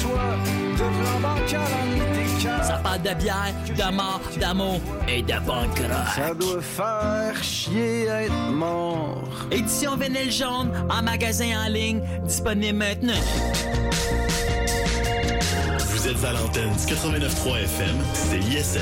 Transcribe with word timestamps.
choix 0.00 0.36
de 0.72 0.76
plan 0.76 1.20
bancal 1.20 1.60
en 1.60 1.96
été 1.96 2.28
Ça 2.62 2.80
parle 2.82 3.02
de 3.02 3.14
bière, 3.14 3.54
de 3.66 3.94
mort, 3.94 4.20
d'amour 4.40 4.80
et 5.08 5.22
de 5.22 5.38
bonne 5.46 5.70
Ça 6.14 6.34
doit 6.34 6.62
faire 6.62 7.42
chier 7.42 8.06
être 8.06 8.52
mort. 8.52 9.28
Édition 9.50 9.96
vinyle 9.96 10.30
jaune 10.30 10.70
en 10.90 11.02
magasin 11.02 11.64
en 11.64 11.68
ligne, 11.68 12.00
disponible 12.24 12.78
maintenant. 12.78 13.12
Vous 15.78 16.08
êtes 16.08 16.24
à 16.24 16.32
l'antenne 16.32 16.70
du 16.70 16.94
89.3 16.94 17.64
FM, 17.64 17.96
c'est 18.12 18.38
ISM. 18.38 18.80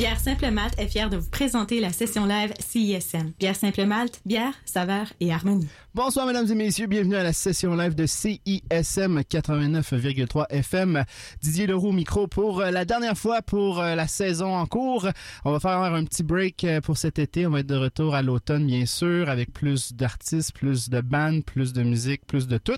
Bière 0.00 0.18
Simple 0.18 0.50
Malte 0.50 0.78
est 0.78 0.88
fière 0.88 1.10
de 1.10 1.18
vous 1.18 1.28
présenter 1.28 1.78
la 1.78 1.92
session 1.92 2.24
live 2.24 2.54
CISM. 2.58 3.32
Bière 3.38 3.54
Simple 3.54 3.84
Malte, 3.84 4.22
bière, 4.24 4.54
saveur 4.64 5.12
et 5.20 5.30
harmonie. 5.30 5.68
Bonsoir 5.94 6.24
mesdames 6.24 6.50
et 6.50 6.54
messieurs, 6.54 6.86
bienvenue 6.86 7.16
à 7.16 7.22
la 7.22 7.34
session 7.34 7.76
live 7.76 7.94
de 7.94 8.06
CISM 8.06 9.20
89,3 9.20 10.46
FM. 10.48 11.04
Didier 11.42 11.66
Leroux 11.66 11.92
micro 11.92 12.26
pour 12.28 12.60
euh, 12.60 12.70
la 12.70 12.86
dernière 12.86 13.18
fois 13.18 13.42
pour 13.42 13.78
euh, 13.78 13.94
la 13.94 14.06
saison 14.06 14.56
en 14.56 14.64
cours. 14.64 15.06
On 15.44 15.52
va 15.52 15.60
faire 15.60 15.72
un 15.72 16.04
petit 16.06 16.22
break 16.22 16.64
euh, 16.64 16.80
pour 16.80 16.96
cet 16.96 17.18
été. 17.18 17.46
On 17.46 17.50
va 17.50 17.60
être 17.60 17.66
de 17.66 17.76
retour 17.76 18.14
à 18.14 18.22
l'automne 18.22 18.66
bien 18.66 18.86
sûr 18.86 19.28
avec 19.28 19.52
plus 19.52 19.92
d'artistes, 19.92 20.54
plus 20.54 20.88
de 20.88 21.02
bandes, 21.02 21.44
plus 21.44 21.74
de 21.74 21.82
musique, 21.82 22.26
plus 22.26 22.46
de 22.46 22.56
tout. 22.56 22.72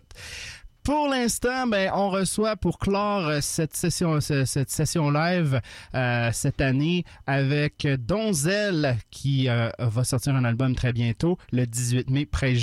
Pour 0.84 1.06
l'instant, 1.06 1.68
ben, 1.68 1.92
on 1.94 2.10
reçoit 2.10 2.56
pour 2.56 2.80
clore 2.80 3.28
euh, 3.28 3.38
cette 3.40 3.76
session, 3.76 4.20
cette 4.20 4.70
session 4.70 5.10
live 5.12 5.60
euh, 5.94 6.30
cette 6.32 6.60
année 6.60 7.04
avec 7.24 7.86
Donzel 7.86 8.96
qui 9.08 9.48
euh, 9.48 9.70
va 9.78 10.02
sortir 10.02 10.34
un 10.34 10.44
album 10.44 10.74
très 10.74 10.92
bientôt, 10.92 11.38
le 11.52 11.66
18 11.66 12.10
mai, 12.10 12.26
près 12.26 12.54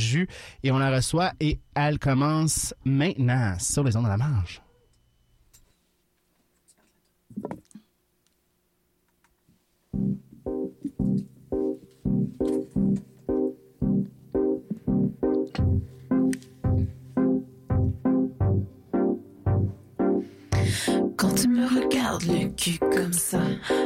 et 0.63 0.71
on 0.71 0.79
la 0.79 0.93
reçoit 0.93 1.31
et 1.39 1.59
elle 1.75 1.97
commence 1.97 2.73
maintenant 2.83 3.57
sur 3.57 3.85
les 3.85 3.95
ondes 3.95 4.03
de 4.03 4.09
la 4.09 4.17
marge. 4.17 4.61
Tu 21.41 21.47
me 21.47 21.65
regardes 21.67 22.23
le 22.23 22.49
cul 22.49 22.79
comme 22.79 23.13
ça, 23.13 23.39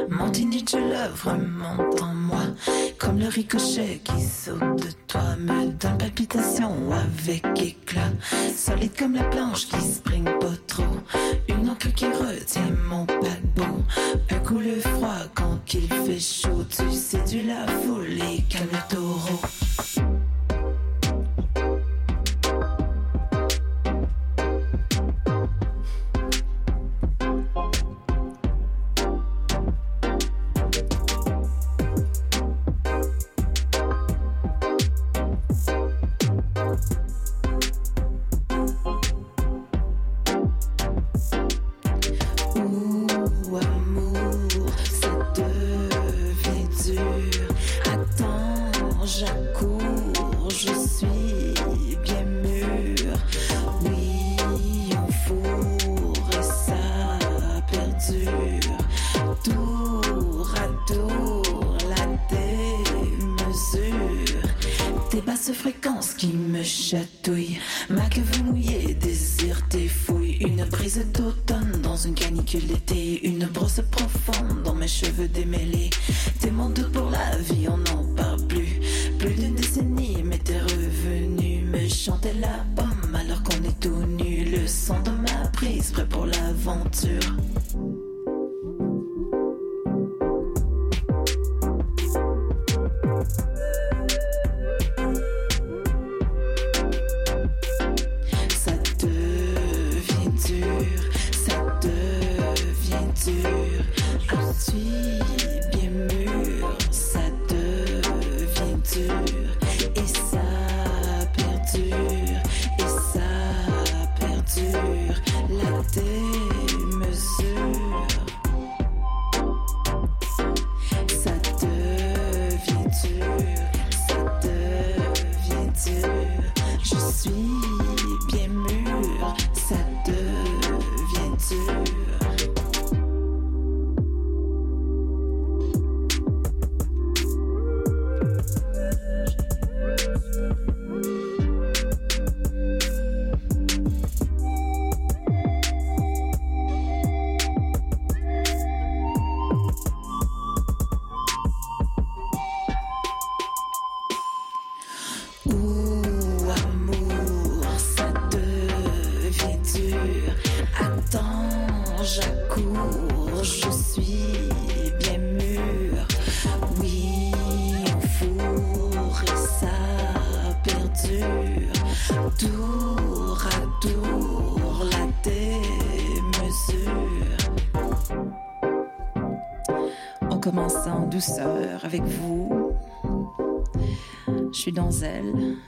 mon 0.08 0.28
teenage 0.30 0.74
love 0.74 1.22
remonte 1.24 2.02
en 2.02 2.14
moi. 2.14 2.42
Comme 2.98 3.18
le 3.18 3.28
ricochet 3.28 4.00
qui 4.02 4.20
saute 4.22 4.58
de 4.58 4.88
toi, 5.06 5.36
me 5.38 5.66
donne 5.66 5.98
palpitation 5.98 6.72
avec 6.90 7.44
éclat. 7.60 8.10
Solide 8.56 8.96
comme 8.98 9.14
la 9.14 9.24
planche 9.24 9.68
qui 9.68 9.80
spring 9.80 10.24
pas 10.24 10.56
trop. 10.66 10.82
Une 11.48 11.70
encre 11.70 11.92
qui 11.94 12.06
retient 12.06 12.72
mon 12.88 13.06
paquebot. 13.06 13.84
Un 14.30 14.38
coup 14.38 14.58
le 14.58 14.80
froid 14.80 15.22
quand 15.34 15.74
il 15.74 15.88
fait 15.88 16.18
chaud. 16.18 16.64
Tu 16.68 16.90
séduis 16.92 17.44
la 17.46 17.66
foule 17.66 18.12
et 18.12 18.42
calme 18.48 18.68
le 18.72 18.94
taureau. 18.96 19.40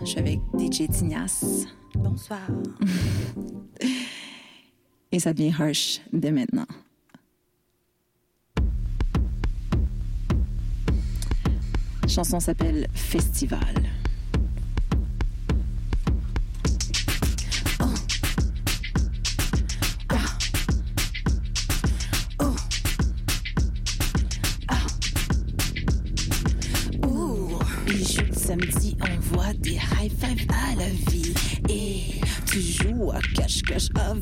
Je 0.06 0.12
suis 0.12 0.20
avec 0.20 0.38
DJ 0.56 0.88
Tignas. 0.88 1.66
Bonsoir. 1.96 2.40
Et 5.10 5.18
ça 5.18 5.32
devient 5.32 5.52
harsh 5.58 6.00
dès 6.12 6.30
maintenant. 6.30 6.66
La 12.02 12.08
chanson 12.08 12.38
s'appelle 12.38 12.86
Festival. 12.94 13.74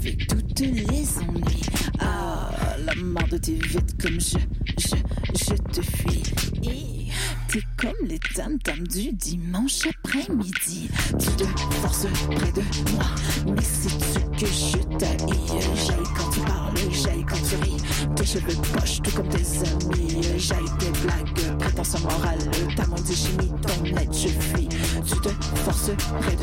Toutes 0.00 0.60
les 0.60 1.18
ennuis. 1.18 1.62
Ah, 2.00 2.50
la 2.84 2.94
mort 2.96 3.28
de 3.28 3.38
tes 3.38 3.54
vite 3.54 4.00
comme 4.00 4.20
je, 4.20 4.38
je, 4.78 4.96
je 5.38 5.54
te 5.54 5.82
fuis. 5.82 6.22
Et 6.62 7.08
t'es 7.48 7.62
comme 7.76 8.06
les 8.06 8.18
tam-tams 8.18 8.86
du 8.86 9.12
dimanche 9.12 9.86
après-midi. 9.86 10.88
Tu 11.18 11.26
te 11.36 11.44
forces 11.80 12.06
près 12.30 12.52
de 12.52 12.62
moi, 12.92 13.06
mais 13.46 13.62
sais-tu 13.62 14.44
que 14.44 14.50
je 14.50 14.78
t'haïs? 14.98 15.62
J'aille 15.86 16.10
quand 16.16 16.30
tu 16.30 16.40
parles, 16.40 16.78
j'aille 16.90 17.24
quand 17.24 17.42
tu 17.48 17.56
ris. 17.56 17.82
Tes 18.16 18.26
cheveux 18.26 18.62
poches, 18.72 19.00
tout 19.02 19.12
comme 19.12 19.28
tes 19.28 19.46
amis. 19.68 20.22
J'aille 20.36 20.70
tes 20.78 20.90
blagues, 21.02 21.58
prétention 21.58 22.00
morale. 22.00 22.38
Ta 22.76 22.86
maudite 22.86 23.16
chimie, 23.16 23.52
ton 23.62 23.84
aide, 23.84 24.12
je 24.12 24.28
fuis. 24.28 24.68
Tu 25.06 25.20
te 25.20 25.28
forces 25.64 25.90
près 26.20 26.33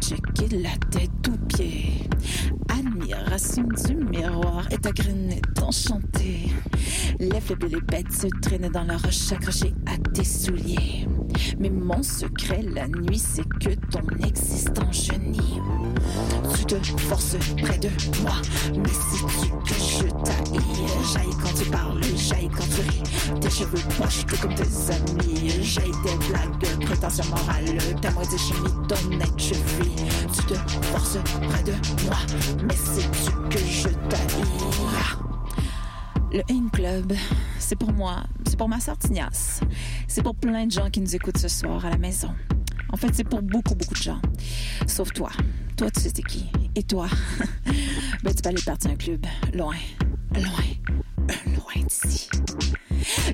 checker 0.00 0.56
la 0.56 0.76
tête 0.90 1.10
aux 1.28 1.46
pieds. 1.46 2.08
Admiration 2.68 3.64
du 3.86 3.94
miroir 3.94 4.66
et 4.70 4.78
ta 4.78 4.92
graine 4.92 5.32
est 5.32 5.62
enchantée. 5.62 6.50
Les 7.18 7.40
faibles 7.40 7.68
les 7.68 7.80
bêtes 7.80 8.12
se 8.12 8.26
traînent 8.40 8.70
dans 8.72 8.84
la 8.84 8.96
roche 8.96 9.32
accrochée 9.32 9.74
à 9.86 9.96
tes 10.12 10.24
souliers. 10.24 11.06
Mais 11.58 11.70
mon 11.70 12.02
secret 12.02 12.62
la 12.62 12.88
nuit, 12.88 13.18
c'est 13.18 13.48
que 13.48 13.74
ton 13.90 14.06
existence 14.24 15.06
genie. 15.06 15.60
Tu 16.56 16.64
te 16.66 17.00
forces 17.00 17.36
près 17.62 17.78
de 17.78 17.88
moi, 18.22 18.34
mais 18.76 18.88
sais-tu 18.88 19.48
que 19.48 19.74
je 19.74 20.07
t'haïs? 20.28 20.60
J'aille 21.12 21.36
quand 21.42 21.54
tu 21.54 21.70
parles, 21.70 22.00
j'aille 22.16 22.48
quand 22.48 22.64
tu 22.64 22.80
ris. 22.88 23.40
Tes 23.40 23.50
cheveux 23.50 23.82
poches, 23.96 24.26
tout 24.26 24.36
comme 24.40 24.54
tes 24.54 24.62
amis. 24.62 25.50
J'aille 25.62 25.90
des 26.04 26.26
blagues, 26.28 26.84
prétention 26.84 27.24
morale. 27.26 27.78
Ta 28.00 28.10
moitié 28.12 28.38
chimie, 28.38 28.70
ton 28.88 28.96
je 29.38 29.54
fuis. 29.54 29.92
Tu 30.32 30.42
te 30.46 30.54
forces 30.86 31.18
près 31.48 31.62
de 31.62 31.72
moi, 32.04 32.16
mais 32.66 32.76
sais-tu 32.76 33.32
que 33.48 33.58
je 33.58 33.88
t'haïs? 34.08 34.78
Le 36.30 36.42
Haine 36.50 36.70
Club, 36.70 37.14
c'est 37.58 37.76
pour 37.76 37.92
moi, 37.92 38.24
c'est 38.46 38.58
pour 38.58 38.68
ma 38.68 38.80
soeur 38.80 38.98
Tignasse. 38.98 39.60
C'est 40.06 40.22
pour 40.22 40.34
plein 40.34 40.66
de 40.66 40.72
gens 40.72 40.90
qui 40.90 41.00
nous 41.00 41.16
écoutent 41.16 41.38
ce 41.38 41.48
soir 41.48 41.84
à 41.86 41.90
la 41.90 41.96
maison. 41.96 42.34
En 42.90 42.96
fait, 42.96 43.08
c'est 43.14 43.24
pour 43.24 43.42
beaucoup, 43.42 43.74
beaucoup 43.74 43.94
de 43.94 44.02
gens. 44.02 44.20
Sauf 44.86 45.12
toi. 45.12 45.30
Toi, 45.76 45.90
tu 45.90 46.00
sais 46.00 46.10
t'es 46.10 46.22
qui. 46.22 46.46
Et 46.74 46.82
toi, 46.82 47.06
ben, 48.22 48.34
tu 48.34 48.42
vas 48.42 48.50
aller 48.50 48.62
partir 48.64 48.90
un 48.90 48.96
club. 48.96 49.24
Loin, 49.54 49.76
loin, 50.34 51.34
loin 51.46 51.86
d'ici. 51.86 52.28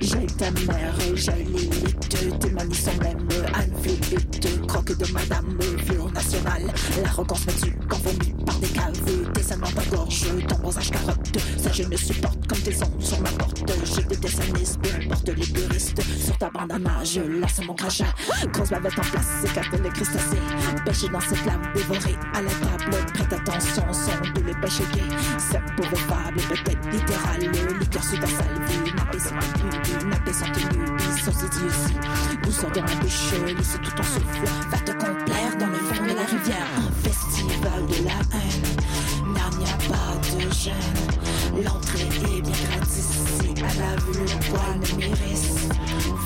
J'ai 0.01 0.27
ta 0.27 0.51
mère, 0.51 0.95
j'ai 1.15 1.33
l'élite, 1.33 2.39
tes 2.41 2.51
manies 2.51 2.75
sont 2.75 2.97
même 3.03 3.27
Anne 3.55 3.73
Philippe, 3.83 4.67
croque 4.67 4.97
de 4.97 5.13
madame, 5.13 5.59
vieux 5.61 6.11
national. 6.13 6.63
L'arrogance 7.03 7.47
me 7.47 7.53
tue 7.53 7.79
quand 7.89 7.99
par 8.45 8.59
des 8.59 8.69
caves, 8.69 9.33
tes 9.33 9.57
dans 9.57 9.71
ta 9.71 9.85
gorge, 9.91 10.27
ton 10.49 10.57
bronzage 10.57 10.91
carotte. 10.91 11.39
Ça, 11.57 11.71
je 11.73 11.83
ne 11.85 11.97
supporte 11.97 12.47
comme 12.47 12.59
tes 12.59 12.83
ongles 12.83 13.03
sur 13.03 13.21
ma 13.21 13.31
porte. 13.31 13.63
Je 13.85 14.01
déteste 14.03 14.41
un 14.41 14.79
peu 14.79 15.05
importe 15.05 15.29
les 15.29 15.47
puristes. 15.47 16.03
Sur 16.03 16.39
ta 16.39 16.51
bandana, 16.51 17.03
je 17.05 17.21
lasse 17.21 17.61
mon 17.67 17.75
crachat. 17.75 18.13
Grosse 18.53 18.71
bavette 18.71 18.99
en 18.99 19.03
place, 19.03 19.45
écarte 19.45 19.81
les 19.83 19.91
crustacés. 19.91 20.43
Pêché 20.85 21.09
dans 21.09 21.21
cette 21.21 21.45
lame, 21.47 21.63
dévorée 21.75 22.17
à 22.35 22.43
la 22.43 22.51
table. 22.51 22.97
Prête 23.15 23.33
attention, 23.33 23.85
son 23.93 24.33
pêches 24.65 24.89
gays. 24.95 25.17
Cette 25.39 25.77
pauvre 25.77 25.97
fable, 26.09 26.41
peut-être 26.49 26.91
littérale. 26.91 27.51
Liqueur 27.81 28.05
sous 28.05 28.17
ta 28.17 28.27
salve, 28.27 28.95
nappé 28.97 29.19
ma 29.33 29.41
pub, 29.41 30.09
nappé 30.09 30.33
sans 30.33 30.51
tenue, 30.53 30.99
sans 31.23 31.45
idiotie. 31.45 31.97
Douceur 32.43 32.71
de 32.71 32.81
ma 32.81 32.95
bouche, 32.97 33.33
laisse 33.47 33.79
tout 33.83 33.91
ton 33.91 34.03
souffle. 34.03 34.47
Va 34.71 34.79
te 34.79 34.93
complaire 34.93 35.57
dans 35.59 35.67
le 35.67 35.79
fond 35.79 36.03
de 36.03 36.17
la 36.17 36.25
rivière. 36.25 36.69
Un 36.79 37.09
festival 37.09 37.87
de 37.87 38.05
la 38.05 38.39
haine, 38.39 39.59
n'y 39.59 39.67
a 39.67 39.77
pas 39.89 40.17
de 40.37 40.53
gêne. 40.53 41.63
L'entrée 41.63 42.09
est 42.09 42.43
bien 42.43 42.53
gratis 42.71 43.09
à 43.57 43.75
la 43.81 43.97
vue 43.97 44.21
le 44.21 44.27
poil 44.51 44.81
ne 44.81 44.97
m'iris. 44.97 45.74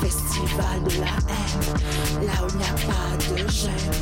Festival 0.00 0.84
de 0.84 1.00
la 1.00 1.14
haine, 1.28 2.26
là 2.26 2.32
où 2.42 2.48
il 2.50 2.56
n'y 2.56 2.64
a 2.64 2.72
pas 2.86 3.10
de 3.16 3.48
gêne. 3.48 3.92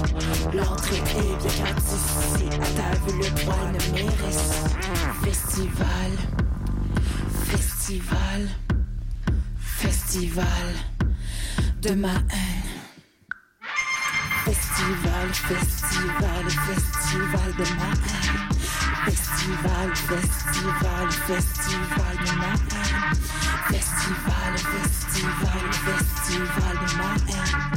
L'entrée 0.54 0.96
est 0.96 1.02
bien 1.02 1.54
gratis 1.64 2.04
ici, 2.20 2.46
à 2.52 2.68
ta 2.76 2.90
vue 3.06 3.18
le 3.18 3.28
poil 3.44 3.68
ne 3.72 3.80
m'iris. 3.92 4.42
Festival, 5.24 6.12
festival, 7.46 8.48
festival 9.58 10.68
de 11.82 11.92
ma 11.94 12.08
haine. 12.08 12.66
Festival, 14.44 15.28
festival, 15.32 16.44
festival 16.66 17.50
de 17.58 17.64
ma 17.74 17.90
haine. 18.06 18.40
Festival, 19.06 19.88
festival, 19.94 21.10
festival 21.26 22.16
de 22.24 22.32
ma 22.38 22.52
haine. 22.52 23.45
Festival, 23.68 24.58
festival, 24.58 25.72
festival 25.72 26.86
de 26.86 26.96
ma 26.96 27.10
haine. 27.26 27.70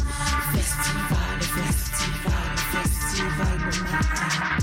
Festival, 0.54 1.40
festival, 1.42 2.58
festival 2.72 3.58
de 3.58 3.82
ma. 3.82 4.59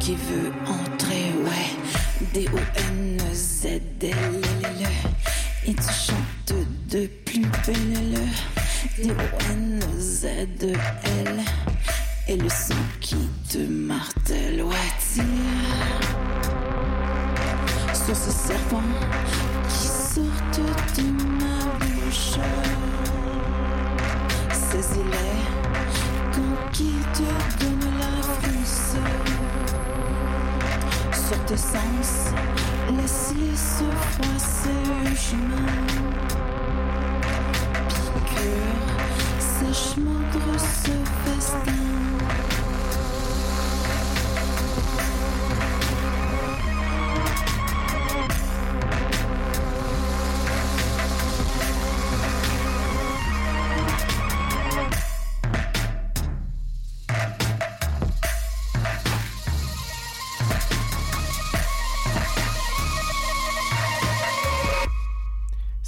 Qui 0.00 0.14
veut 0.14 0.50
entrer, 0.66 1.32
ouais. 1.44 1.68
D-O-N-Z-L-L. 2.32 3.09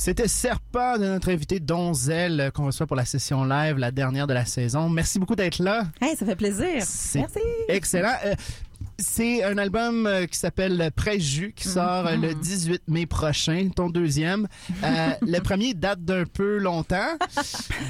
C'était 0.05 0.27
Serpent 0.27 0.99
de 0.99 1.07
notre 1.07 1.31
invité 1.31 1.61
Donzel 1.61 2.41
euh, 2.41 2.51
qu'on 2.51 2.67
reçoit 2.67 2.89
pour 2.89 2.97
la 2.97 3.05
session 3.05 3.45
live, 3.45 3.79
la 3.79 3.93
dernière 3.93 4.27
de 4.27 4.35
la 4.35 4.45
saison. 4.45 4.89
Merci 4.89 5.21
beaucoup 5.21 5.37
d'être 5.37 5.61
là. 5.61 5.85
Hey, 6.01 6.17
ça 6.17 6.27
fait 6.27 6.35
plaisir. 6.35 6.67
Merci. 6.75 7.21
Excellent. 7.69 8.17
Euh, 8.25 8.35
c'est 9.13 9.45
un 9.45 9.59
album 9.59 10.07
euh, 10.07 10.27
qui 10.27 10.39
s'appelle 10.39 10.91
Préjus 10.97 11.53
qui 11.55 11.69
sort 11.69 12.07
euh, 12.07 12.17
le 12.17 12.35
18 12.35 12.83
mai 12.89 13.07
prochain, 13.07 13.69
ton 13.75 13.91
deuxième. 13.91 14.49
Euh, 14.83 15.11
le 15.23 15.39
premier 15.41 15.75
date 15.75 16.03
d'un 16.05 16.25
peu 16.25 16.59
longtemps, 16.59 17.19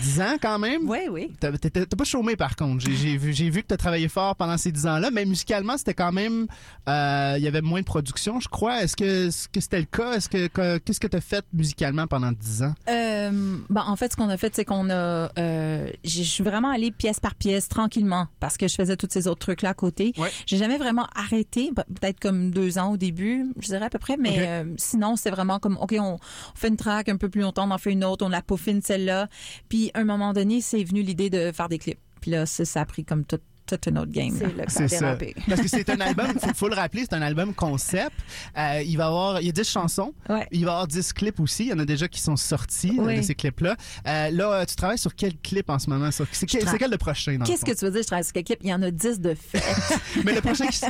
10 0.02 0.21
ans 0.21 0.37
quand 0.41 0.59
même. 0.59 0.88
Oui, 0.88 1.00
oui. 1.11 1.31
T'as 1.41 1.52
t'as- 1.52 1.71
t'as 1.87 1.97
pas 1.97 2.05
chômé 2.05 2.35
par 2.37 2.57
contre. 2.57 2.85
J'ai- 2.85 3.17
vu, 3.17 3.31
vu 3.33 3.62
que 3.62 3.69
tu 3.69 3.75
as 3.75 3.76
travaillé 3.76 4.09
fort 4.09 4.35
pendant 4.37 4.57
ces 4.59 4.73
10 4.73 4.87
ans-là, 4.87 5.11
mais 5.12 5.25
musicalement, 5.25 5.76
c'était 5.79 5.95
quand 5.95 6.12
même. 6.12 6.47
euh, 6.88 7.35
Il 7.38 7.45
y 7.45 7.49
avait 7.49 7.61
moins 7.62 7.81
de 7.81 7.87
production, 7.87 8.41
je 8.41 8.49
crois. 8.49 8.83
Est-ce 8.83 8.97
que 8.97 9.31
c'était 9.31 9.79
le 9.81 9.87
cas? 9.87 10.14
Est-ce 10.14 10.29
que 10.29 10.49
que- 10.49 10.79
Qu'est-ce 10.79 11.00
que 11.00 11.07
tu 11.07 11.17
as 11.17 11.21
fait 11.21 11.45
musicalement 11.52 12.07
pendant 12.07 12.33
10 12.33 12.62
ans? 12.62 12.75
Euh, 12.88 13.31
ben, 13.71 13.85
en 13.87 13.97
fait, 13.97 14.12
ce 14.12 14.17
qu'on 14.17 14.29
a 14.29 14.37
fait, 14.37 14.55
c'est 14.55 14.64
qu'on 14.64 14.91
a. 14.91 15.31
je 15.37 16.23
suis 16.23 16.43
vraiment 16.45 16.71
allée 16.71 16.91
pièce 16.91 17.21
par 17.21 17.35
pièce, 17.35 17.69
tranquillement, 17.69 18.26
parce 18.41 18.57
que 18.57 18.67
je 18.69 18.75
faisais 18.75 18.97
tous 18.97 19.09
ces 19.11 19.29
autres 19.29 19.41
trucs-là 19.41 19.71
à 19.71 19.75
côté. 19.75 20.12
Ouais. 20.19 20.31
J'ai 20.47 20.57
jamais 20.57 20.79
vraiment 20.79 21.07
arrêté, 21.14 21.71
pe- 21.75 21.83
peut-être 21.95 22.21
comme 22.21 22.50
deux 22.50 22.78
ans 22.78 22.92
au 22.92 22.97
début, 22.97 23.52
je 23.59 23.66
dirais 23.69 23.87
à 23.87 23.90
peu 23.90 23.99
près, 23.99 24.16
mais 24.16 24.47
euh, 24.49 24.64
sinon, 24.76 25.16
c'est 25.16 25.31
vraiment 25.31 25.59
comme, 25.59 25.76
OK, 25.81 25.95
on, 25.99 26.14
on 26.14 26.19
fait 26.54 26.69
une 26.69 26.76
track 26.76 27.09
un 27.09 27.16
peu 27.16 27.28
plus 27.28 27.40
longtemps, 27.42 27.69
on 27.69 27.71
en 27.73 27.78
fait 27.78 27.92
une 27.92 28.04
autre, 28.04 28.25
on 28.25 28.28
la 28.28 28.42
peaufine 28.42 28.83
celle-là. 28.83 29.28
Puis, 29.69 29.90
à 29.95 30.00
un 30.00 30.04
moment 30.04 30.33
donné, 30.33 30.61
c'est 30.61 30.83
venu 30.85 31.02
l'idée 31.02 31.31
de 31.31 31.52
faire 31.52 31.69
des 31.69 31.78
clips. 31.78 32.00
Puis 32.21 32.31
là, 32.31 32.47
ça, 32.47 32.64
ça 32.64 32.81
a 32.83 32.85
pris 32.85 33.04
comme 33.04 33.25
tout, 33.25 33.38
tout 33.79 33.91
un 33.91 33.97
autre 33.97 34.12
game. 34.12 34.37
C'est 34.69 34.88
ça. 34.88 35.17
Parce 35.49 35.61
que 35.61 35.69
c'est 35.69 35.88
un 35.91 36.00
album, 36.00 36.26
faut, 36.41 36.55
faut 36.55 36.69
le 36.69 36.75
rappeler, 36.75 37.02
c'est 37.02 37.14
un 37.14 37.23
album 37.23 37.55
concept. 37.55 38.12
Euh, 38.59 38.83
il 38.85 38.97
va 38.97 39.07
avoir, 39.07 39.41
il 39.41 39.47
y 39.47 39.49
a 39.49 39.52
10 39.52 39.69
chansons. 39.69 40.12
Ouais. 40.29 40.47
Il 40.52 40.64
va 40.64 40.71
y 40.71 40.75
avoir 40.75 40.87
10 40.88 41.12
clips 41.12 41.41
aussi. 41.41 41.64
Il 41.64 41.69
y 41.71 41.73
en 41.73 41.79
a 41.79 41.85
déjà 41.85 42.09
qui 42.09 42.21
sont 42.21 42.37
sortis 42.37 42.97
euh, 42.99 43.05
Oui. 43.05 43.17
de 43.19 43.23
ces 43.23 43.35
clips-là. 43.35 43.76
Euh, 44.07 44.31
là, 44.31 44.64
tu 44.67 44.76
travailles 44.76 44.99
sur 44.99 45.14
quel 45.14 45.37
clip 45.38 45.69
en 45.71 45.79
ce 45.79 45.88
moment? 45.91 46.11
C'est 46.11 46.47
quel, 46.47 46.64
quel 46.79 46.91
le 46.91 46.99
prochain? 46.99 47.33
dans 47.35 47.41
le 47.41 47.45
Qu'est-ce 47.47 47.64
que 47.64 47.73
tu 47.76 47.85
veux 47.85 47.91
dire? 47.91 48.02
Je 48.02 48.07
travaille 48.07 48.25
sur 48.25 48.33
quel 48.33 48.45
clip? 48.45 48.59
Il 48.62 48.71
y 48.71 48.75
en 48.75 48.83
a 48.83 48.91
10 48.91 49.21
de 49.21 49.35
fait. 49.35 49.62
Mais 50.25 50.35
le 50.35 50.41
prochain 50.41 50.67
qui... 50.67 50.81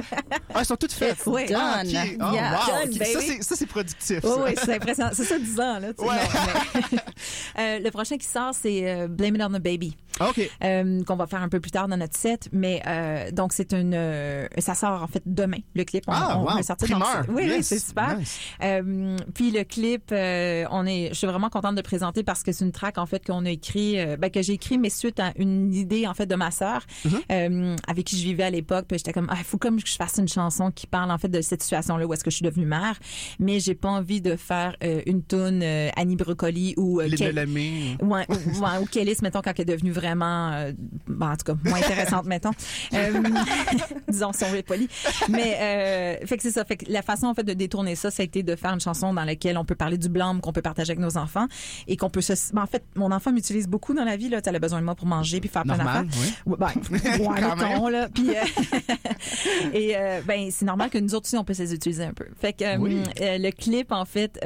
Ah, 0.54 0.60
ils 0.60 0.64
sont 0.64 0.76
toutes 0.76 0.92
faites. 0.92 1.18
Oui. 1.26 1.42
Ah, 1.54 1.82
ok. 1.84 1.92
Done. 1.92 2.02
Oh, 2.20 2.32
Yeah. 2.34 2.52
wow. 2.52 2.66
Done, 2.66 2.92
Ok. 2.92 2.98
baby. 2.98 3.12
Ça, 3.12 3.20
c'est, 3.20 3.42
ça, 3.42 3.56
c'est 3.56 3.66
productif. 3.66 4.18
Oui, 4.22 4.30
ça. 4.30 4.44
oui, 4.44 4.50
c'est 4.64 4.74
impressionnant. 4.76 5.10
C'est 5.12 5.24
ça, 5.24 5.38
10 5.38 5.60
ans, 5.60 5.78
là. 5.78 5.88
Ouais. 5.98 6.06
Non, 6.06 6.12
mais- 6.92 6.98
Euh, 7.58 7.78
le 7.80 7.90
prochain 7.90 8.16
qui 8.16 8.26
sort, 8.26 8.54
c'est 8.54 8.88
euh, 8.90 9.08
Blame 9.08 9.36
It 9.36 9.42
on 9.42 9.48
the 9.50 9.62
Baby, 9.62 9.96
OK. 10.20 10.48
euh, 10.64 11.02
qu'on 11.04 11.16
va 11.16 11.26
faire 11.26 11.42
un 11.42 11.48
peu 11.48 11.60
plus 11.60 11.70
tard 11.70 11.86
dans 11.88 11.96
notre 11.96 12.16
set. 12.16 12.48
Mais 12.52 12.71
euh, 12.86 13.30
donc, 13.32 13.52
c'est 13.52 13.72
une. 13.72 13.92
euh, 13.94 14.46
ça 14.58 14.74
sort 14.74 15.02
en 15.02 15.06
fait 15.06 15.22
demain, 15.26 15.58
le 15.74 15.84
clip. 15.84 16.04
On, 16.06 16.12
Ah, 16.12 16.38
on 16.38 16.44
wow. 16.44 16.62
sortir. 16.62 16.88
donc 16.88 17.00
Primeur. 17.02 17.24
c'est- 17.24 17.30
oui, 17.32 17.42
oui, 17.44 17.48
Yes. 17.56 17.66
c'est 17.66 17.78
super. 17.78 18.16
Nice. 18.18 18.38
Euh, 18.62 19.16
puis 19.34 19.50
le 19.50 19.64
clip, 19.64 20.10
euh, 20.12 20.64
on 20.70 20.86
est, 20.86 21.08
je 21.10 21.14
suis 21.14 21.26
vraiment 21.26 21.48
contente 21.50 21.72
de 21.72 21.80
le 21.80 21.82
présenter 21.82 22.22
parce 22.22 22.42
que 22.42 22.52
c'est 22.52 22.64
une 22.64 22.72
track 22.72 22.98
en 22.98 23.06
fait 23.06 23.24
qu'on 23.24 23.44
a 23.44 23.50
écrit, 23.50 23.98
euh, 23.98 24.16
ben, 24.16 24.30
que 24.30 24.42
j'ai 24.42 24.54
écrit, 24.54 24.78
mais 24.78 24.90
suite 24.90 25.20
à 25.20 25.32
une 25.36 25.72
idée 25.74 26.06
en 26.06 26.14
fait 26.14 26.26
de 26.26 26.34
ma 26.34 26.50
sœur 26.50 26.82
Mm-hmm. 27.04 27.20
euh, 27.32 27.76
avec 27.88 28.06
qui 28.06 28.16
je 28.18 28.22
vivais 28.24 28.44
à 28.44 28.50
l'époque. 28.50 28.86
Puis 28.88 28.98
j'étais 28.98 29.12
comme, 29.12 29.28
ah, 29.30 29.36
faut 29.44 29.58
comme 29.58 29.80
que 29.82 29.88
je 29.88 29.96
fasse 29.96 30.16
une 30.18 30.28
chanson 30.28 30.70
qui 30.70 30.86
parle 30.86 31.10
en 31.10 31.18
fait 31.18 31.28
de 31.28 31.40
cette 31.40 31.62
situation-là 31.62 32.06
où 32.06 32.12
est-ce 32.14 32.24
que 32.24 32.30
je 32.30 32.36
suis 32.36 32.44
devenue 32.44 32.66
mère, 32.66 32.98
mais 33.38 33.60
j'ai 33.60 33.74
pas 33.74 33.88
envie 33.90 34.20
de 34.20 34.36
faire 34.36 34.76
une 35.06 35.22
tune 35.24 35.62
Annie 35.96 36.16
Brocoli 36.16 36.74
ou 36.76 37.00
euh, 37.00 37.06
Les 37.06 37.16
Ke- 37.16 37.26
Delamay. 37.32 37.96
Ouais, 38.00 38.26
ou, 38.28 38.82
ou 38.82 38.86
Kélis, 38.86 39.16
mettons, 39.22 39.40
quand 39.42 39.52
elle 39.56 39.62
est 39.62 39.64
devenue 39.72 39.90
vraiment, 39.92 40.66
bon, 41.06 41.26
en 41.26 41.36
tout 41.36 41.44
cas, 41.52 41.54
moins 41.64 41.78
intéressante, 41.78 42.24
mettons. 42.26 42.50
Euh, 42.94 43.22
disons, 44.08 44.32
si 44.32 44.44
on 44.44 44.48
veut 44.50 44.62
poli. 44.62 44.88
Mais, 45.28 45.56
euh, 46.22 46.26
fait 46.26 46.36
que 46.36 46.42
c'est 46.42 46.50
ça. 46.50 46.64
Fait 46.64 46.76
que 46.76 46.90
la 46.90 47.02
façon, 47.02 47.26
en 47.26 47.34
fait, 47.34 47.42
de 47.44 47.52
détourner 47.52 47.94
ça, 47.96 48.10
ça 48.10 48.22
a 48.22 48.24
été 48.24 48.42
de 48.42 48.56
faire 48.56 48.72
une 48.72 48.80
chanson 48.80 49.12
dans 49.14 49.24
laquelle 49.24 49.56
on 49.58 49.64
peut 49.64 49.74
parler 49.74 49.98
du 49.98 50.08
blâme 50.08 50.40
qu'on 50.40 50.52
peut 50.52 50.62
partager 50.62 50.92
avec 50.92 51.00
nos 51.00 51.16
enfants 51.18 51.46
et 51.88 51.96
qu'on 51.96 52.10
peut 52.10 52.20
se, 52.20 52.32
ben, 52.52 52.62
en 52.62 52.66
fait, 52.66 52.82
mon 52.94 53.10
enfant 53.12 53.32
m'utilise 53.32 53.68
beaucoup 53.68 53.94
dans 53.94 54.04
la 54.04 54.16
vie, 54.16 54.28
là. 54.28 54.40
Elle 54.44 54.56
a 54.56 54.58
besoin 54.58 54.80
de 54.80 54.84
moi 54.84 54.94
pour 54.94 55.06
manger 55.06 55.40
puis 55.40 55.48
faire 55.48 55.62
plein 55.62 55.76
Normal, 55.76 56.06
d'affaires. 56.06 56.32
oui. 56.46 56.52
Ouais, 56.52 56.56
Ben, 56.58 57.20
ouais, 57.32 57.40
Quand 57.40 57.56
mettons, 57.56 57.88
là. 57.88 58.08
Puis, 58.12 58.30
euh, 58.30 59.72
et, 59.72 59.94
ben, 60.26 60.48
c'est 60.50 60.64
normal 60.64 60.90
que 60.90 60.98
nous 60.98 61.14
autres 61.14 61.26
aussi, 61.26 61.36
on 61.36 61.44
peut 61.44 61.54
les 61.58 61.74
utiliser 61.74 62.04
un 62.04 62.12
peu. 62.12 62.26
Fait 62.40 62.52
que, 62.52 62.76
Oui. 62.78 63.02
le 63.20 63.50
clip, 63.50 63.92
en 63.92 64.04
fait, 64.04 64.38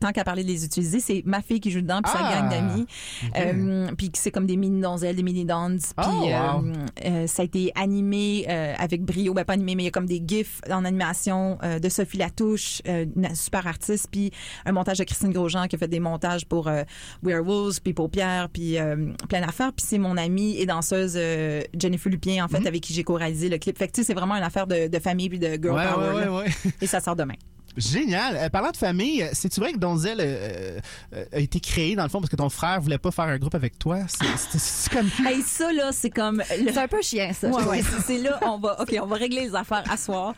tant 0.00 0.12
qu'à 0.12 0.24
parler 0.24 0.42
de 0.44 0.48
les 0.48 0.64
utiliser, 0.64 1.00
c'est 1.00 1.22
ma 1.26 1.42
fille 1.42 1.60
qui 1.60 1.70
joue 1.70 1.80
dedans 1.80 2.00
puis 2.02 2.12
Ah! 2.16 2.18
sa 2.32 2.40
gang 2.40 2.50
d'amis. 2.50 2.86
Ok. 3.24 3.30
Euh, 3.36 3.86
puis 3.96 4.10
que 4.10 4.18
c'est 4.18 4.30
comme 4.30 4.46
des 4.46 4.56
mini 4.56 4.80
donzelles, 4.80 5.16
des 5.16 5.22
mini 5.22 5.44
dons. 5.44 5.76
Puis 5.96 6.06
Oh, 6.06 6.26
wow. 6.28 7.26
ça 7.26 7.42
a 7.44 7.46
été 7.46 7.72
animé 7.74 8.46
euh, 8.48 8.74
avec 8.78 9.02
brio, 9.02 9.34
ben 9.34 9.44
pas 9.44 9.52
animé, 9.54 9.74
mais 9.74 9.82
il 9.82 9.86
y 9.86 9.88
a 9.88 9.92
comme 9.92 10.06
des 10.06 10.22
gifs 10.26 10.60
en 10.70 10.84
animation 10.84 11.58
euh, 11.62 11.78
de 11.78 11.88
Sophie 11.88 12.16
Latouche, 12.18 12.82
euh, 12.88 13.06
une 13.16 13.34
super 13.34 13.66
artiste, 13.66 14.08
puis 14.10 14.30
un 14.64 14.72
montage 14.72 14.98
de 14.98 15.04
Christine 15.04 15.32
Grosjean 15.32 15.66
qui 15.68 15.76
a 15.76 15.78
fait 15.78 15.88
des 15.88 16.00
montages 16.00 16.46
pour 16.46 16.68
euh, 16.68 16.82
Werewolves, 17.22 17.80
puis 17.82 17.92
pour 17.94 18.10
Pierre, 18.10 18.48
puis 18.48 18.78
euh, 18.78 19.12
plein 19.28 19.40
d'affaires. 19.40 19.72
Puis 19.72 19.84
c'est 19.86 19.98
mon 19.98 20.16
amie 20.16 20.56
et 20.58 20.66
danseuse 20.66 21.14
euh, 21.16 21.60
Jennifer 21.78 22.10
Lupien 22.10 22.44
en 22.44 22.48
fait 22.48 22.60
Mhm. 22.60 22.66
avec 22.66 22.82
qui 22.82 22.92
j'ai 22.94 23.04
co-réalisé 23.04 23.48
le 23.48 23.58
clip. 23.58 23.76
Fait 23.78 23.88
que 23.88 23.92
tu 23.92 24.00
sais, 24.00 24.06
c'est 24.06 24.14
vraiment 24.14 24.34
une 24.36 24.42
affaire 24.42 24.66
de, 24.66 24.88
de 24.88 24.98
famille 24.98 25.28
puis 25.28 25.38
de 25.38 25.54
girl 25.60 25.74
Ouais, 25.76 25.86
power. 25.92 26.14
ouais, 26.14 26.28
ouais. 26.28 26.72
Et 26.80 26.86
ça 26.86 27.00
sort 27.00 27.16
demain. 27.16 27.34
Génial. 27.76 28.36
Euh, 28.36 28.48
parlant 28.50 28.70
de 28.70 28.76
famille, 28.76 29.28
c'est-tu 29.32 29.60
vrai 29.60 29.72
que 29.72 29.78
Donzel 29.78 30.18
euh, 30.20 30.78
euh, 31.14 31.24
a 31.32 31.38
été 31.38 31.58
créé, 31.60 31.96
dans 31.96 32.04
le 32.04 32.08
fond, 32.08 32.20
parce 32.20 32.30
que 32.30 32.36
ton 32.36 32.48
frère 32.48 32.80
voulait 32.80 32.98
pas 32.98 33.10
faire 33.10 33.24
un 33.24 33.38
groupe 33.38 33.54
avec 33.54 33.78
toi? 33.78 33.98
C'est, 34.08 34.90
comme... 34.92 35.10
Hey, 35.26 35.42
ça 35.42 35.72
là, 35.72 35.90
c'est 35.92 36.10
comme 36.10 36.42
le- 36.58 36.72
C'est 36.72 36.78
un 36.78 36.88
peu 36.88 37.02
chiant, 37.02 37.30
ça. 37.32 37.48
Ouais, 37.48 37.64
ouais, 37.64 37.82
c'est- 37.98 38.02
c'est 38.06 38.18
là, 38.18 38.38
on 38.42 38.58
va, 38.58 38.80
OK, 38.80 38.94
on 39.02 39.06
va 39.06 39.16
régler 39.16 39.42
les 39.42 39.54
affaires 39.54 39.84
à 39.90 39.96
soir. 39.96 40.34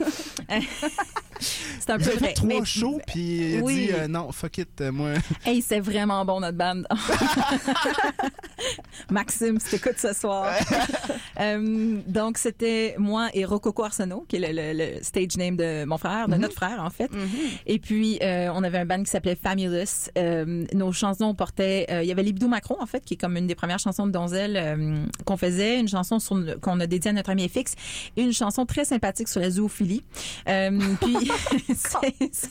c'est 1.40 1.90
un 1.90 1.98
peu 1.98 2.10
vrai. 2.10 2.28
fait 2.28 2.32
trois 2.34 2.48
mais- 2.48 2.64
shows, 2.64 3.00
puis 3.06 3.52
il 3.54 3.58
a 3.58 3.62
Oui. 3.62 3.74
dit 3.86 3.92
euh, 3.92 4.08
non, 4.08 4.30
fuck 4.32 4.58
it, 4.58 4.80
euh, 4.80 4.92
moi. 4.92 5.10
Hey, 5.44 5.62
c'est 5.62 5.80
vraiment 5.80 6.24
bon, 6.24 6.40
notre 6.40 6.56
bande. 6.58 6.86
Maxime, 9.10 9.58
si 9.60 9.70
t'écoutes 9.70 9.98
ce 9.98 10.12
soir. 10.12 10.52
Euh, 11.38 11.98
donc, 12.06 12.38
c'était 12.38 12.94
moi 12.96 13.28
et 13.34 13.44
Rococo 13.44 13.84
Arsenault, 13.84 14.24
qui 14.26 14.36
est 14.36 14.38
le, 14.38 14.52
le- 14.72 14.94
le 14.96 15.02
stage 15.02 15.36
name 15.36 15.54
de 15.56 15.84
mon 15.84 15.98
frère, 15.98 16.28
de 16.28 16.36
notre 16.36 16.54
frère, 16.54 16.82
en 16.82 16.88
fait. 16.88 17.10
Et 17.66 17.78
puis, 17.78 18.18
euh, 18.22 18.48
on 18.54 18.64
avait 18.64 18.78
un 18.78 18.86
band 18.86 19.02
qui 19.02 19.10
s'appelait 19.10 19.36
Famulous. 19.36 20.08
Nos 20.72 20.92
chansons 20.92 21.34
portaient... 21.34 21.86
Il 22.02 22.08
y 22.08 22.12
avait 22.12 22.22
Libidou 22.22 22.48
Macron, 22.48 22.76
en 22.80 22.86
fait, 22.86 23.04
qui 23.04 23.14
est 23.14 23.16
comme 23.18 23.36
une 23.36 23.46
des 23.46 23.54
premières 23.54 23.78
chansons 23.78 24.06
de 24.06 24.12
Donzel 24.12 25.06
qu'on 25.26 25.36
faisait. 25.36 25.78
Une 25.78 25.88
chanson 25.88 26.16
qu'on 26.62 26.80
a 26.80 26.86
dédiée 26.86 27.10
à 27.10 27.14
notre 27.14 27.28
ami 27.28 27.46
FX. 27.50 27.74
Et 28.16 28.22
une 28.22 28.32
chanson 28.32 28.64
très 28.64 28.86
sympathique 28.86 29.28
sur 29.28 29.42
la 29.42 29.50
zoophilie. 29.50 30.04
Puis, 30.46 31.25
ça 31.76 32.00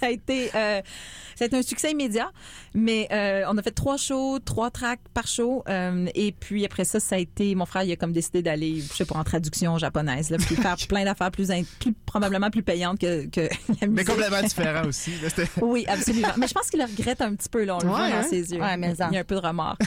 a 0.08 0.10
été... 0.10 0.50
euh, 0.56 0.82
ça 1.36 1.44
a 1.44 1.48
été 1.48 1.58
un 1.58 1.62
succès 1.64 1.92
immédiat, 1.92 2.32
mais 2.74 3.10
euh, 3.12 3.44
on 3.50 3.58
a 3.58 3.62
fait 3.62 3.72
trois 3.72 3.98
shows, 3.98 4.40
trois 4.40 4.72
tracks 4.72 5.02
par 5.14 5.28
show, 5.28 5.64
euh, 5.68 6.06
et 6.16 6.32
puis 6.32 6.64
après 6.66 6.86
ça, 6.86 7.02
ça 7.02 7.16
a 7.16 7.20
été 7.20 7.54
mon 7.56 7.66
frère, 7.66 7.84
il 7.84 7.92
a 7.92 7.98
comme 7.98 8.14
décidé 8.14 8.42
d'aller, 8.42 8.80
je 8.80 8.94
sais 8.94 9.04
pas, 9.04 9.18
en 9.18 9.24
traduction 9.26 9.78
japonaise, 9.78 10.30
là, 10.30 10.38
puis 10.38 10.56
faire 10.56 10.78
plein 10.88 11.04
d'affaires 11.04 11.32
plus, 11.32 11.52
in- 11.52 11.64
plus 11.82 11.92
probablement 12.06 12.50
plus 12.50 12.64
payantes 12.64 13.00
que, 13.00 13.26
que 13.26 13.42
la 13.82 13.88
musique. 13.88 13.90
Mais 13.90 14.04
complètement 14.06 14.42
différent 14.48 14.86
aussi. 14.88 15.12
là, 15.22 15.28
Oui, 15.62 15.86
absolument. 15.90 16.30
Mais 16.38 16.48
je 16.48 16.54
pense 16.54 16.70
qu'il 16.70 16.80
le 16.80 16.86
regrette 16.86 17.20
un 17.22 17.36
petit 17.36 17.50
peu, 17.50 17.66
là, 17.66 17.76
on 17.76 17.80
le 17.80 17.86
Ouais, 17.88 17.92
voit 17.92 18.04
hein? 18.06 18.22
dans 18.22 18.28
ses 18.30 18.54
yeux. 18.54 18.62
Ouais, 18.62 18.78
mais. 18.78 18.94
Il 18.94 19.14
y 19.14 19.18
a 19.18 19.20
un 19.20 19.24
peu 19.26 19.36
de 19.36 19.42
remords. 19.46 19.78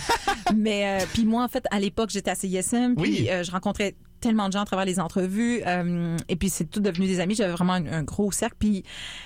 mais 0.55 1.01
euh, 1.01 1.07
puis 1.15 1.25
moi, 1.25 1.45
en 1.45 1.49
fait, 1.49 1.65
à 1.71 1.81
l'époque, 1.81 2.11
j'étais 2.11 2.31
à 2.31 2.35
CISM, 2.35 2.95
puis 2.95 3.11
Oui. 3.23 3.29
euh, 3.31 3.43
je 3.43 3.51
rencontrais 3.51 3.95
tellement 4.21 4.49
de 4.49 4.53
gens 4.53 4.63
à 4.63 4.65
travers 4.65 4.85
les 4.85 5.01
entrevues. 5.01 5.63
euh, 5.67 6.17
et 6.29 6.37
puis, 6.37 6.49
c'est 6.51 6.65
tout 6.65 6.81
devenu 6.81 7.07
des 7.07 7.21
amis. 7.21 7.35
J'avais 7.35 7.53
vraiment 7.53 7.75
un, 7.75 7.87
un 7.87 8.03
gros 8.03 8.31
cercle. 8.33 8.57
Puis, 8.59 8.85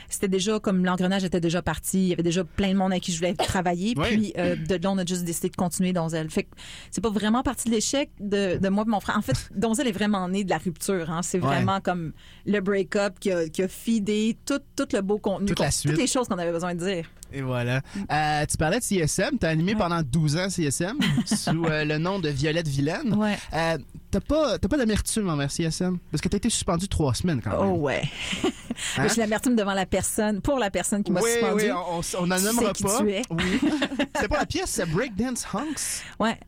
c'était 0.08 0.28
déjà 0.28 0.58
comme 0.60 0.84
l'engrenage 0.84 1.24
était 1.24 1.40
déjà 1.40 1.62
parti. 1.62 2.02
Il 2.02 2.08
y 2.08 2.12
avait 2.12 2.22
déjà 2.22 2.44
plein 2.44 2.72
de 2.72 2.78
monde 2.78 2.92
avec 2.92 3.02
qui 3.02 3.12
je 3.12 3.18
voulais 3.18 3.34
travailler. 3.34 3.94
Oui. 3.96 4.06
Puis, 4.08 4.32
euh, 4.38 4.56
de 4.56 4.74
là, 4.76 4.90
on 4.90 4.98
a 4.98 5.04
juste 5.04 5.24
décidé 5.24 5.48
de 5.48 5.56
continuer 5.56 5.92
Donzel. 5.92 6.30
Fait 6.30 6.44
que 6.44 6.50
c'est 6.90 7.00
pas 7.00 7.10
vraiment 7.10 7.42
parti 7.42 7.68
de 7.68 7.74
l'échec 7.74 8.10
de, 8.20 8.58
de 8.58 8.68
moi 8.68 8.84
et 8.86 8.90
mon 8.90 9.00
frère. 9.00 9.16
En 9.18 9.22
fait, 9.22 9.48
Donzel 9.54 9.86
est 9.86 9.92
vraiment 9.92 10.28
né 10.28 10.44
de 10.44 10.50
la 10.50 10.58
rupture. 10.58 11.10
Hein. 11.10 11.22
C'est 11.22 11.40
Ouais. 11.40 11.46
vraiment 11.48 11.80
comme 11.80 12.12
le 12.46 12.60
break-up 12.60 13.14
qui 13.18 13.32
a, 13.32 13.48
qui 13.48 13.62
a 13.62 13.68
feedé 13.68 14.36
tout, 14.46 14.60
tout 14.76 14.86
le 14.92 15.00
beau 15.00 15.18
contenu. 15.18 15.46
Toute 15.46 15.58
la 15.60 15.70
suite. 15.70 15.92
Toutes 15.92 16.00
les 16.00 16.06
choses 16.06 16.28
qu'on 16.28 16.38
avait 16.38 16.52
besoin 16.52 16.74
de 16.74 16.84
dire. 16.84 17.06
Et 17.32 17.40
voilà. 17.42 17.80
Euh, 18.12 18.44
tu 18.46 18.56
parlais 18.58 18.78
de 18.78 18.84
CSM. 18.84 19.38
Tu 19.40 19.46
as 19.46 19.48
animé 19.48 19.74
pendant 19.74 20.02
12 20.02 20.36
ans 20.36 20.50
CSM 20.50 20.98
sous 21.24 21.64
le 21.64 21.96
nom 21.98 22.18
de 22.20 22.28
Violette 22.28 22.68
Vilaine. 22.68 23.14
Ouais. 23.14 23.36
T'as 24.12 24.20
pas, 24.20 24.58
t'as 24.58 24.68
pas 24.68 24.76
d'amertume 24.76 25.30
envers 25.30 25.50
CSM? 25.50 25.98
Parce 26.10 26.20
que 26.20 26.28
t'as 26.28 26.36
été 26.36 26.50
suspendu 26.50 26.86
trois 26.86 27.14
semaines 27.14 27.40
quand 27.40 27.50
même. 27.50 27.72
Oh 27.72 27.78
ouais. 27.78 28.02
Hein? 28.96 29.06
J'ai 29.08 29.20
l'amertume 29.20 29.56
devant 29.56 29.74
la 29.74 29.86
personne, 29.86 30.40
pour 30.40 30.58
la 30.58 30.70
personne 30.70 31.02
qui 31.02 31.12
m'a 31.12 31.20
oui, 31.20 31.30
suspendu. 31.30 31.64
oui, 31.64 31.70
on, 31.72 32.00
on, 32.20 32.30
en 32.30 32.36
Tu 32.36 32.42
sais 32.42 32.84
pas. 32.84 33.02
Oui. 33.02 33.22
C'était 34.14 34.28
pas 34.28 34.38
la 34.38 34.46
pièce, 34.46 34.70
c'est 34.70 34.86
Breakdance 34.86 35.46
Hunks. 35.54 36.04
Ouais. 36.18 36.38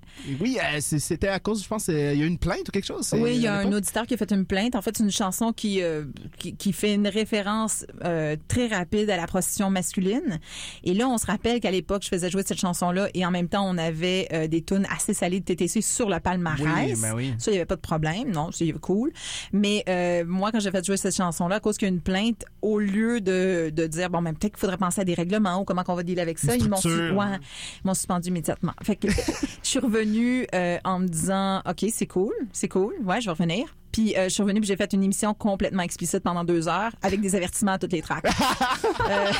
Oui, 0.41 0.59
euh, 0.63 0.79
c'était 0.81 1.29
à 1.29 1.39
cause, 1.39 1.63
je 1.63 1.69
pense, 1.69 1.89
euh, 1.89 2.13
il 2.15 2.21
y 2.21 2.23
a 2.23 2.25
eu 2.25 2.29
une 2.29 2.39
plainte 2.39 2.69
ou 2.69 2.73
quelque 2.73 2.87
chose. 2.87 3.13
Oui, 3.15 3.35
il 3.35 3.43
y 3.43 3.47
a 3.47 3.57
un 3.59 3.73
auditeur 3.73 4.07
qui 4.07 4.15
a 4.15 4.17
fait 4.17 4.31
une 4.33 4.47
plainte. 4.47 4.75
En 4.75 4.83
fait, 4.83 4.97
c'est 4.97 5.03
une 5.03 5.11
chanson 5.11 5.53
qui, 5.53 5.83
euh, 5.83 6.05
qui, 6.39 6.57
qui 6.57 6.73
fait 6.73 6.95
une 6.95 7.09
référence 7.09 7.85
euh, 8.05 8.37
très 8.49 8.69
rapide 8.69 9.11
à 9.11 9.17
la 9.17 9.27
prostitution 9.27 9.71
masculine. 9.71 10.41
Et 10.85 10.95
là, 10.95 11.09
on 11.09 11.19
se 11.19 11.27
rappelle 11.27 11.61
qu'à 11.61 11.71
l'époque, 11.71 12.03
je 12.05 12.09
faisais 12.09 12.31
jouer 12.31 12.43
cette 12.47 12.61
chanson-là 12.61 13.09
et 13.15 13.27
en 13.27 13.31
même 13.31 13.49
temps, 13.49 13.69
on 13.69 13.77
avait 13.77 14.49
des 14.49 14.63
tunes 14.63 14.87
assez 14.95 15.15
salées 15.15 15.41
de 15.41 15.45
TTC 15.45 15.83
sur 15.83 16.09
le 16.09 16.21
palmarès. 16.21 16.93
Oui, 16.95 17.01
ben 17.01 17.15
oui. 17.15 17.35
Ça, 17.39 17.51
il 17.51 17.55
n'y 17.55 17.59
avait 17.59 17.67
pas 17.67 17.77
de 17.77 17.81
problème. 17.81 18.31
Non, 18.31 18.51
c'est 18.53 18.71
cool. 18.73 19.13
Mais 19.53 19.85
moi, 20.27 20.53
quand 20.53 20.61
j'ai 20.61 20.71
fait 20.71 20.85
jouer 20.85 20.97
cette 20.97 21.17
chanson-là, 21.17 21.57
à 21.57 21.61
cause 21.61 21.77
qu'il 21.77 21.89
y 21.89 21.91
a 21.91 21.95
une 21.95 22.01
plainte, 22.01 22.14
au 22.63 22.79
lieu 22.79 23.21
de, 23.21 23.71
de 23.71 23.87
dire, 23.87 24.11
bon, 24.11 24.23
ben, 24.23 24.35
peut-être 24.35 24.53
qu'il 24.53 24.61
faudrait 24.61 24.79
penser 24.79 25.01
à 25.01 25.05
des 25.05 25.15
règlements 25.15 25.61
ou 25.61 25.65
comment 25.65 25.85
qu'on 25.85 25.95
va 25.95 26.03
dealer 26.03 26.23
avec 26.23 26.39
ça, 26.39 26.57
m'ont 26.57 26.77
ouais, 26.77 27.39
ils 27.83 27.87
m'ont 27.87 27.95
suspendu 27.95 28.29
immédiatement. 28.29 28.73
Fait 28.83 28.97
que 28.97 29.09
je 29.63 29.69
suis 29.69 29.79
revenue 29.79 30.47
euh, 30.55 30.79
en 30.85 31.01
me 31.01 31.09
disant, 31.09 31.61
OK, 31.69 31.85
c'est 31.91 32.07
cool, 32.07 32.35
c'est 32.53 32.69
cool, 32.69 32.95
ouais, 33.05 33.21
je 33.21 33.27
vais 33.27 33.33
revenir. 33.33 33.75
Puis 33.95 34.17
euh, 34.17 34.25
je 34.25 34.29
suis 34.31 34.43
revenue 34.43 34.61
puis 34.61 34.67
j'ai 34.67 34.77
fait 34.77 34.93
une 34.93 35.05
émission 35.05 35.33
complètement 35.35 35.83
explicite 35.85 36.19
pendant 36.25 36.43
deux 36.43 36.67
heures 36.69 36.91
avec 37.01 37.21
des 37.21 37.37
avertissements 37.37 37.73
à 37.73 37.79
toutes 37.79 37.93
les 37.93 38.03
tracks. 38.03 38.25
Euh, 39.11 39.33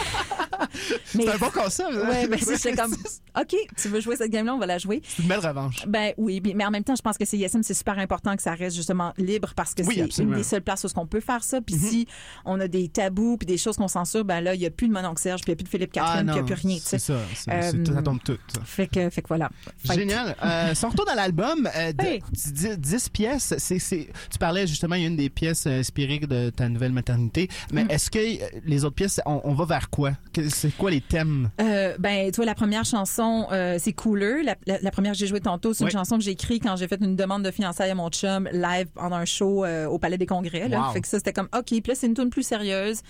mais 1.15 1.25
C'est 1.25 1.31
un 1.33 1.39
bon 1.39 1.51
concept. 1.51 1.89
hein? 1.93 2.09
ouais, 2.11 2.27
ben 2.29 2.39
c'est 2.39 2.75
comme, 2.77 2.93
OK, 3.41 3.55
tu 3.77 3.89
veux 3.89 4.01
jouer 4.01 4.17
cette 4.17 4.31
game-là, 4.31 4.55
on 4.55 4.59
va 4.59 4.67
la 4.67 4.79
jouer. 4.79 5.01
C'est 5.07 5.23
une 5.23 5.29
belle 5.29 5.41
revanche. 5.41 5.87
Ben 5.87 6.13
oui, 6.17 6.41
mais 6.55 6.65
en 6.65 6.71
même 6.71 6.85
temps, 6.85 6.95
je 6.97 7.03
pense 7.03 7.17
que 7.19 7.25
CISM, 7.25 7.63
c'est 7.63 7.75
super 7.75 7.99
important 7.99 8.37
que 8.37 8.43
ça 8.43 8.53
reste 8.55 8.77
justement 8.77 9.13
libre 9.17 9.53
parce 9.57 9.75
que 9.75 9.83
Oui, 9.83 9.95
c'est 9.95 10.01
une 10.01 10.05
absolument. 10.07 10.33
Mhm. 10.33 10.39
des 10.39 10.45
seules 10.45 10.63
places 10.63 10.85
où 10.85 10.89
on 10.97 11.07
peut 11.07 11.21
faire 11.21 11.43
ça. 11.45 11.61
Puis 11.61 11.77
si 11.77 12.07
on 12.45 12.61
a 12.61 12.69
des 12.69 12.89
tabous 12.89 13.37
puis 13.39 13.47
des 13.47 13.57
choses 13.59 13.77
qu'on 13.77 13.89
censure, 13.89 14.25
ben 14.25 14.41
là, 14.41 14.55
il 14.55 14.61
n'y 14.61 14.67
a 14.67 14.71
plus 14.71 14.89
de 14.89 14.93
Mononcle 14.93 15.21
Serge, 15.21 15.41
puis 15.43 15.53
il 15.53 15.55
n'y 15.55 15.55
a 15.55 15.57
plus 15.57 15.65
de 15.65 15.69
Philippe 15.71 15.93
Catherine, 15.93 16.27
puis 16.27 16.31
il 16.31 16.35
n'y 16.35 16.41
a 16.41 16.55
plus 16.55 16.67
rien. 16.69 16.77
tu 16.77 16.83
C'est 16.85 16.99
ça. 16.99 17.15
c'est- 17.35 17.51
Euh, 17.51 17.71
c'est- 17.87 17.93
ça 17.95 18.03
tombe 18.03 18.23
tout. 18.23 18.39
Fait 18.65 18.87
que, 18.87 19.11
fait 19.11 19.23
que 19.23 19.29
voilà. 19.29 19.51
Fait 19.79 19.89
que- 19.89 19.95
Génial. 20.01 20.37
Euh, 20.45 20.75
si 20.75 20.85
on 20.85 20.89
retourne 20.91 21.09
à 21.11 21.15
l'album, 21.15 21.69
euh, 21.77 21.93
de- 21.93 22.05
Hey. 22.05 22.23
dix- 22.33 22.79
10 22.79 23.09
pièces, 23.09 23.55
c'est, 23.59 23.79
c'est- 23.79 24.09
tu 24.31 24.39
parlais 24.45 24.67
justement, 24.67 24.95
il 24.97 25.03
y 25.03 25.05
a 25.05 25.09
une 25.09 25.17
des 25.17 25.31
pièces 25.31 25.67
euh, 25.67 25.81
inspirées 25.81 26.19
de 26.19 26.51
ta 26.51 26.69
nouvelle 26.69 26.93
maternité, 26.93 27.49
mais 27.73 27.85
Mm. 27.85 27.91
est-ce 27.91 28.11
que 28.11 28.19
euh, 28.19 28.47
les 28.67 28.85
autres 28.85 28.95
pièces, 28.97 29.21
on, 29.25 29.41
on 29.45 29.55
va 29.55 29.65
vers 29.65 29.89
quoi? 29.91 30.13
C'est 30.51 30.77
quoi 30.77 30.91
les 30.91 31.01
thèmes? 31.01 31.51
Euh, 31.61 31.95
ben, 31.99 32.31
tu 32.31 32.37
vois, 32.37 32.45
la 32.45 32.55
première 32.55 32.85
chanson, 32.85 33.47
euh, 33.53 33.77
c'est 33.81 33.93
Cooler. 33.95 34.43
La, 34.43 34.55
la- 34.67 34.81
la 34.81 34.91
première 34.91 35.13
que 35.13 35.19
j'ai 35.19 35.27
jouée 35.27 35.41
tantôt, 35.41 35.73
c'est 35.73 35.85
Oui. 35.85 35.91
une 35.91 35.99
chanson 35.99 36.19
que 36.19 36.25
j'ai 36.25 36.33
écrite 36.33 36.63
quand 36.63 36.77
j'ai 36.77 36.89
fait 36.89 37.01
une 37.01 37.17
demande 37.17 37.43
de 37.43 37.51
fiançailles 37.51 37.91
à 37.91 37.95
mon 37.95 38.11
chum 38.11 38.49
live 38.53 38.87
pendant 38.95 39.17
un 39.17 39.25
show 39.25 39.65
euh, 39.65 39.87
au 39.87 39.99
Palais 39.99 40.19
des 40.19 40.27
Congrès. 40.27 40.69
Là. 40.69 40.89
Wow. 40.89 40.93
Fait 40.93 41.01
que 41.01 41.09
ça, 41.09 41.19
c'était 41.19 41.33
comme, 41.33 41.49
OK. 41.57 41.65
Puis 41.69 41.83
là, 41.89 41.95
c'est 41.95 42.07
une 42.07 42.15
tune 42.15 42.31
plus 42.31 42.43
sérieuse. 42.43 43.01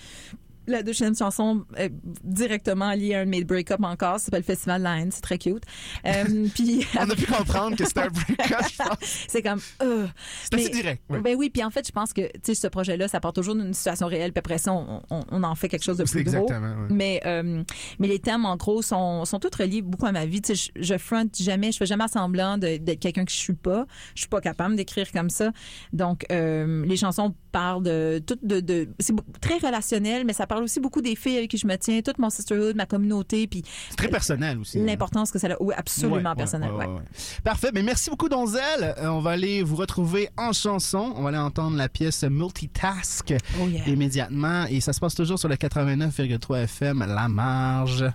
La 0.67 0.83
deuxième 0.83 1.15
chanson 1.15 1.65
est 1.77 1.91
directement 2.23 2.91
liée 2.93 3.15
à 3.15 3.19
un 3.21 3.25
de 3.25 3.29
mes 3.29 3.43
break-up 3.43 3.79
encore. 3.83 4.19
Ça 4.19 4.25
s'appelle 4.25 4.43
Festival 4.43 4.81
Line. 4.83 5.11
C'est 5.11 5.21
très 5.21 5.37
cute. 5.37 5.63
Euh, 6.05 6.47
puis 6.55 6.85
On 6.99 7.09
a 7.09 7.15
pu 7.15 7.25
comprendre 7.25 7.75
que 7.77 7.85
c'était 7.85 8.01
un 8.01 8.07
break-up, 8.09 8.65
je 8.71 8.77
pense. 8.77 8.97
c'est 9.27 9.41
comme, 9.41 9.59
euh, 9.81 10.07
C'est 10.43 10.55
assez 10.55 10.69
direct. 10.69 11.03
oui. 11.09 11.19
Ben 11.23 11.35
oui, 11.37 11.49
puis 11.49 11.63
en 11.63 11.69
fait, 11.69 11.85
je 11.85 11.91
pense 11.91 12.13
que 12.13 12.21
tu 12.27 12.39
sais 12.45 12.55
ce 12.55 12.67
projet-là, 12.67 13.07
ça 13.07 13.19
part 13.19 13.33
toujours 13.33 13.55
d'une 13.55 13.73
situation 13.73 14.07
réelle, 14.07 14.31
puis 14.33 14.39
après 14.39 14.57
ça, 14.57 14.73
on, 14.73 15.01
on- 15.09 15.23
on 15.31 15.43
en 15.43 15.55
fait 15.55 15.69
quelque 15.69 15.83
chose 15.83 15.97
de 15.97 16.03
plus 16.03 16.23
gros. 16.23 16.43
exactement, 16.43 16.75
oui. 16.81 16.87
Mais 16.95 17.21
euh, 17.25 17.63
mais 17.99 18.07
les 18.07 18.19
thèmes 18.19 18.45
en 18.45 18.55
gros 18.57 18.81
sont 18.81 19.25
sont 19.25 19.39
tous 19.39 19.55
reliés 19.57 19.81
beaucoup 19.81 20.05
à 20.05 20.11
ma 20.11 20.25
vie. 20.25 20.41
Tu 20.41 20.55
sais, 20.55 20.71
je, 20.75 20.81
je 20.83 20.97
front 20.97 21.27
jamais, 21.39 21.71
je 21.71 21.77
fais 21.77 21.85
jamais 21.85 22.07
semblant 22.07 22.57
d'être 22.57 22.99
quelqu'un 22.99 23.25
que 23.25 23.31
je 23.31 23.37
suis 23.37 23.53
pas. 23.53 23.85
Je 24.15 24.21
suis 24.21 24.29
pas 24.29 24.41
capable 24.41 24.75
d'écrire 24.75 25.11
comme 25.11 25.29
ça. 25.29 25.51
Donc 25.93 26.25
euh, 26.31 26.85
les 26.85 26.97
chansons 26.97 27.33
parlent 27.51 27.83
de 27.83 28.21
tout 28.25 28.37
de, 28.43 28.59
de 28.59 28.87
c'est 28.99 29.13
très 29.41 29.57
relationnel, 29.57 30.25
mais 30.25 30.33
ça 30.33 30.45
parle 30.47 30.54
aussi 30.63 30.79
beaucoup 30.79 31.01
des 31.01 31.15
filles 31.15 31.37
avec 31.37 31.49
qui 31.51 31.57
je 31.57 31.67
me 31.67 31.75
tiens, 31.77 32.01
toute 32.01 32.17
mon 32.19 32.29
sisterhood, 32.29 32.75
ma 32.75 32.85
communauté, 32.85 33.47
puis 33.47 33.63
C'est 33.89 33.95
très 33.97 34.07
personnel 34.07 34.57
aussi. 34.59 34.79
hein. 34.79 34.83
l'importance 34.85 35.31
que 35.31 35.39
ça 35.39 35.47
a. 35.47 35.55
Oui, 35.59 35.73
absolument 35.77 36.29
Ouais, 36.31 36.35
personnel. 36.35 36.71
ouais, 36.71 36.85
ouais. 36.85 37.01
Parfait. 37.43 37.69
Mais 37.73 37.83
merci 37.83 38.09
beaucoup, 38.09 38.29
Donzel. 38.29 38.61
Euh, 38.97 39.07
on 39.07 39.19
va 39.19 39.31
aller 39.31 39.63
vous 39.63 39.75
retrouver 39.75 40.29
en 40.37 40.53
chanson. 40.53 41.13
On 41.15 41.23
va 41.23 41.29
aller 41.29 41.37
entendre 41.37 41.77
la 41.77 41.89
pièce 41.89 42.23
Multitask 42.23 43.33
Oh 43.61 43.67
yeah. 43.67 43.87
immédiatement. 43.87 44.65
Et 44.69 44.81
ça 44.81 44.93
se 44.93 44.99
passe 44.99 45.15
toujours 45.15 45.39
sur 45.39 45.49
le 45.49 45.55
89,3 45.55 46.63
FM, 46.63 46.99
La 47.07 47.27
Marge. 47.27 48.05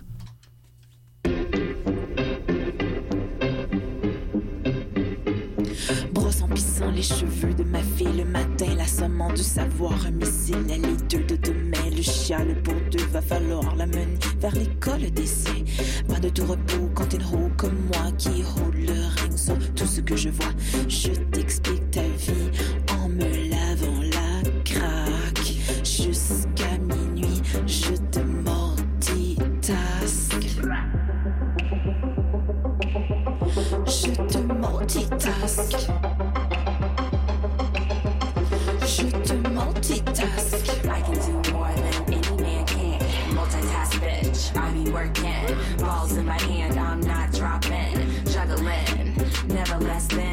Les 7.01 7.07
cheveux 7.07 7.53
de 7.55 7.63
ma 7.63 7.81
fille 7.97 8.15
le 8.15 8.25
matin, 8.25 8.75
l'assommant 8.77 9.33
du 9.33 9.41
savoir, 9.41 9.93
un 10.05 10.11
missile 10.11 10.63
les 10.67 10.77
deux 11.09 11.23
de 11.23 11.35
demain, 11.35 11.89
le 11.89 12.01
chiale 12.03 12.61
pour 12.61 12.75
deux, 12.91 13.03
va 13.11 13.21
falloir 13.23 13.75
la 13.75 13.87
mener 13.87 14.19
vers 14.39 14.53
l'école 14.53 15.09
des 15.09 15.25
siens. 15.25 15.63
Pas 16.07 16.19
de 16.19 16.29
tout 16.29 16.45
repos 16.45 16.91
quand 16.93 17.11
une 17.11 17.23
roue 17.23 17.49
comme 17.57 17.75
moi 17.91 18.11
qui 18.19 18.43
roule 18.43 18.85
le 18.85 19.21
ring 19.21 19.35
sur 19.35 19.57
tout 19.73 19.87
ce 19.87 20.01
que 20.01 20.15
je 20.15 20.29
vois. 20.29 20.53
Je 20.87 21.09
t'explique 21.31 21.89
ta 21.89 22.03
vie 22.03 22.51
en 22.99 23.09
me 23.09 23.49
lavant 23.49 24.03
la 24.13 24.43
craque. 24.63 25.55
Jusqu'à 25.83 26.77
minuit, 26.77 27.41
je 27.65 27.95
te 28.11 28.19
multitask. 28.19 29.41
Je 33.87 34.11
te 34.27 34.37
multitask. 34.37 36.20
Working. 44.91 45.57
Balls 45.77 46.17
in 46.17 46.25
my 46.25 46.39
hand, 46.41 46.77
I'm 46.77 47.01
not 47.01 47.31
dropping. 47.33 47.95
Juggling. 48.25 49.15
Never 49.47 49.77
less 49.77 50.07
than 50.07 50.30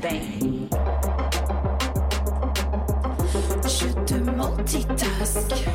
masturbate. 0.00 0.68
Je 3.66 3.92
te 4.04 4.14
multitask. 4.14 5.69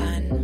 done. 0.00 0.39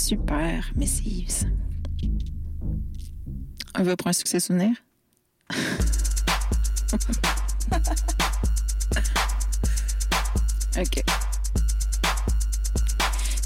super, 0.00 0.72
Miss 0.76 1.00
Eves. 1.04 1.44
On 3.78 3.82
va 3.82 3.96
pour 3.96 4.08
un 4.08 4.12
succès 4.12 4.40
souvenir? 4.40 4.74
ok. 10.78 11.04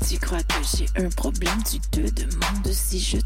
Tu 0.09 0.19
crois 0.19 0.43
que 0.45 0.55
j'ai 0.77 0.87
un 1.05 1.09
problème, 1.11 1.63
tu 1.69 1.81
te 1.81 2.01
demandes 2.01 2.73
si 2.73 3.01
je 3.01 3.19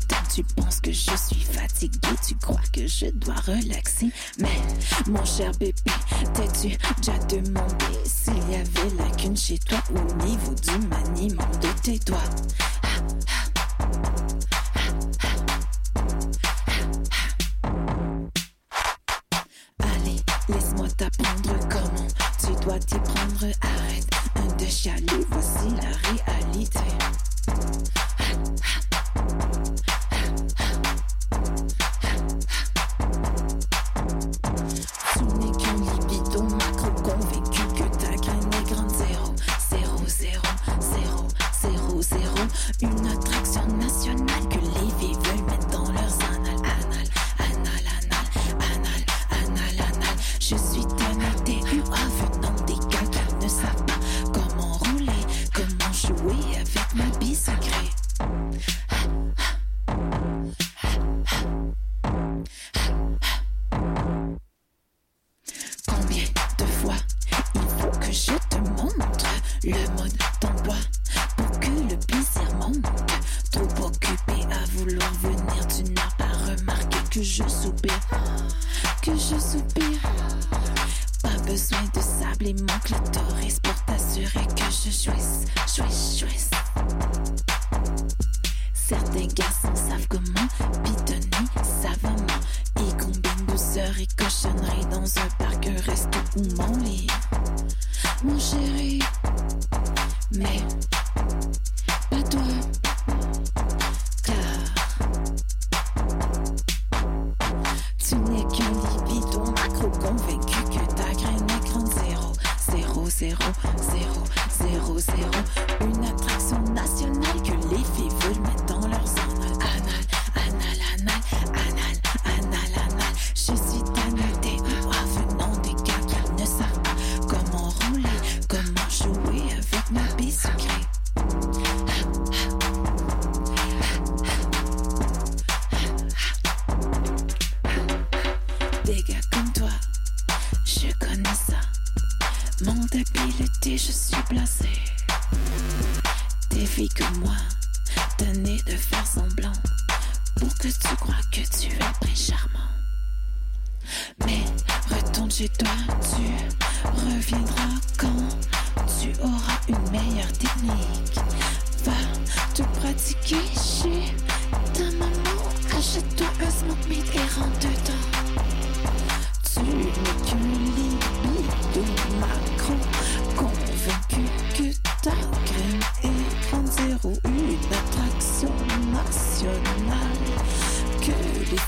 shit. 68.18 68.47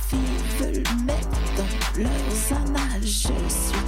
filles 0.08 0.42
veulent 0.58 1.04
mettre 1.06 1.38
dans 1.56 2.02
leurs 2.02 2.58
annales. 2.58 3.02
Je 3.02 3.08
suis 3.08 3.79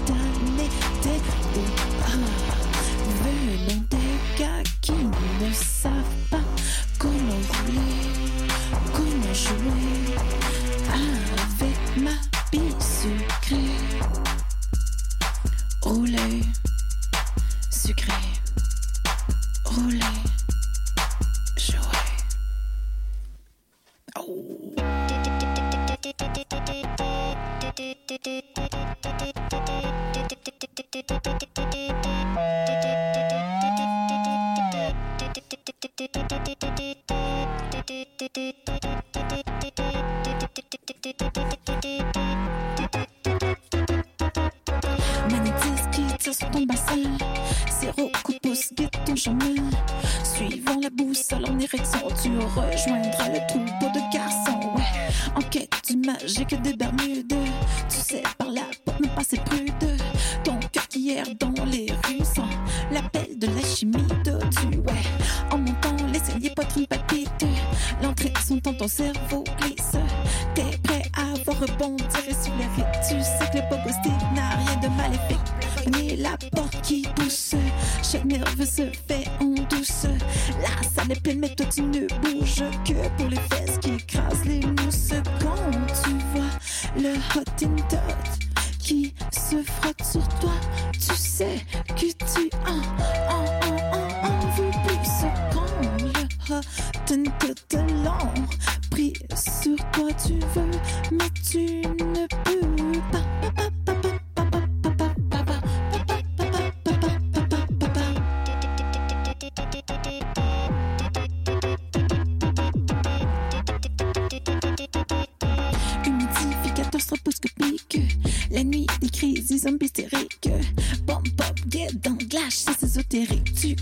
slash 122.54 122.76
c'est 122.78 122.86
ésotérique. 122.86 123.54
Tu 123.54 123.76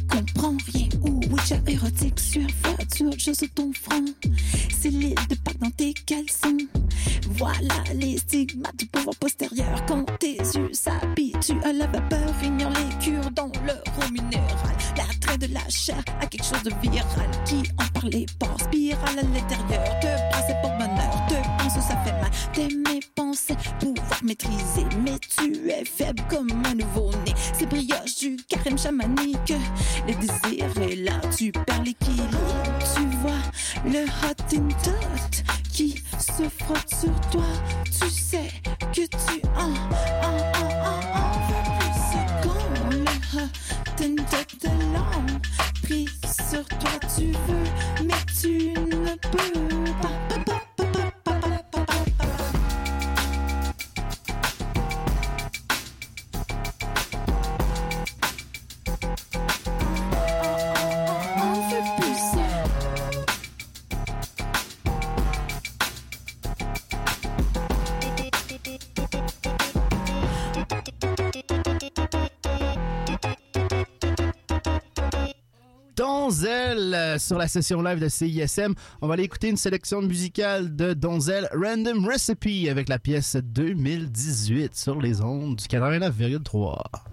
sur 77.31 77.39
la 77.39 77.47
session 77.47 77.81
live 77.81 78.01
de 78.01 78.09
CISM. 78.09 78.75
On 79.01 79.07
va 79.07 79.15
aller 79.15 79.23
écouter 79.23 79.51
une 79.51 79.57
sélection 79.57 80.03
musicale 80.03 80.75
de 80.75 80.95
Donzel 80.95 81.49
Random 81.55 82.05
Recipe 82.05 82.69
avec 82.69 82.89
la 82.89 82.99
pièce 82.99 83.37
2018 83.37 84.75
sur 84.75 85.01
les 85.01 85.21
ondes 85.21 85.55
du 85.55 85.65
89,3. 85.65 87.10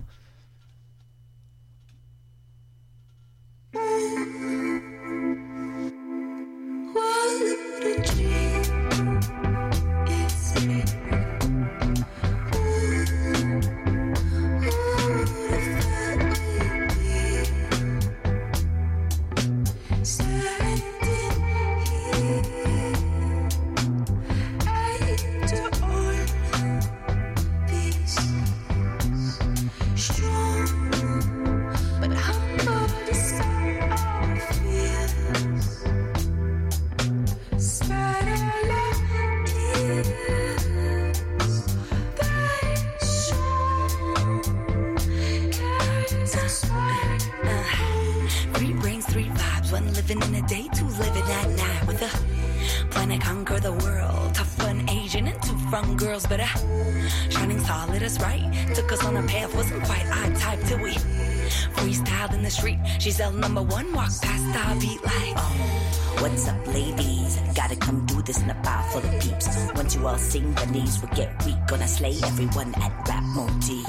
Giselle 63.08 63.32
number 63.32 63.62
one 63.62 63.94
walk 63.94 64.12
past 64.22 64.44
our 64.60 64.76
beat 64.82 65.02
like. 65.02 65.34
Oh, 65.38 66.18
what's 66.20 66.46
up, 66.46 66.68
ladies? 66.68 67.40
Gotta 67.56 67.78
come 67.78 68.06
do 68.06 68.22
this 68.22 68.42
in 68.42 68.50
a 68.50 68.54
bar 68.56 68.84
full 68.92 69.00
of 69.00 69.22
peeps. 69.22 69.48
Once 69.76 69.96
you 69.96 70.06
all 70.06 70.18
sing, 70.18 70.54
the 70.56 70.66
knees 70.66 71.00
will 71.00 71.16
get 71.16 71.32
weak. 71.46 71.56
Gonna 71.70 71.88
slay 71.88 72.18
everyone 72.26 72.76
at 72.76 72.92
Rap 73.08 73.24
Monty. 73.34 73.82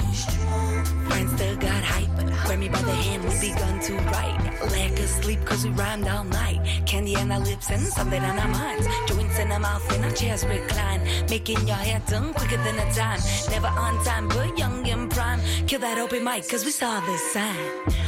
Mine's 1.09 1.35
the 1.35 1.57
guy 1.59 1.78
Grab 2.49 2.61
me 2.61 2.67
by 2.67 2.81
the 2.81 2.91
hand, 2.91 3.23
we 3.25 3.51
begun 3.51 3.79
to 3.79 3.93
write. 4.09 4.39
Lack 4.71 4.93
of 4.93 5.07
sleep, 5.07 5.45
cause 5.45 5.67
we 5.67 5.69
rhymed 5.73 6.07
all 6.07 6.23
night. 6.23 6.59
Candy 6.87 7.15
on 7.15 7.31
our 7.31 7.39
lips 7.39 7.69
and 7.69 7.79
something 7.79 8.23
on 8.23 8.39
our 8.39 8.47
minds. 8.47 8.87
Joints 9.05 9.37
in 9.37 9.51
our 9.51 9.59
mouth 9.59 9.93
and 9.93 10.03
our 10.03 10.09
chairs 10.09 10.43
recline. 10.43 11.01
Making 11.29 11.67
your 11.67 11.77
hair 11.77 12.01
turn 12.07 12.33
quicker 12.33 12.57
than 12.57 12.79
a 12.79 12.95
dime. 12.95 13.19
Never 13.51 13.67
on 13.67 14.03
time, 14.03 14.27
but 14.29 14.57
young 14.57 14.89
and 14.89 15.11
prime. 15.11 15.39
Kill 15.67 15.81
that 15.81 15.99
open 15.99 16.23
mic, 16.23 16.49
cause 16.49 16.65
we 16.65 16.71
saw 16.71 16.99
the 17.01 17.17
sign. 17.19 17.55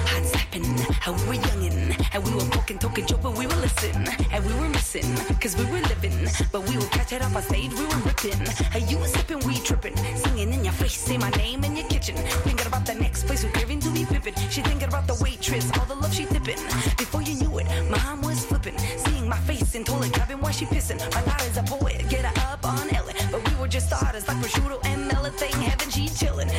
Hot 0.09 0.25
slapping, 0.25 0.65
how 0.89 1.11
we 1.29 1.37
youngin'. 1.37 1.90
And 2.13 2.23
we 2.25 2.31
were 2.33 2.49
poking, 2.51 2.77
talking, 2.77 3.05
but 3.21 3.37
we 3.37 3.47
were 3.47 3.55
listening. 3.55 4.07
And 4.31 4.45
we 4.45 4.53
were 4.53 4.67
missing, 4.67 5.15
cause 5.39 5.55
we 5.55 5.63
were 5.65 5.79
living. 5.87 6.27
But 6.51 6.67
we 6.67 6.77
would 6.77 6.91
catch 6.91 7.13
it 7.13 7.21
up 7.21 7.33
on 7.33 7.41
stage, 7.41 7.71
we 7.73 7.85
were 7.85 8.01
ripping. 8.03 8.39
Hey, 8.71 8.83
you 8.89 8.97
were 8.97 9.07
sipping, 9.07 9.39
we 9.47 9.59
tripping. 9.59 9.95
Singing 10.17 10.53
in 10.53 10.65
your 10.65 10.73
face, 10.73 10.99
say 10.99 11.17
my 11.17 11.29
name 11.31 11.63
in 11.63 11.75
your 11.75 11.87
kitchen. 11.87 12.15
Thinking 12.43 12.67
about 12.67 12.85
the 12.85 12.95
next 12.95 13.25
place 13.27 13.43
we're 13.45 13.51
craving 13.51 13.79
to 13.81 13.89
be 13.91 14.05
pippin'. 14.05 14.35
She 14.49 14.61
thinking 14.61 14.89
about 14.89 15.07
the 15.07 15.15
waitress, 15.23 15.71
all 15.77 15.85
the 15.85 15.95
love 15.95 16.13
she 16.13 16.25
tipping. 16.25 16.59
Before 16.97 17.21
you 17.21 17.35
knew 17.35 17.59
it, 17.59 17.67
my 17.89 17.97
mom 18.03 18.21
was 18.23 18.43
flipping. 18.45 18.77
Seeing 18.77 19.29
my 19.29 19.39
face 19.39 19.73
and 19.75 19.85
toilet 19.85 20.11
driving 20.11 20.41
while 20.41 20.51
she 20.51 20.65
pissing. 20.65 20.99
My 21.15 21.21
daughter's 21.21 21.57
a 21.57 21.63
poet, 21.63 22.09
get 22.09 22.25
her 22.25 22.51
up 22.51 22.65
on 22.65 22.93
Ellen. 22.93 23.15
But 23.31 23.47
we 23.49 23.55
were 23.55 23.69
just 23.69 23.87
starters 23.87 24.27
like 24.27 24.37
prosciutto 24.37 24.85
and 24.85 25.07
melon. 25.07 25.31
Thing 25.31 25.53
heaven, 25.61 25.89
she 25.89 26.07
chillin' 26.07 26.49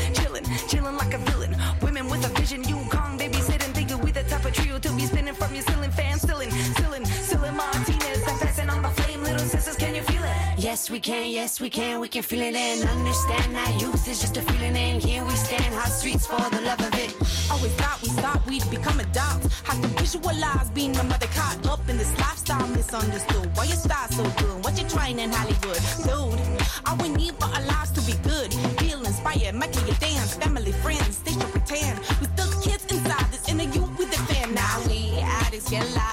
we 10.93 11.01
can, 11.01 11.31
yes, 11.31 11.59
we 11.59 11.71
can, 11.71 12.01
we 12.01 12.09
can 12.09 12.23
feel 12.23 12.43
it 12.43 12.55
and 12.55 12.87
understand 12.91 13.55
that 13.55 13.81
youth 13.81 14.07
is 14.07 14.21
just 14.21 14.37
a 14.37 14.43
feeling. 14.43 14.77
And 14.77 15.03
here 15.03 15.25
we 15.25 15.31
stand, 15.31 15.75
hot 15.75 15.89
streets 15.89 16.27
for 16.27 16.37
the 16.51 16.61
love 16.61 16.81
of 16.81 16.95
it. 16.95 17.17
Always 17.51 17.73
thought 17.81 17.99
we 18.03 18.09
thought 18.21 18.47
we'd 18.47 18.69
become 18.71 19.01
adults. 19.01 19.49
How 19.65 19.81
to 19.81 19.89
visualize 19.97 20.69
being 20.71 20.95
a 20.97 21.03
mother 21.05 21.29
caught 21.29 21.67
up 21.67 21.89
in 21.89 21.97
this 21.97 22.13
lifestyle 22.19 22.69
misunderstood. 22.69 23.51
Why 23.57 23.65
you 23.65 23.75
style 23.75 24.09
so 24.11 24.25
good? 24.37 24.63
What 24.65 24.79
you 24.79 24.87
trying 24.87 25.19
in 25.19 25.33
Hollywood? 25.33 25.81
Dude, 26.05 26.41
all 26.85 26.97
we 26.99 27.09
need 27.09 27.35
for 27.37 27.47
our 27.47 27.65
lives 27.65 27.93
to 27.93 28.03
be 28.03 28.13
good. 28.29 28.53
Feel 28.79 29.01
inspired, 29.01 29.55
making 29.55 29.89
you 29.89 29.95
dance. 29.95 30.35
Family, 30.35 30.73
friends, 30.73 31.23
they 31.23 31.33
should 31.33 31.53
pretend. 31.57 32.01
We 32.21 32.27
still 32.37 32.53
kids 32.61 32.85
inside 32.93 33.33
this 33.33 33.49
inner 33.49 33.65
you 33.73 33.83
with 33.97 34.11
the 34.11 34.21
fan. 34.29 34.53
Now 34.53 34.83
we 34.87 35.17
addicts 35.21 35.71
get 35.71 35.89
live, 35.95 36.12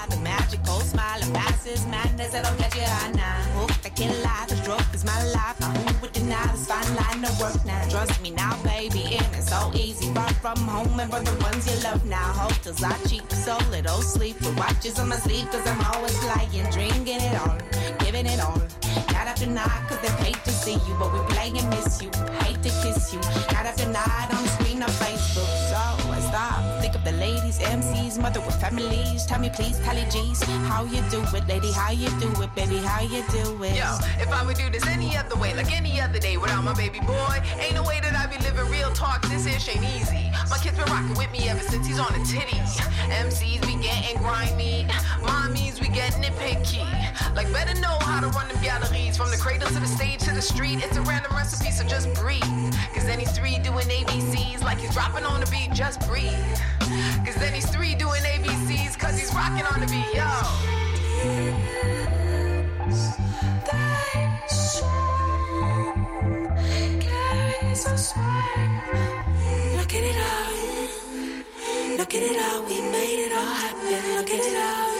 line 7.30 7.40
work 7.40 7.64
now? 7.64 7.88
Trust 7.88 8.22
me 8.22 8.30
now, 8.30 8.56
baby, 8.62 9.16
and 9.16 9.34
it's 9.34 9.50
so 9.50 9.70
easy. 9.74 10.12
Far 10.14 10.32
from 10.34 10.58
home 10.58 11.00
and 11.00 11.10
for 11.10 11.20
the 11.20 11.42
ones 11.42 11.66
you 11.66 11.82
love 11.82 12.04
now. 12.04 12.32
Hotels 12.32 12.82
are 12.82 12.96
cheap, 13.08 13.30
so 13.32 13.58
little 13.70 14.02
sleep. 14.02 14.40
With 14.40 14.56
watches 14.58 14.98
on 14.98 15.08
my 15.08 15.16
sleeve, 15.16 15.50
cause 15.50 15.66
I'm 15.66 15.80
always 15.92 16.16
flying, 16.18 16.70
drinking 16.70 17.20
it 17.20 17.40
all, 17.40 17.58
giving 17.98 18.26
it 18.26 18.40
all. 18.40 18.58
Night 19.12 19.28
after 19.28 19.46
night, 19.46 19.82
cause 19.88 20.00
they 20.00 20.24
hate 20.24 20.42
to 20.44 20.50
see 20.50 20.74
you, 20.74 20.94
but 20.98 21.12
we 21.12 21.20
play 21.32 21.48
and 21.48 21.68
miss 21.70 22.02
you. 22.02 22.10
Hate 22.42 22.62
to 22.62 22.70
kiss 22.82 23.12
you. 23.12 23.20
Night 23.54 23.66
after 23.66 23.86
night 23.88 24.28
on 24.34 24.42
the 24.42 24.48
screen 24.48 24.82
of 24.82 24.90
Facebook. 24.90 25.50
So 25.70 26.10
I 26.10 26.20
stop, 26.20 26.69
think 26.90 27.06
of 27.06 27.12
the 27.12 27.18
ladies, 27.18 27.58
MCs, 27.58 28.20
mother 28.20 28.40
with 28.40 28.60
families. 28.60 29.26
Tell 29.26 29.38
me 29.38 29.50
please, 29.50 29.78
Tally 29.80 30.04
G's, 30.10 30.42
how 30.42 30.84
you 30.84 31.02
do 31.10 31.22
it, 31.36 31.46
lady, 31.46 31.70
how 31.72 31.90
you 31.90 32.08
do 32.18 32.30
it, 32.42 32.54
baby, 32.54 32.78
how 32.78 33.02
you 33.02 33.22
do 33.30 33.62
it. 33.62 33.76
Yo, 33.76 33.98
if 34.18 34.30
I 34.32 34.44
would 34.44 34.56
do 34.56 34.68
this 34.70 34.86
any 34.86 35.16
other 35.16 35.36
way, 35.36 35.54
like 35.54 35.72
any 35.76 36.00
other 36.00 36.18
day 36.18 36.36
without 36.36 36.64
my 36.64 36.74
baby 36.74 37.00
boy, 37.00 37.36
ain't 37.58 37.74
no 37.74 37.82
way 37.82 38.00
that 38.00 38.14
I 38.14 38.26
be 38.26 38.42
living 38.42 38.68
real 38.70 38.90
talk. 38.92 39.22
This 39.28 39.46
ish 39.46 39.68
ain't 39.68 39.84
easy. 39.96 40.30
My 40.50 40.58
kid's 40.58 40.78
been 40.78 40.90
rocking 40.90 41.16
with 41.16 41.30
me 41.30 41.48
ever 41.48 41.62
since 41.62 41.86
he's 41.86 42.00
on 42.00 42.12
the 42.12 42.20
titties. 42.26 42.80
MCs 43.10 43.60
be 43.66 43.82
getting 43.82 44.16
grimy, 44.18 44.86
mommies 45.22 45.80
we 45.80 45.88
getting 45.88 46.24
it 46.24 46.36
picky. 46.38 46.82
Like 47.34 47.52
better 47.52 47.78
know 47.80 47.96
how 48.00 48.20
to 48.20 48.28
run 48.28 48.48
them 48.48 48.60
galleries 48.62 49.16
from 49.16 49.30
the 49.30 49.36
cradle 49.36 49.68
to 49.68 49.80
the 49.80 49.86
stage 49.86 50.20
to 50.20 50.34
the 50.34 50.42
street. 50.42 50.82
It's 50.82 50.96
a 50.96 51.02
random 51.02 51.32
recipe, 51.36 51.70
so 51.70 51.84
just 51.84 52.12
breathe. 52.14 52.42
Cause 52.94 53.06
he's 53.06 53.30
three 53.32 53.58
doing 53.58 53.86
ABCs 53.86 54.62
like 54.62 54.78
he's 54.78 54.92
dropping 54.92 55.24
on 55.24 55.40
the 55.40 55.46
beat. 55.46 55.72
Just 55.72 56.06
breathe. 56.08 56.34
Cause 57.24 57.36
then 57.36 57.52
he's 57.52 57.68
three 57.70 57.94
doing 57.94 58.22
ABCs 58.22 58.98
cause 58.98 59.18
he's 59.18 59.32
rocking 59.34 59.64
on 59.66 59.80
the 59.80 59.86
beat. 59.86 60.14
Yo. 60.14 60.26
Look 69.76 69.94
at 69.94 70.02
it 70.04 70.16
all. 70.16 70.50
Look 71.98 72.14
at 72.14 72.22
it 72.22 72.38
all. 72.40 72.62
We 72.64 72.80
made 72.80 73.20
it 73.26 73.32
all 73.32 73.54
happen. 73.54 74.16
Look 74.16 74.30
at 74.30 74.40
it 74.40 74.56
all. 74.56 74.90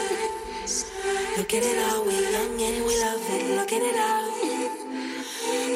Look 1.36 1.54
at 1.54 1.62
it 1.62 1.78
all. 1.92 2.04
We 2.04 2.12
young 2.32 2.60
and 2.60 2.84
we 2.86 3.00
love 3.00 3.26
it. 3.28 3.56
Look 3.56 3.72
at 3.72 3.82
it 3.82 3.98
all. 3.98 4.30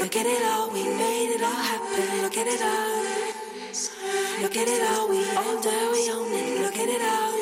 Look 0.00 0.16
at 0.16 0.26
it 0.26 0.44
all. 0.44 0.70
We 0.70 0.84
made 0.84 1.34
it 1.34 1.42
all 1.42 1.52
happen. 1.52 2.22
Look 2.22 2.36
at 2.36 2.46
it 2.46 2.62
all. 2.62 3.33
Look 4.44 4.56
at 4.56 4.68
it 4.68 4.82
all. 4.82 5.08
We 5.08 5.24
older. 5.40 5.80
We 5.92 6.10
own 6.12 6.32
it. 6.36 6.60
Look 6.60 6.76
at 6.76 6.88
it 6.96 7.00
all. 7.00 7.32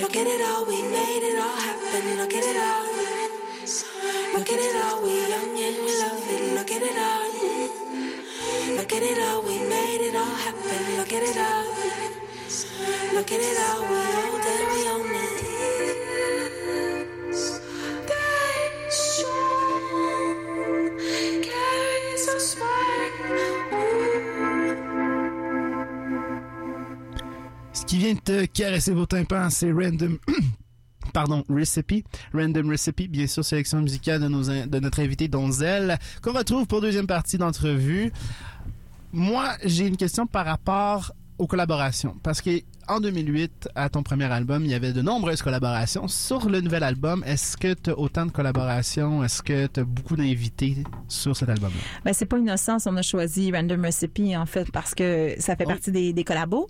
Look 0.00 0.16
at 0.16 0.26
it 0.26 0.40
all. 0.40 0.64
We 0.64 0.82
made 0.82 1.24
it 1.30 1.38
all 1.38 1.58
happen. 1.66 2.16
Look 2.16 2.32
at 2.32 2.44
it 2.46 2.58
all. 2.62 2.86
Look 4.38 4.50
at 4.54 4.60
it 4.66 4.76
all. 4.84 5.02
We 5.02 5.12
young 5.28 5.58
and 5.66 5.76
we 5.84 5.92
love 5.98 6.22
it. 6.30 6.54
Look 6.54 6.70
at 6.70 6.82
it 6.82 6.96
all. 6.96 7.88
Look 8.76 8.92
at 8.92 9.02
it 9.02 9.18
all, 9.18 9.42
we 9.42 9.58
made 9.58 10.00
it 10.00 10.14
all 10.14 10.24
happen. 10.24 10.96
Look 10.96 11.12
at 11.12 11.22
it 11.22 11.36
all. 11.36 11.64
Look 13.12 13.32
at 13.32 13.40
it 13.40 13.58
all, 13.58 13.82
we 13.82 13.96
it, 14.54 14.72
we 14.72 14.88
own 14.88 15.14
it. 15.14 15.27
Vient 27.98 28.14
te 28.14 28.46
caresser 28.46 28.92
vos 28.92 29.06
tympans, 29.06 29.50
c'est 29.50 29.72
Random. 29.72 30.18
Pardon, 31.12 31.44
Recipe. 31.48 32.06
Random 32.32 32.70
Recipe, 32.70 33.08
bien 33.08 33.26
sûr, 33.26 33.44
sélection 33.44 33.80
musicale 33.80 34.20
de, 34.20 34.28
nos, 34.28 34.44
de 34.44 34.78
notre 34.78 35.00
invité 35.00 35.26
Donzel, 35.26 35.98
qu'on 36.22 36.32
retrouve 36.32 36.66
pour 36.66 36.80
deuxième 36.80 37.06
partie 37.06 37.38
d'entrevue. 37.38 38.12
Moi, 39.12 39.48
j'ai 39.64 39.86
une 39.86 39.96
question 39.96 40.26
par 40.26 40.46
rapport 40.46 41.12
aux 41.38 41.46
collaborations. 41.46 42.16
Parce 42.22 42.40
que 42.42 42.50
en 42.88 43.00
2008, 43.00 43.68
à 43.74 43.90
ton 43.90 44.02
premier 44.02 44.24
album, 44.24 44.64
il 44.64 44.70
y 44.70 44.74
avait 44.74 44.94
de 44.94 45.02
nombreuses 45.02 45.42
collaborations. 45.42 46.08
Sur 46.08 46.48
le 46.48 46.62
nouvel 46.62 46.82
album, 46.82 47.22
est-ce 47.26 47.56
que 47.58 47.74
tu 47.74 47.90
as 47.90 47.98
autant 47.98 48.24
de 48.24 48.30
collaborations? 48.30 49.22
Est-ce 49.22 49.42
que 49.42 49.66
tu 49.66 49.80
as 49.80 49.84
beaucoup 49.84 50.16
d'invités 50.16 50.76
sur 51.06 51.36
cet 51.36 51.50
album-là? 51.50 51.76
Ben, 52.04 52.14
c'est 52.14 52.24
pas 52.24 52.38
innocent 52.38 52.78
si 52.78 52.88
on 52.88 52.96
a 52.96 53.02
choisi 53.02 53.52
Random 53.52 53.84
Recipe, 53.84 54.20
en 54.36 54.46
fait, 54.46 54.70
parce 54.72 54.94
que 54.94 55.34
ça 55.38 55.54
fait 55.54 55.64
Oh. 55.66 55.68
partie 55.70 55.92
des, 55.92 56.14
des 56.14 56.24
collabos. 56.24 56.68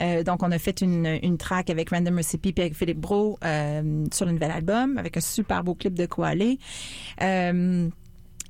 Euh, 0.00 0.22
donc, 0.22 0.44
on 0.44 0.52
a 0.52 0.58
fait 0.58 0.80
une, 0.82 1.18
une 1.22 1.36
track 1.36 1.68
avec 1.68 1.90
Random 1.90 2.16
Recipe 2.16 2.42
puis 2.54 2.54
avec 2.62 2.76
Philippe 2.76 3.00
Bro 3.00 3.38
euh, 3.44 4.04
sur 4.12 4.24
le 4.26 4.32
nouvel 4.32 4.52
album, 4.52 4.98
avec 4.98 5.16
un 5.16 5.20
super 5.20 5.64
beau 5.64 5.74
clip 5.74 5.94
de 5.94 6.06
Koalé. 6.06 6.60
Euh, 7.22 7.88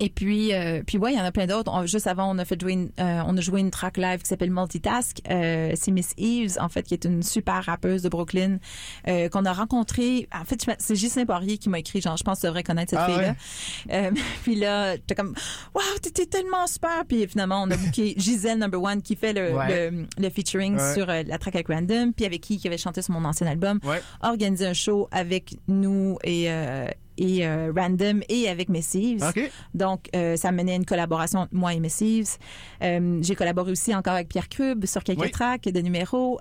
et 0.01 0.09
puis, 0.11 0.53
euh, 0.55 0.83
puis 0.87 0.99
ouais, 0.99 1.13
il 1.13 1.17
y 1.19 1.21
en 1.21 1.25
a 1.25 1.33
plein 1.33 1.47
d'autres. 1.47 1.71
On- 1.73 1.87
Juste 1.87 2.07
avant, 2.07 2.31
on 2.31 2.39
a 2.39 2.45
fait 2.45 2.61
jouer 2.61 2.73
une, 2.73 2.91
euh, 3.01 3.23
on 3.27 3.37
a 3.37 3.41
joué 3.41 3.61
une 3.61 3.71
track 3.71 3.97
live 3.97 4.21
qui 4.21 4.27
s'appelle 4.27 4.51
Multitask. 4.51 5.19
Euh, 5.31 5.73
c'est 5.75 5.91
Miss 5.91 6.13
Eves, 6.19 6.59
en 6.61 6.69
fait, 6.69 6.83
qui 6.83 6.95
est 6.95 7.05
une 7.05 7.23
super 7.23 7.65
rappeuse 7.65 8.03
de 8.03 8.09
Brooklyn 8.09 8.59
euh, 9.09 9.29
qu'on 9.29 9.45
a 9.45 9.53
rencontrée. 9.53 10.29
En 10.35 10.45
fait, 10.45 10.65
c'est 10.79 10.95
Ghislain 10.95 11.25
Poirier 11.27 11.59
qui 11.59 11.69
m'a 11.69 11.79
écrit, 11.79 12.01
genre, 12.01 12.17
je 12.17 12.25
pense 12.25 12.39
que 12.39 12.41
tu 12.43 12.47
devrais 12.47 12.63
connaître 12.63 12.91
cette 12.91 12.99
Ah 13.01 13.07
fille-là. 13.07 13.35
Euh, 13.93 14.11
puis 14.43 14.55
là, 14.57 14.95
j'étais 14.97 15.15
comme, 15.15 15.35
wow, 15.75 15.81
t'étais 16.03 16.27
tellement 16.27 16.67
super. 16.67 17.05
Puis 17.09 17.27
finalement, 17.29 17.63
on 17.63 17.71
a 17.71 17.77
booké 17.77 18.15
Gisèle 18.19 18.59
Number 18.59 18.83
One 18.83 19.03
qui 19.03 19.17
fait 19.17 19.33
le, 19.33 19.55
Ouais. 19.57 19.91
le, 19.91 20.07
le 20.19 20.31
featuring 20.31 20.77
Ouais. 20.77 20.95
sur 20.95 21.09
euh, 21.09 21.23
la 21.27 21.39
track 21.39 21.55
avec 21.55 21.69
Random, 21.69 22.13
puis 22.13 22.27
avec 22.27 22.41
qui 22.41 22.59
qui 22.59 22.67
avait 22.67 22.79
chanté 22.79 23.01
sur 23.03 23.15
mon 23.15 23.25
ancien 23.25 23.47
album. 23.47 23.81
Organisé 24.23 24.67
un 24.67 24.73
show 24.75 25.09
avec 25.13 25.57
nous 25.69 26.19
et 26.25 26.51
euh, 26.51 26.87
et 27.19 27.47
euh, 27.47 27.73
Random 27.75 28.21
et 28.29 28.49
avec 28.49 28.69
Missives. 28.69 29.23
OK. 29.29 29.51
Donc, 29.75 30.09
euh, 30.15 30.37
ça 30.37 30.53
menait 30.53 30.73
à 30.73 30.77
une 30.77 30.85
collaboration 30.85 31.41
entre 31.41 31.55
moi 31.55 31.75
et 31.75 31.81
Missives. 31.81 32.37
Euh, 32.83 33.19
J'ai 33.23 33.35
collaboré 33.35 33.73
aussi 33.73 33.95
encore 33.95 34.15
avec 34.15 34.29
Pierre 34.29 34.49
Cube 34.49 34.85
sur 34.87 35.03
quelques 35.05 35.21
Oui. 35.21 35.31
tracks 35.31 35.65
de 35.69 35.81
numéros. 35.81 36.39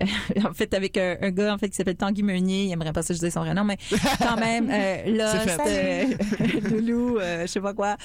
Euh, 0.00 0.04
euh, 0.36 0.40
en 0.48 0.52
fait, 0.52 0.74
avec 0.74 0.96
un, 0.96 1.16
un 1.20 1.30
gars 1.30 1.54
en 1.54 1.58
fait 1.58 1.68
qui 1.68 1.76
s'appelle 1.76 1.96
Tanguy 1.96 2.22
Meunier, 2.22 2.64
il 2.64 2.72
aimerait 2.72 2.92
pas 2.92 3.02
ça 3.02 3.14
je 3.14 3.18
dise 3.18 3.32
son 3.32 3.40
vrai 3.40 3.54
nom, 3.54 3.64
mais 3.64 3.78
quand 4.18 4.36
même, 4.36 4.68
euh, 4.70 5.16
là, 5.16 5.34
euh, 5.66 6.04
Loulou, 6.70 7.18
euh, 7.18 7.42
je 7.42 7.46
sais 7.46 7.60
pas 7.60 7.74
quoi. 7.74 7.96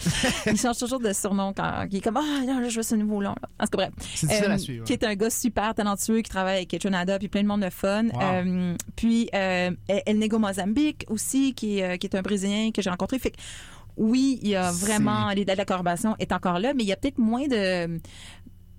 Il 0.46 0.58
change 0.58 0.78
toujours 0.78 1.00
de 1.00 1.14
surnom 1.14 1.54
quand 1.54 1.86
il 1.90 1.98
est 1.98 2.02
comme 2.02 2.18
ah 2.18 2.46
non 2.46 2.60
là 2.60 2.70
je 2.70 2.78
veux 2.78 2.84
ce 2.84 2.96
nouveau 2.96 3.22
nom. 3.22 3.36
En 3.60 3.66
tout 3.66 3.78
cas 3.78 3.90
bref, 3.90 3.92
C'est 4.00 4.28
difficile 4.28 4.52
à 4.52 4.58
suivre. 4.58 4.86
qui 4.86 4.94
est 4.94 5.04
un 5.04 5.16
gars 5.16 5.30
super 5.30 5.74
talentueux 5.74 6.22
qui 6.22 6.30
travaille 6.30 6.58
avec 6.58 6.78
Tronada 6.80 7.18
puis 7.20 7.28
plein 7.28 7.44
de 7.44 7.48
monde 7.48 7.62
de 7.62 7.70
fun. 7.70 8.06
Wow. 8.06 8.22
Euh, 8.22 8.76
puis 8.96 9.30
euh, 9.34 9.72
El 9.88 10.20
Nego 10.20 10.40
Mozambique 10.40 11.06
aussi 11.10 11.54
qui, 11.54 11.80
est, 11.80 11.84
euh, 11.84 11.98
qui 11.98 12.08
est 12.08 12.16
un 12.16 12.22
Brésilien 12.22 12.72
que 12.72 12.82
j'ai 12.82 12.90
rencontré. 12.90 13.20
Fait 13.20 13.32
que 13.32 13.38
oui, 13.98 14.40
il 14.44 14.50
y 14.50 14.56
a 14.56 14.72
vraiment 14.72 15.28
dates 15.28 15.40
de 15.40 15.54
la 15.54 15.66
collaboration 15.66 16.16
est 16.20 16.32
encore 16.32 16.60
là, 16.60 16.74
mais 16.76 16.84
il 16.84 16.88
y 16.88 16.94
a 16.94 16.96
peut-être 16.96 17.18
moins 17.18 17.48
de 17.48 18.00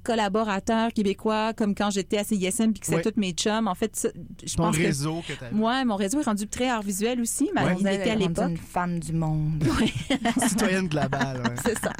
collaborateurs 0.08 0.92
québécois, 0.92 1.52
comme 1.52 1.74
quand 1.74 1.90
j'étais 1.90 2.16
à 2.18 2.24
CISM 2.24 2.72
puis 2.72 2.80
que 2.80 2.86
c'est 2.86 2.94
Ouais. 2.96 3.02
toutes 3.02 3.18
mes 3.18 3.32
chums. 3.32 3.68
En 3.68 3.74
fait, 3.74 3.94
ça, 3.94 4.08
je 4.44 4.54
Ton 4.56 4.64
pense 4.64 4.76
réseau 4.76 5.22
que. 5.28 5.32
Moi, 5.54 5.84
mon 5.84 5.96
réseau 5.96 6.20
est 6.20 6.24
rendu 6.24 6.46
très 6.48 6.68
art 6.68 6.82
visuel 6.82 7.20
aussi, 7.20 7.50
mais 7.54 7.62
Ouais. 7.64 7.76
il 7.78 7.86
était 7.86 8.10
à 8.10 8.14
l'époque. 8.14 8.50
une 8.50 8.56
femme 8.56 8.98
du 8.98 9.12
monde. 9.12 9.62
Citoyenne 10.48 10.88
globale. 10.88 11.42
ouais. 11.44 11.54
C'est 11.64 11.78
ça. 11.78 11.92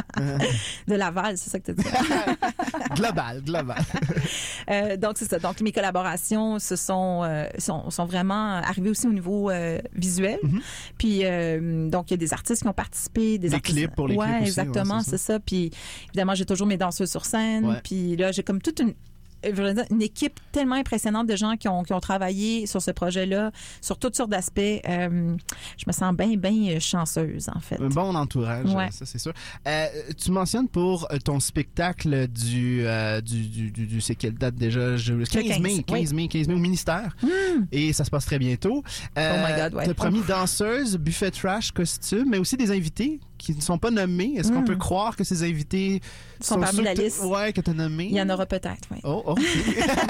De 0.88 0.94
Laval, 0.94 1.36
c'est 1.38 1.50
ça 1.50 1.58
que 1.60 1.70
tu 1.70 1.74
dis. 1.82 1.88
global, 2.96 3.42
global. 3.44 3.82
Euh, 4.70 4.96
donc, 4.96 5.16
c'est 5.18 5.28
ça. 5.28 5.38
Donc, 5.38 5.60
mes 5.60 5.70
collaborations 5.72 6.58
se 6.58 6.76
sont, 6.76 7.22
euh, 7.24 7.46
sont, 7.58 7.90
sont 7.90 8.04
vraiment 8.06 8.54
arrivées 8.56 8.90
aussi 8.90 9.06
au 9.06 9.12
niveau 9.12 9.50
euh, 9.50 9.78
visuel. 9.94 10.38
Puis, 10.98 11.20
euh, 11.24 11.88
donc, 11.88 12.10
il 12.10 12.12
y 12.12 12.14
a 12.14 12.16
des 12.18 12.32
artistes 12.32 12.62
qui 12.62 12.68
ont 12.68 12.72
participé. 12.72 13.38
Des, 13.38 13.48
Des 13.48 13.54
artistes... 13.54 13.76
clips 13.78 13.94
pour 13.94 14.08
les 14.08 14.16
ouais, 14.16 14.26
clips 14.26 14.36
aussi, 14.40 14.48
exactement, 14.48 14.96
ouais, 14.98 15.04
c'est 15.06 15.18
ça. 15.18 15.38
Puis, 15.40 15.70
évidemment, 16.08 16.34
j'ai 16.34 16.44
toujours 16.46 16.66
mes 16.66 16.76
danseuses 16.76 17.10
sur 17.10 17.24
scène. 17.24 17.66
Ouais. 17.66 17.80
Puis 17.98 18.16
là, 18.16 18.30
j'ai 18.30 18.42
comme 18.44 18.62
toute 18.62 18.80
une 18.80 20.02
équipe 20.02 20.38
tellement 20.52 20.74
impressionnante 20.74 21.26
de 21.28 21.36
gens 21.36 21.56
qui 21.56 21.68
ont, 21.68 21.82
qui 21.84 21.92
ont 21.92 22.00
travaillé 22.00 22.66
sur 22.66 22.82
ce 22.82 22.90
projet-là, 22.90 23.50
sur 23.80 23.96
toutes 23.98 24.16
sortes 24.16 24.30
d'aspects. 24.30 24.58
Euh, 24.60 25.36
je 25.76 25.84
me 25.86 25.92
sens 25.92 26.14
bien, 26.16 26.36
bien 26.36 26.78
chanceuse, 26.80 27.48
en 27.54 27.60
fait. 27.60 27.80
Un 27.80 27.88
bon 27.88 28.14
entourage, 28.16 28.72
Ouais. 28.74 28.88
ça 28.90 29.04
c'est 29.06 29.18
sûr. 29.18 29.32
Euh, 29.66 29.86
tu 30.16 30.30
mentionnes 30.32 30.68
pour 30.68 31.06
euh, 31.12 31.18
ton 31.18 31.38
spectacle 31.40 32.26
du, 32.28 32.80
euh, 32.84 33.20
du, 33.20 33.42
du, 33.46 33.70
du- 33.70 33.86
du- 33.86 34.00
c'est 34.00 34.16
quelle 34.16 34.34
date 34.34 34.54
déjà? 34.56 34.96
Je- 34.96 35.14
15 35.14 35.60
mai, 35.60 35.82
15, 35.82 35.84
15 35.86 36.12
mai, 36.14 36.28
15 36.28 36.48
mai 36.48 36.54
au 36.54 36.58
ministère. 36.58 37.16
Et 37.72 37.92
ça 37.92 38.04
se 38.04 38.10
passe 38.10 38.26
très 38.26 38.38
bientôt. 38.40 38.82
Oh 39.16 39.20
my 39.20 39.60
God, 39.60 39.74
ouais. 39.74 39.86
T'as 39.86 39.94
promis 39.94 40.22
danseuse, 40.26 40.96
buffet 40.96 41.30
trash, 41.30 41.70
costume, 41.72 42.28
mais 42.28 42.38
aussi 42.38 42.56
des 42.56 42.70
invités 42.72 43.20
qui 43.38 43.54
ne 43.54 43.60
sont 43.60 43.78
pas 43.78 43.90
nommés. 43.90 44.34
Est-ce 44.36 44.52
qu'on 44.52 44.60
Mm. 44.62 44.64
peut 44.66 44.76
croire 44.76 45.16
que 45.16 45.24
ces 45.24 45.42
invités 45.44 46.00
Sont 46.40 46.60
parmi 46.60 46.76
ceux 46.78 46.82
la 46.84 46.94
liste. 46.94 47.22
Ouais, 47.24 47.52
que 47.52 47.60
t'as 47.60 47.72
nommés. 47.72 48.06
Il 48.10 48.16
y 48.16 48.20
en 48.22 48.28
aura 48.30 48.46
peut-être, 48.46 48.88
oui. 48.90 48.98
Oh, 49.04 49.22
oh, 49.26 49.30
ok. 49.32 49.38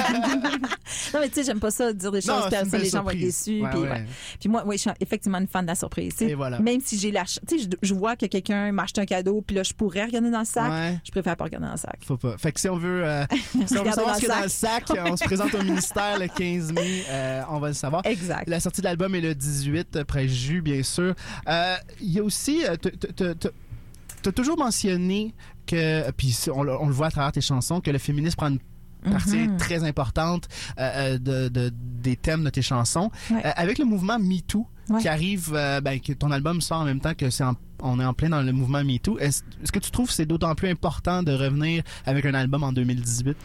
Non, 1.15 1.21
mais 1.21 1.29
tu 1.29 1.35
sais, 1.37 1.45
j'aime 1.45 1.61
pas 1.61 1.71
ça, 1.71 1.93
dire 1.93 2.11
des 2.13 2.19
Non, 2.19 2.35
choses, 2.35 2.45
après, 2.47 2.65
belle 2.65 2.83
les 2.83 2.89
gens 2.91 3.03
vont 3.03 3.11
être 3.11 3.19
déçus. 3.19 3.63
Ouais, 3.63 3.71
puis, 3.71 3.79
ouais. 3.81 3.89
ouais. 3.91 4.07
Puis 4.41 4.49
moi, 4.49 4.63
oui, 4.67 4.77
je 4.77 4.83
suis 4.83 4.91
effectivement 5.01 5.39
une 5.39 5.47
fan 5.47 5.63
de 5.65 5.69
la 5.71 5.75
surprise. 5.75 6.15
tu. 6.17 6.25
Et 6.25 6.35
voilà. 6.35 6.59
Même 6.61 6.81
si 6.85 6.99
j'ai 6.99 7.11
la 7.11 7.25
Tu 7.25 7.59
sais, 7.59 7.59
je, 7.65 7.69
je 7.89 7.95
vois 7.95 8.17
que 8.17 8.27
quelqu'un 8.27 8.73
m'achète 8.73 8.99
un 8.99 9.05
cadeau, 9.07 9.43
puis 9.47 9.57
là, 9.57 9.63
je 9.63 9.73
pourrais 9.73 10.05
regarder 10.05 10.31
dans 10.31 10.41
le 10.41 10.45
sac, 10.45 10.99
je 11.05 11.11
préfère 11.11 11.37
pas 11.37 11.45
regarder 11.45 11.67
dans 11.67 11.73
le 11.73 11.79
sac. 11.79 11.99
Faut 12.07 12.17
pas. 12.17 12.37
Fait 12.39 12.53
que 12.53 12.61
si 12.61 12.69
on 12.69 12.77
veut, 12.77 13.05
euh, 13.07 13.25
si 13.67 13.79
on 13.79 13.85
veut 13.85 13.93
savoir 13.93 14.15
ce 14.17 14.21
qu'il 14.21 14.29
y 14.29 14.33
a 14.33 14.35
le 14.35 14.41
dans 14.41 14.43
le 14.45 14.49
sac, 14.49 14.85
on 15.07 15.17
se 15.17 15.25
présente 15.25 15.55
au 15.55 15.63
ministère 15.63 16.19
le 16.19 16.29
15 16.29 16.73
mai. 16.73 17.05
euh, 17.09 17.43
on 17.51 17.59
va 17.59 17.69
le 17.69 17.75
savoir. 17.75 18.03
Exact. 18.05 18.49
La 18.49 18.61
sortie 18.61 18.81
de 18.81 18.87
l'album 18.87 19.15
est 19.15 19.21
le 19.21 19.35
18, 19.35 19.97
après 19.97 20.29
Jus, 20.29 20.61
bien 20.63 20.83
sûr. 20.83 21.15
Euh, 21.49 21.75
Il 22.01 22.13
y 22.13 22.19
a 22.19 22.23
aussi, 22.23 22.65
euh, 22.65 22.77
t'as 23.25 24.33
toujours 24.33 24.59
mentionné 24.59 25.35
que, 25.67 26.11
puis 26.13 26.37
on, 26.55 26.63
le- 26.63 26.77
on 26.81 26.87
le 26.87 26.93
voit 26.93 27.07
à 27.09 27.11
travers 27.11 27.33
tes 27.33 27.41
chansons, 27.41 27.81
que 27.81 27.91
le 27.91 27.99
féminisme 27.99 28.37
prend 28.37 28.49
une 28.49 29.13
partie 29.13 29.37
Mhm. 29.49 29.57
très 29.59 29.85
importante 29.85 30.49
euh, 30.79 31.15
euh, 31.17 31.19
de, 31.19 31.49
de- 31.49 31.73
des 31.75 32.17
thèmes 32.17 32.45
de 32.45 32.51
tes 32.51 32.63
chansons. 32.63 33.11
Ouais. 33.31 33.45
Euh, 33.47 33.51
avec 33.57 33.79
le 33.79 33.85
mouvement 33.85 34.19
MeToo, 34.19 34.67
Ouais. 34.91 35.01
qui 35.03 35.09
arrive, 35.09 35.51
euh, 35.55 35.81
ben, 35.83 36.01
que 36.01 36.13
ton 36.15 36.31
album 36.31 36.61
sort 36.63 36.79
en 36.81 36.85
même 36.85 37.01
temps 37.01 37.15
que 37.15 37.29
c'est 37.31 37.45
en- 37.45 37.55
on 37.83 38.01
est 38.01 38.05
en 38.05 38.15
plein 38.15 38.29
dans 38.29 38.43
le 38.43 38.53
mouvement 38.53 38.83
MeToo. 38.85 39.19
Est-ce 39.19 39.43
est-ce 39.63 39.73
que 39.73 39.79
tu 39.79 39.91
trouves 39.91 40.09
que 40.09 40.13
c'est 40.15 40.27
d'autant 40.27 40.55
plus 40.55 40.69
important 40.69 41.23
de 41.23 41.33
revenir 41.33 41.83
avec 42.07 42.25
un 42.27 42.35
album 42.35 42.63
en 42.63 42.73
2018? 42.73 43.37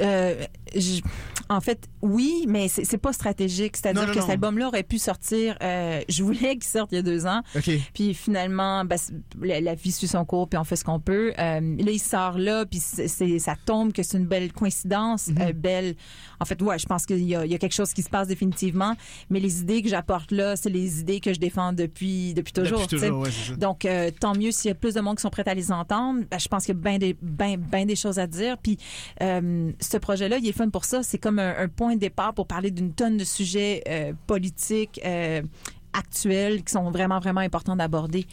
Euh, 0.00 0.44
je- 0.74 1.00
en 1.48 1.60
fait, 1.60 1.86
oui, 2.00 2.44
mais 2.48 2.68
c'est 2.68 2.96
pas 2.98 3.12
stratégique. 3.12 3.76
C'est-à-dire 3.76 4.10
que 4.10 4.14
non. 4.16 4.20
cet 4.22 4.30
album-là 4.30 4.68
aurait 4.68 4.82
pu 4.82 4.98
sortir. 4.98 5.56
euh, 5.62 6.00
je 6.08 6.22
voulais 6.22 6.52
qu'il 6.54 6.64
sorte 6.64 6.92
il 6.92 6.96
y 6.96 6.98
a 6.98 7.02
deux 7.02 7.26
ans. 7.26 7.42
OK. 7.54 7.70
Puis 7.92 8.14
finalement, 8.14 8.84
ben, 8.84 8.96
la, 9.40 9.60
la 9.60 9.74
vie 9.74 9.92
suit 9.92 10.08
son 10.08 10.24
cours, 10.24 10.48
puis 10.48 10.58
on 10.58 10.64
fait 10.64 10.76
ce 10.76 10.84
qu'on 10.84 11.00
peut. 11.00 11.32
Euh, 11.38 11.60
là, 11.60 11.90
il 11.90 11.98
sort 12.00 12.38
là, 12.38 12.64
puis 12.64 12.78
c'est, 12.80 13.08
ça 13.38 13.54
tombe 13.66 13.92
que 13.92 14.02
c'est 14.02 14.16
une 14.18 14.26
belle 14.26 14.52
coïncidence, 14.52 15.28
Mhm. 15.28 15.38
euh, 15.40 15.52
belle. 15.52 15.94
En 16.40 16.44
fait, 16.44 16.60
ouais, 16.62 16.78
je 16.78 16.86
pense 16.86 17.04
qu'il 17.06 17.22
y 17.24 17.34
a, 17.36 17.44
il 17.44 17.52
y 17.52 17.54
a 17.54 17.58
quelque 17.58 17.74
chose 17.74 17.92
qui 17.92 18.02
se 18.02 18.08
passe 18.10 18.28
définitivement. 18.28 18.94
Mais 19.30 19.40
les 19.40 19.60
idées 19.60 19.82
que 19.82 19.88
j'apporte 19.88 20.30
là, 20.32 20.56
c'est 20.56 20.70
les 20.70 21.00
idées 21.00 21.20
que 21.20 21.32
je 21.34 21.38
défends 21.38 21.72
depuis 21.72 22.32
depuis 22.34 22.52
toujours. 22.52 22.80
Depuis 22.82 22.96
toujours, 22.98 23.20
ouais, 23.20 23.30
ça. 23.30 23.54
Donc, 23.62 23.84
euh, 23.84 24.10
tant 24.10 24.34
mieux 24.34 24.50
s'il 24.50 24.70
y 24.70 24.72
a 24.72 24.74
plus 24.74 24.94
de 24.94 25.00
monde 25.00 25.16
qui 25.16 25.22
sont 25.22 25.30
prêts 25.30 25.48
à 25.48 25.54
les 25.54 25.70
entendre. 25.70 26.24
Ben, 26.28 26.40
je 26.40 26.48
pense 26.48 26.66
qu'il 26.66 26.74
y 26.74 26.78
a 26.78 26.80
bien 26.80 26.98
des, 26.98 27.16
ben, 27.22 27.56
ben 27.56 27.86
des 27.86 27.94
choses 27.94 28.18
à 28.18 28.26
dire. 28.26 28.58
Puis, 28.58 28.76
euh, 29.22 29.70
ce 29.78 29.96
projet-là, 29.98 30.38
il 30.38 30.48
est 30.48 30.52
fun 30.52 30.68
pour 30.68 30.84
ça. 30.84 31.04
C'est 31.04 31.18
comme 31.18 31.38
un, 31.38 31.68
point 31.68 31.94
de 31.94 32.00
départ 32.00 32.34
pour 32.34 32.48
parler 32.48 32.72
d'une 32.72 32.92
tonne 32.92 33.16
de 33.16 33.22
sujets 33.22 33.84
euh, 33.88 34.14
politiques. 34.26 35.00
Actuels 35.92 36.62
qui 36.64 36.72
sont 36.72 36.90
vraiment 36.90 37.18
vraiment 37.20 37.40
importants 37.40 37.76
d'aborder. 37.76 38.26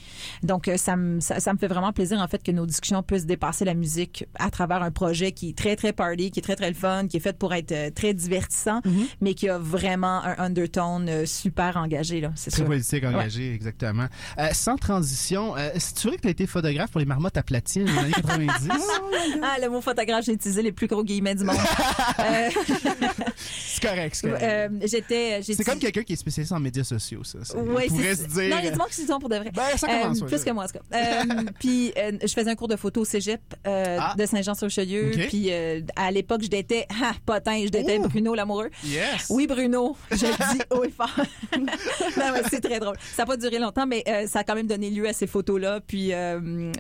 Donc 0.44 0.68
euh, 0.68 0.78
ça 0.78 0.96
me 0.96 1.20
ça, 1.20 1.40
ça 1.40 1.54
me 1.54 1.58
fait 1.58 1.68
vraiment 1.68 1.92
plaisir 1.94 2.20
en 2.20 2.28
fait 2.28 2.42
que 2.44 2.52
nos 2.52 2.66
discussions 2.66 3.04
puissent 3.04 3.26
dépasser 3.26 3.66
la 3.66 3.74
musique 3.74 4.26
à 4.38 4.50
travers 4.50 4.82
un 4.84 4.92
projet 4.92 5.32
qui 5.32 5.50
est 5.50 5.58
très 5.58 5.76
très 5.76 5.94
party, 5.94 6.32
qui 6.32 6.40
est 6.40 6.44
très 6.44 6.56
très 6.56 6.70
le 6.70 6.76
fun, 6.76 7.08
qui 7.08 7.18
est 7.18 7.22
fait 7.22 7.38
pour 7.38 7.54
être 7.54 7.72
euh, 7.72 7.90
très 7.92 8.14
divertissant, 8.14 8.80
Mm-hmm. 8.80 9.08
mais 9.22 9.34
qui 9.34 9.50
a 9.50 9.58
vraiment 9.58 10.24
un 10.24 10.36
undertone 10.40 11.08
euh, 11.10 11.26
super 11.26 11.76
engagé 11.78 12.22
là, 12.22 12.32
c'est 12.36 12.50
Très 12.52 12.58
sûr. 12.60 12.66
politique, 12.68 13.04
engagé, 13.04 13.54
exactement. 13.54 14.06
Euh, 14.38 14.48
sans 14.54 14.78
transition, 14.78 15.56
euh, 15.58 15.70
c'est 15.78 16.08
vrai 16.08 16.18
que 16.18 16.22
tu 16.22 16.28
as 16.28 16.32
été 16.32 16.46
photographe 16.48 16.92
pour 16.92 17.00
les 17.00 17.06
marmottes 17.06 17.38
à 17.38 17.44
platine 17.44 17.86
dans 17.86 17.92
les 17.94 18.00
années 18.00 18.12
90? 18.14 18.70
Ah, 19.44 19.58
le 19.62 19.70
mot 19.70 19.82
photographe, 19.82 20.26
j'ai 20.26 20.34
utilisé 20.34 20.62
les 20.62 20.72
plus 20.72 20.88
gros 20.88 21.04
guillemets 21.04 21.36
du 21.36 21.44
monde. 21.44 21.56
Euh, 22.20 22.50
c'est 23.38 23.82
correct, 23.88 24.16
c'est 24.16 24.28
correct. 24.30 24.44
euh, 24.44 24.70
j'étais, 24.86 25.42
c'est 25.44 25.64
comme 25.64 25.80
quelqu'un 25.80 26.04
qui 26.04 26.14
est 26.14 26.18
spécialisé 26.18 26.54
en 26.54 26.60
médias 26.60 26.84
sociaux, 26.84 27.24
ça. 27.24 27.40
Ouais, 27.56 27.62
on 27.90 27.94
pourrait 27.96 28.16
c'est- 28.16 28.24
se 28.24 28.28
dire. 28.28 28.50
Non, 28.50 28.58
il 28.60 28.66
y 28.66 28.68
a 28.68 28.72
du 28.72 28.78
monde 28.78 28.88
qui 28.90 29.06
sont 29.06 29.20
pour 29.20 29.30
de 29.30 29.36
vrai. 29.38 29.52
Ben, 29.54 29.64
ça 29.78 29.88
commence, 29.88 30.22
Euh, 30.22 30.26
plus 30.26 30.38
ça. 30.38 30.44
que 30.46 30.50
moi, 30.52 30.64
en 30.64 30.68
tout 30.68 30.74
cas. 30.74 30.98
Euh, 30.98 31.24
puis, 31.60 31.92
euh, 31.98 32.12
je 32.22 32.28
faisais 32.34 32.50
un 32.50 32.56
cours 32.56 32.68
de 32.68 32.76
photo 32.76 33.02
au 33.02 33.06
cégep 33.06 33.42
Ah. 33.66 34.14
de 34.18 34.26
Saint-Jean-sur-Richelieu. 34.26 35.12
Puis, 35.30 35.52
à 35.96 36.12
l'époque, 36.12 36.42
je 36.44 36.50
datais, 36.50 36.88
ah, 37.04 37.14
potin, 37.26 37.62
je 37.66 37.70
datais 37.70 38.00
Oh. 38.04 38.08
Bruno 38.08 38.34
l'amoureux. 38.36 38.70
Yes! 38.84 39.28
Oui, 39.30 39.48
Bruno, 39.48 39.96
je 40.12 40.26
le 40.26 40.54
dis 40.54 40.62
haut 40.72 40.84
et 40.84 40.90
fort. 40.92 41.10
C'est 42.50 42.62
très 42.62 42.80
drôle. 42.80 42.96
Ça 43.16 43.24
n'a 43.24 43.26
pas 43.26 43.38
duré 43.38 43.60
longtemps, 43.60 43.86
mais 43.88 44.04
ça 44.28 44.40
a 44.40 44.44
quand 44.44 44.56
même 44.56 44.68
donné 44.68 44.90
lieu 44.90 45.08
à 45.08 45.14
ces 45.14 45.28
photos-là. 45.28 45.80
Puis, 45.86 46.12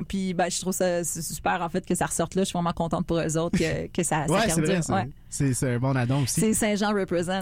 puis 0.08 0.34
ben, 0.34 0.50
je 0.50 0.60
trouve 0.62 0.74
ça 0.74 1.04
super, 1.04 1.62
en 1.62 1.70
fait, 1.70 1.86
que 1.86 1.96
ça 1.96 2.06
ressorte 2.06 2.36
là. 2.36 2.42
Je 2.44 2.46
suis 2.48 2.54
vraiment 2.54 2.74
contente 2.74 3.06
pour 3.06 3.20
eux 3.20 3.38
autres 3.38 3.58
que, 3.58 3.88
que 3.88 4.04
ça, 4.04 4.26
ça 4.28 4.34
Ouais, 4.34 4.46
perdure. 4.46 4.66
vrai, 4.66 4.82
c'est- 4.82 4.94
Ouais. 4.94 5.10
c'est 5.30 5.54
c'est 5.54 5.74
un 5.74 5.80
bon 5.80 5.96
addon 5.96 6.24
aussi. 6.24 6.40
C'est 6.40 6.54
Saint-Jean 6.54 6.94
represent. 6.94 7.42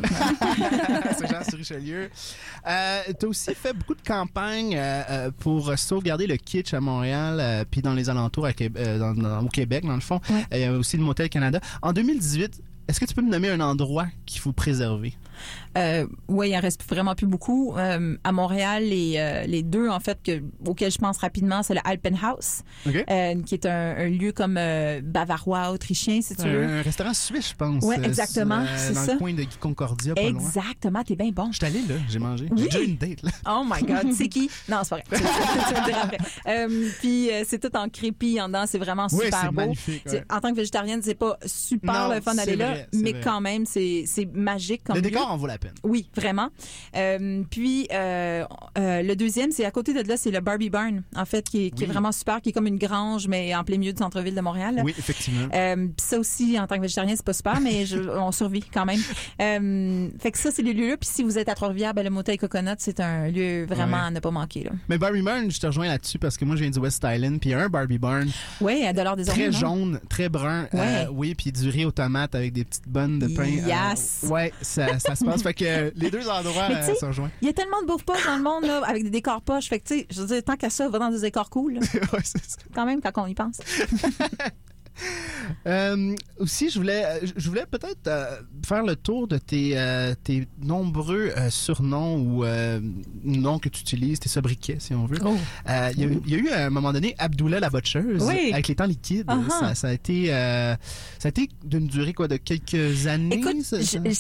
Saint-Jean 1.19 1.43
sur 1.47 1.57
Richelieu. 1.57 2.09
Euh, 2.67 3.01
t'as 3.19 3.27
aussi 3.27 3.53
fait 3.55 3.73
beaucoup 3.73 3.95
de 3.95 4.01
campagnes 4.01 4.75
euh, 4.75 5.03
euh, 5.09 5.31
pour 5.39 5.77
sauvegarder 5.77 6.27
le 6.27 6.37
kitsch 6.37 6.73
à 6.73 6.79
Montréal, 6.79 7.37
euh, 7.39 7.63
puis 7.69 7.81
dans 7.81 7.93
les 7.93 8.09
alentours 8.09 8.45
à 8.45 8.53
Québec- 8.53 8.97
dans- 8.99 9.13
dans- 9.13 9.43
au 9.43 9.49
Québec, 9.49 9.85
dans 9.85 9.95
le 9.95 10.01
fond. 10.01 10.19
Il 10.51 10.59
y 10.59 10.63
a 10.63 10.73
aussi 10.73 10.97
le 10.97 11.03
Motel 11.03 11.29
Canada. 11.29 11.59
En 11.81 11.93
2018, 11.93 12.61
est-ce 12.87 12.99
que 12.99 13.05
tu 13.05 13.13
peux 13.13 13.21
me 13.21 13.31
nommer 13.31 13.49
un 13.49 13.59
endroit 13.59 14.07
qu'il 14.25 14.39
faut 14.41 14.53
préserver? 14.53 15.13
Euh, 15.77 16.05
oui, 16.27 16.49
il 16.49 16.55
en 16.57 16.59
reste 16.59 16.83
vraiment 16.87 17.15
plus 17.15 17.27
beaucoup. 17.27 17.75
Euh, 17.77 18.17
à 18.23 18.31
Montréal, 18.31 18.83
les, 18.83 19.15
euh, 19.17 19.45
les 19.45 19.63
deux, 19.63 19.89
en 19.89 19.99
fait, 19.99 20.19
que, 20.23 20.41
auxquels 20.65 20.91
je 20.91 20.97
pense 20.97 21.17
rapidement, 21.17 21.63
c'est 21.63 21.73
le 21.73 21.81
Alpenhaus, 21.83 22.63
OK? 22.87 23.05
euh, 23.09 23.41
qui 23.43 23.53
est 23.55 23.65
un, 23.65 23.95
un 23.97 24.09
lieu 24.09 24.31
comme 24.31 24.59
bavarois, 25.03 25.71
autrichien, 25.71 26.21
si 26.21 26.35
tu 26.35 26.47
veux. 26.47 26.63
Un, 26.65 26.81
restaurant 26.81 27.13
suisse, 27.13 27.49
je 27.49 27.55
pense. 27.55 27.83
Euh, 27.85 28.01
exactement, 28.03 28.65
c'est 28.75 28.93
dans 28.93 29.01
ça. 29.05 29.13
le 29.13 29.17
coin 29.19 29.33
de 29.33 29.45
Concordia, 29.59 30.13
pas. 30.15 30.21
Exactement, 30.21 31.03
t'es 31.03 31.15
bien 31.15 31.29
bon. 31.31 31.51
Je 31.51 31.57
suis 31.57 31.65
allé 31.65 31.81
là, 31.87 31.95
j'ai 32.09 32.19
mangé. 32.19 32.45
Oui. 32.51 32.57
J'ai 32.57 32.65
déjà 32.65 32.79
une 32.81 32.97
date, 32.97 33.21
là. 33.23 33.31
Oh 33.49 33.63
my 33.65 33.81
God, 33.83 34.13
c'est 34.13 34.27
qui? 34.27 34.49
Non, 34.69 34.79
c'est 34.83 34.89
pas 34.89 35.17
vrai. 35.17 36.17
Puis 36.99 37.29
c'est 37.45 37.59
tout 37.59 37.75
en 37.77 37.89
crépi 37.89 38.39
en 38.41 38.47
dedans, 38.47 38.65
c'est 38.67 38.77
vraiment 38.77 39.07
Oui, 39.11 39.25
super 39.25 39.45
beau. 39.51 39.61
magnifique, 39.61 40.03
ouais. 40.05 40.11
C'est- 40.11 40.33
En 40.33 40.39
tant 40.39 40.51
que 40.51 40.55
végétarienne, 40.57 41.01
c'est 41.03 41.15
pas 41.15 41.37
super 41.45 42.07
Non, 42.09 42.15
le 42.15 42.21
fun 42.21 42.35
d'aller 42.35 42.55
là, 42.55 42.71
vrai, 42.71 42.87
mais 42.93 43.11
vrai. 43.11 43.21
quand 43.23 43.41
même, 43.41 43.65
c'est 43.65 44.03
c'est 44.05 44.25
magique 44.33 44.83
comme 44.83 44.95
Le 44.95 45.01
lieu. 45.01 45.09
décor 45.09 45.26
en 45.27 45.37
vaut 45.37 45.47
la 45.47 45.57
peine. 45.57 45.73
Oui, 45.83 46.09
vraiment. 46.15 46.49
Euh, 46.95 47.43
puis 47.49 47.87
euh, 47.93 48.43
euh, 48.77 49.01
le 49.03 49.15
deuxième, 49.15 49.51
c'est 49.51 49.65
à 49.65 49.71
côté 49.71 49.93
de 49.93 50.07
là, 50.07 50.17
c'est 50.17 50.31
le 50.31 50.39
Barbie 50.39 50.69
Barn, 50.69 51.03
en 51.15 51.25
fait, 51.25 51.47
qui 51.49 51.65
est, 51.67 51.69
qui 51.71 51.83
est 51.83 51.87
Oui. 51.87 51.91
vraiment 51.93 52.11
super, 52.11 52.41
qui 52.41 52.49
est 52.49 52.53
comme 52.53 52.67
une 52.67 52.77
grange, 52.77 53.27
mais 53.27 53.53
en 53.55 53.63
plein 53.63 53.77
milieu 53.77 53.93
du 53.93 53.99
centre-ville 53.99 54.35
de 54.35 54.41
Montréal. 54.41 54.75
là. 54.75 54.81
Oui, 54.83 54.93
effectivement. 54.97 55.47
Puis 55.49 55.93
ça 55.97 56.19
aussi, 56.19 56.59
en 56.59 56.67
tant 56.67 56.75
que 56.77 56.81
végétarien, 56.81 57.15
c'est 57.15 57.25
pas 57.25 57.33
super, 57.33 57.59
mais 57.61 57.85
je- 57.85 57.97
on 58.17 58.31
survit 58.31 58.61
quand 58.61 58.85
même. 58.85 58.99
Fait 60.19 60.31
que 60.31 60.37
ça, 60.37 60.51
c'est 60.51 60.61
les 60.61 60.73
lieux-là. 60.73 60.97
Puis 60.97 61.09
si 61.11 61.23
vous 61.23 61.37
êtes 61.37 61.49
à 61.49 61.55
Trois-Rivières, 61.55 61.93
ben, 61.93 62.03
le 62.03 62.09
motel 62.09 62.37
Coconut, 62.37 62.75
c'est 62.79 62.99
un 62.99 63.27
lieu 63.29 63.65
vraiment 63.65 63.97
Ouais. 63.97 64.03
à 64.07 64.11
ne 64.11 64.19
pas 64.19 64.31
manquer. 64.31 64.63
Là. 64.65 64.71
Mais 64.89 64.97
Barbie 64.97 65.21
Barn, 65.21 65.49
je 65.49 65.59
te 65.59 65.65
rejoins 65.67 65.87
là-dessus 65.87 66.19
parce 66.19 66.37
que 66.37 66.45
moi, 66.45 66.55
je 66.55 66.61
viens 66.61 66.71
du 66.71 66.79
West 66.79 67.03
Island, 67.07 67.39
puis 67.39 67.49
il 67.49 67.53
y 67.53 67.55
a 67.55 67.61
un 67.61 67.69
Barbie 67.69 67.97
Barn 67.97 68.27
Oui, 68.61 68.85
à 68.85 68.93
Dollar 68.93 69.15
des 69.15 69.25
très 69.25 69.45
non? 69.49 69.51
jaune, 69.57 69.99
très 70.09 70.29
brun. 70.29 70.67
Ouais. 70.73 71.07
oui, 71.11 71.35
puis 71.35 71.51
du 71.51 71.69
riz 71.69 71.85
aux 71.85 71.91
tomates 71.91 72.35
avec 72.35 72.53
des 72.53 72.63
petites 72.65 72.87
bonnes 72.87 73.19
de 73.19 73.27
pain. 73.27 73.45
Yes. 73.45 74.25
Ouais, 74.29 74.51
ça, 74.61 74.99
ça 74.99 75.15
se 75.19 75.25
passe. 75.25 75.43
fait 75.43 75.53
que 75.53 75.65
euh, 75.65 75.91
les 75.95 76.09
deux 76.11 76.27
endroits 76.29 76.67
euh, 76.71 76.95
se 76.95 77.05
rejoignent. 77.05 77.31
Il 77.41 77.47
y 77.47 77.49
a 77.49 77.53
tellement 77.53 77.81
de 77.81 77.87
bouffe 77.87 78.03
poche 78.03 78.25
dans 78.25 78.37
le 78.37 78.43
monde, 78.43 78.63
là, 78.65 78.81
avec 78.85 79.03
des 79.03 79.09
décors 79.09 79.41
poches. 79.41 79.67
Fait 79.69 79.79
que, 79.79 79.87
tu 79.87 79.99
sais, 79.99 80.07
je 80.09 80.21
veux 80.21 80.27
dire, 80.27 80.43
tant 80.43 80.55
qu'à 80.55 80.69
ça, 80.69 80.87
va 80.89 80.99
dans 80.99 81.09
des 81.11 81.19
décors 81.21 81.49
cool, 81.49 81.73
ouais, 82.13 82.19
c'est 82.23 82.43
ça. 82.45 82.57
quand 82.73 82.85
même, 82.85 83.01
quand 83.01 83.11
on 83.17 83.27
y 83.27 83.33
pense. 83.35 83.57
Euh, 85.67 86.15
aussi, 86.39 86.71
je 86.71 86.79
voulais, 86.79 87.03
euh, 87.05 87.27
je 87.35 87.47
voulais 87.49 87.67
peut-être 87.69 88.07
euh, 88.07 88.35
faire 88.65 88.81
le 88.83 88.95
tour 88.95 89.27
de 89.27 89.37
tes, 89.37 89.77
euh, 89.77 90.15
tes 90.23 90.47
nombreux 90.59 91.31
surnoms 91.51 92.15
ou 92.17 92.43
noms 93.23 93.59
que 93.59 93.69
tu 93.69 93.81
utilises, 93.81 94.19
tes 94.19 94.27
sobriquets, 94.27 94.77
si 94.79 94.95
on 94.95 95.05
veut. 95.05 95.19
Oh. 95.23 95.35
Il 95.95 95.99
y, 95.99 96.03
a 96.03 96.07
eu- 96.07 96.21
il 96.25 96.31
y 96.31 96.35
a 96.35 96.37
eu 96.39 96.49
à 96.49 96.65
un 96.65 96.69
moment 96.71 96.91
donné 96.93 97.13
Abdullah 97.19 97.59
la 97.59 97.69
botcheuse 97.69 98.23
Oui. 98.23 98.51
avec 98.51 98.67
les 98.67 98.75
temps 98.75 98.85
liquides. 98.87 99.27
Uh-huh. 99.27 99.49
ça, 99.49 99.75
ça 99.75 99.87
a 99.89 99.93
été, 99.93 100.27
ça 100.29 100.77
a 101.25 101.29
été 101.29 101.47
d'une 101.63 101.85
durée 101.87 102.13
quoi 102.13 102.27
de 102.27 102.37
quelques 102.37 103.05
années. 103.05 103.35
Écoute, 103.37 103.61
ça- 103.61 103.79
je- 103.79 103.85
ça- 103.85 103.99
je- 104.03 104.11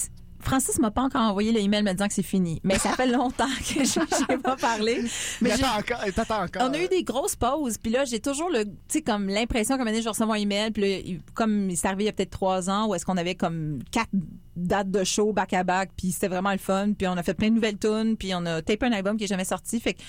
Francis 0.47 0.79
m'a 0.79 0.91
pas 0.91 1.01
encore 1.01 1.23
envoyé 1.23 1.51
l'email 1.51 1.83
me 1.83 1.91
disant 1.91 2.07
que 2.07 2.13
c'est 2.13 2.23
fini, 2.23 2.61
mais 2.63 2.77
ça 2.79 2.91
fait 2.91 3.07
longtemps 3.07 3.49
que 3.59 3.83
je 3.83 3.99
n'ai 4.31 4.37
pas 4.37 4.55
parlé. 4.55 5.03
Mais 5.41 5.53
encore, 5.53 5.99
t'attends 6.15 6.43
encore. 6.43 6.69
On 6.69 6.73
a 6.73 6.79
eu 6.81 6.87
des 6.87 7.03
grosses 7.03 7.35
pauses, 7.35 7.77
puis 7.77 7.91
là, 7.91 8.05
j'ai 8.05 8.21
toujours 8.21 8.49
le, 8.49 8.63
tu 8.63 8.71
sais, 8.87 9.01
comme 9.01 9.27
l'impression 9.27 9.77
donné, 9.77 10.01
je 10.01 10.07
reçois 10.07 10.25
un 10.25 10.33
email, 10.35 10.71
puis 10.71 11.21
comme 11.33 11.69
il 11.69 11.75
s'est 11.75 11.87
arrivé 11.87 12.03
il 12.03 12.05
y 12.05 12.09
a 12.09 12.13
peut-être 12.13 12.29
trois 12.29 12.69
ans, 12.69 12.87
où 12.87 12.95
est-ce 12.95 13.05
qu'on 13.05 13.17
avait 13.17 13.35
comme 13.35 13.79
quatre 13.91 14.09
dates 14.55 14.89
de 14.89 15.03
show 15.03 15.33
back 15.33 15.51
à 15.51 15.65
back, 15.65 15.91
puis 15.97 16.13
c'était 16.13 16.29
vraiment 16.29 16.53
le 16.53 16.59
fun, 16.59 16.93
puis 16.97 17.07
on 17.07 17.17
a 17.17 17.23
fait 17.23 17.33
plein 17.33 17.49
de 17.49 17.55
nouvelles 17.55 17.77
tunes, 17.77 18.15
puis 18.15 18.33
on 18.33 18.45
a 18.45 18.61
tapé 18.61 18.85
un 18.85 18.93
album 18.93 19.17
qui 19.17 19.25
est 19.25 19.27
jamais 19.27 19.43
sorti, 19.43 19.81
fait 19.81 19.95
que 19.95 20.01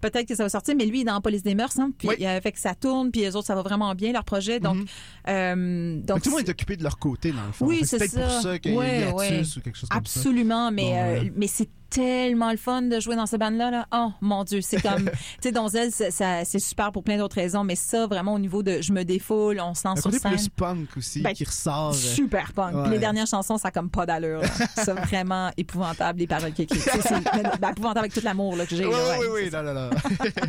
peut-être 0.00 0.26
que 0.26 0.34
ça 0.34 0.44
va 0.44 0.48
sortir, 0.48 0.74
mais 0.76 0.86
lui, 0.86 0.98
il 0.98 1.00
est 1.02 1.04
dans 1.04 1.14
la 1.14 1.20
police 1.20 1.42
des 1.42 1.54
mœurs, 1.54 1.78
hein, 1.78 1.90
puis 1.96 2.08
euh, 2.26 2.40
fait 2.40 2.52
que 2.52 2.58
ça 2.60 2.74
tourne, 2.74 3.10
puis 3.10 3.22
les 3.22 3.36
autres, 3.36 3.46
ça 3.46 3.54
va 3.54 3.62
vraiment 3.62 3.94
bien, 3.94 4.12
leur 4.12 4.24
projet, 4.24 4.60
donc, 4.60 4.76
euh, 4.76 4.84
Fait 5.96 6.00
que 6.00 6.06
donc 6.06 6.22
tout 6.22 6.30
le 6.30 6.36
monde 6.36 6.46
est 6.46 6.50
occupé 6.50 6.76
de 6.76 6.82
leur 6.82 6.98
côté, 6.98 7.32
dans 7.32 7.46
le 7.46 7.52
fond. 7.52 7.66
oui, 7.66 7.80
c'est 7.84 7.98
peut-être 7.98 8.12
ça. 8.12 8.20
pour 8.20 8.42
ça 8.42 8.58
qu'il 8.58 8.74
y 8.74 8.78
a 8.78 9.08
eu 9.08 9.12
ou 9.12 9.18
quelque 9.18 9.44
chose 9.44 9.62
comme 9.62 9.74
ça. 9.74 9.86
Absolument, 9.90 10.70
mais, 10.70 10.82
Bon, 10.88 11.26
euh, 11.26 11.30
mais 11.36 11.46
c'est 11.46 11.68
tellement 11.90 12.50
le 12.50 12.56
fun 12.56 12.82
de 12.82 13.00
jouer 13.00 13.16
dans 13.16 13.26
cette 13.26 13.40
bande-là. 13.40 13.70
Là. 13.70 13.86
Oh 13.92 14.10
mon 14.20 14.44
Dieu, 14.44 14.60
c'est 14.60 14.80
comme, 14.80 15.04
tu 15.10 15.18
sais, 15.42 15.52
Donzel, 15.52 15.90
c'est- 15.92 16.10
ça- 16.10 16.44
c'est 16.44 16.58
super 16.58 16.92
pour 16.92 17.02
plein 17.02 17.16
d'autres 17.18 17.36
raisons, 17.36 17.64
mais 17.64 17.76
ça, 17.76 18.06
vraiment, 18.06 18.34
au 18.34 18.38
niveau 18.38 18.62
de 18.62 18.80
je 18.82 18.92
me 18.92 19.04
défoule, 19.04 19.60
on 19.60 19.74
se 19.74 19.86
lance 19.86 20.00
sur 20.00 20.12
scène. 20.12 20.32
plus 20.32 20.48
punk 20.48 20.88
aussi 20.96 21.20
Ben, 21.22 21.32
qui 21.32 21.44
ressort. 21.44 21.94
Super 21.94 22.52
punk. 22.52 22.82
Puis 22.84 22.92
les 22.92 22.98
dernières 22.98 23.26
chansons, 23.26 23.56
ça 23.58 23.68
a 23.68 23.70
comme 23.70 23.90
pas 23.90 24.06
d'allure. 24.06 24.42
C'est 24.74 24.92
vraiment 25.08 25.50
épouvantable, 25.56 26.18
les 26.20 26.26
paroles 26.26 26.52
qui 26.52 26.66
ben, 26.66 27.70
épouvantable 27.70 27.98
avec 28.00 28.12
tout 28.14 28.20
l'amour 28.22 28.56
là, 28.56 28.66
que 28.66 28.76
j'ai. 28.76 28.84
Oui, 28.84 28.92
là, 28.92 29.16
oui, 29.20 29.26
ouais. 29.26 29.42
oui, 29.44 29.50
non, 29.52 29.62
non, 29.62 29.74
non. 29.74 29.90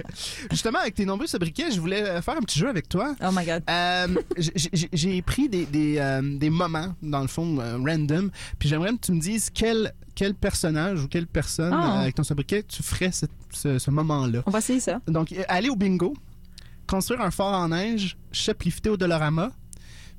Justement, 0.52 0.80
avec 0.80 0.96
tes 0.96 1.06
nombreux 1.06 1.28
sobriquets, 1.28 1.72
je 1.72 1.80
voulais 1.80 2.04
euh, 2.04 2.22
faire 2.22 2.36
un 2.38 2.42
petit 2.42 2.60
jeu 2.60 2.68
avec 2.70 2.90
toi. 2.90 3.16
Oh 3.24 3.30
my 3.32 3.46
God. 3.46 3.64
Euh, 3.70 4.08
J'ai 4.94 5.22
pris 5.22 5.50
des, 5.50 5.66
des, 5.66 5.98
euh, 5.98 6.22
des 6.24 6.50
moments, 6.50 6.94
dans 7.02 7.22
le 7.22 7.28
fond, 7.28 7.60
euh, 7.60 7.78
random, 7.78 8.30
puis 8.58 8.70
j'aimerais 8.70 8.92
que 8.92 9.00
tu 9.02 9.12
me 9.12 9.20
dises 9.20 9.50
quel, 9.54 9.94
quel 10.20 10.34
personnage 10.36 11.02
ou 11.02 11.08
quelle 11.08 11.28
personne, 11.28 11.72
Ah. 11.74 12.00
euh, 12.00 12.02
avec 12.02 12.16
ton 12.16 12.24
sobriquet, 12.26 12.62
tu 12.64 12.84
ferais 12.84 13.12
ce, 13.14 13.26
ce 13.80 13.90
moment-là. 13.90 14.44
On 14.46 14.52
va 14.52 14.60
essayer 14.60 14.82
ça. 14.82 15.00
Donc, 15.08 15.32
euh, 15.32 15.44
aller 15.48 15.70
au 15.70 15.78
bingo, 15.78 16.14
construire 16.88 17.22
un 17.22 17.32
fort 17.32 17.54
en 17.54 17.70
neige, 17.70 18.18
shoplifter 18.34 18.90
au 18.90 18.98
Dolorama, 18.98 19.52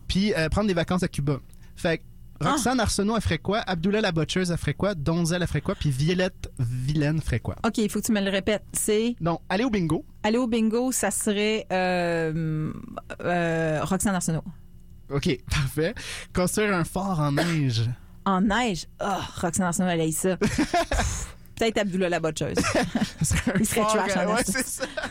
puis 0.08 0.32
euh, 0.32 0.48
prendre 0.48 0.68
des 0.68 0.72
vacances 0.74 1.02
à 1.02 1.08
Cuba. 1.08 1.38
Fait 1.76 1.98
que 1.98 2.02
Roxane 2.42 2.80
Arsenault, 2.80 3.14
elle 3.14 3.20
ferait 3.20 3.36
quoi? 3.36 3.58
Abdullah 3.58 4.00
la 4.00 4.10
botcheuse, 4.12 4.50
elle 4.50 4.56
ferait 4.56 4.72
quoi? 4.72 4.94
Donzel, 4.94 5.42
elle 5.42 5.46
ferait 5.48 5.60
quoi? 5.60 5.74
Puis 5.74 5.90
Violette 5.90 6.50
Vilaine 6.58 7.20
ferait 7.20 7.40
quoi? 7.40 7.56
OK, 7.66 7.76
il 7.76 7.90
faut 7.90 8.00
que 8.00 8.06
tu 8.06 8.12
me 8.12 8.22
le 8.22 8.30
répètes. 8.30 8.64
C'est. 8.72 9.14
Donc, 9.20 9.40
aller 9.50 9.64
au 9.64 9.70
bingo. 9.70 10.06
Aller 10.22 10.38
au 10.38 10.46
bingo, 10.46 10.92
ça 10.92 11.10
serait 11.10 11.66
euh, 11.70 12.72
euh, 13.22 13.80
Roxane 13.84 14.14
Arsenault. 14.14 14.44
OK, 15.10 15.28
parfait. 15.50 15.94
Construire 16.34 16.74
un 16.74 16.84
fort 16.84 17.20
en 17.20 17.32
neige. 17.32 17.82
En 18.24 18.40
neige? 18.42 18.86
Oh, 19.00 19.06
Roxane 19.40 19.66
Arsenault, 19.66 19.88
elle 19.88 20.00
a 20.02 20.06
eu 20.06 20.12
ça. 20.12 20.36
Peut-être 21.56 21.76
Abdullah 21.78 22.08
la 22.08 22.20
botcheuse. 22.20 22.56
Il 23.58 23.66
serait 23.66 23.82
trash 23.82 24.16
euh, 24.16 24.26
en 24.26 24.34
ouais, 24.34 24.42
c'est 24.46 24.66
ça. 24.66 24.84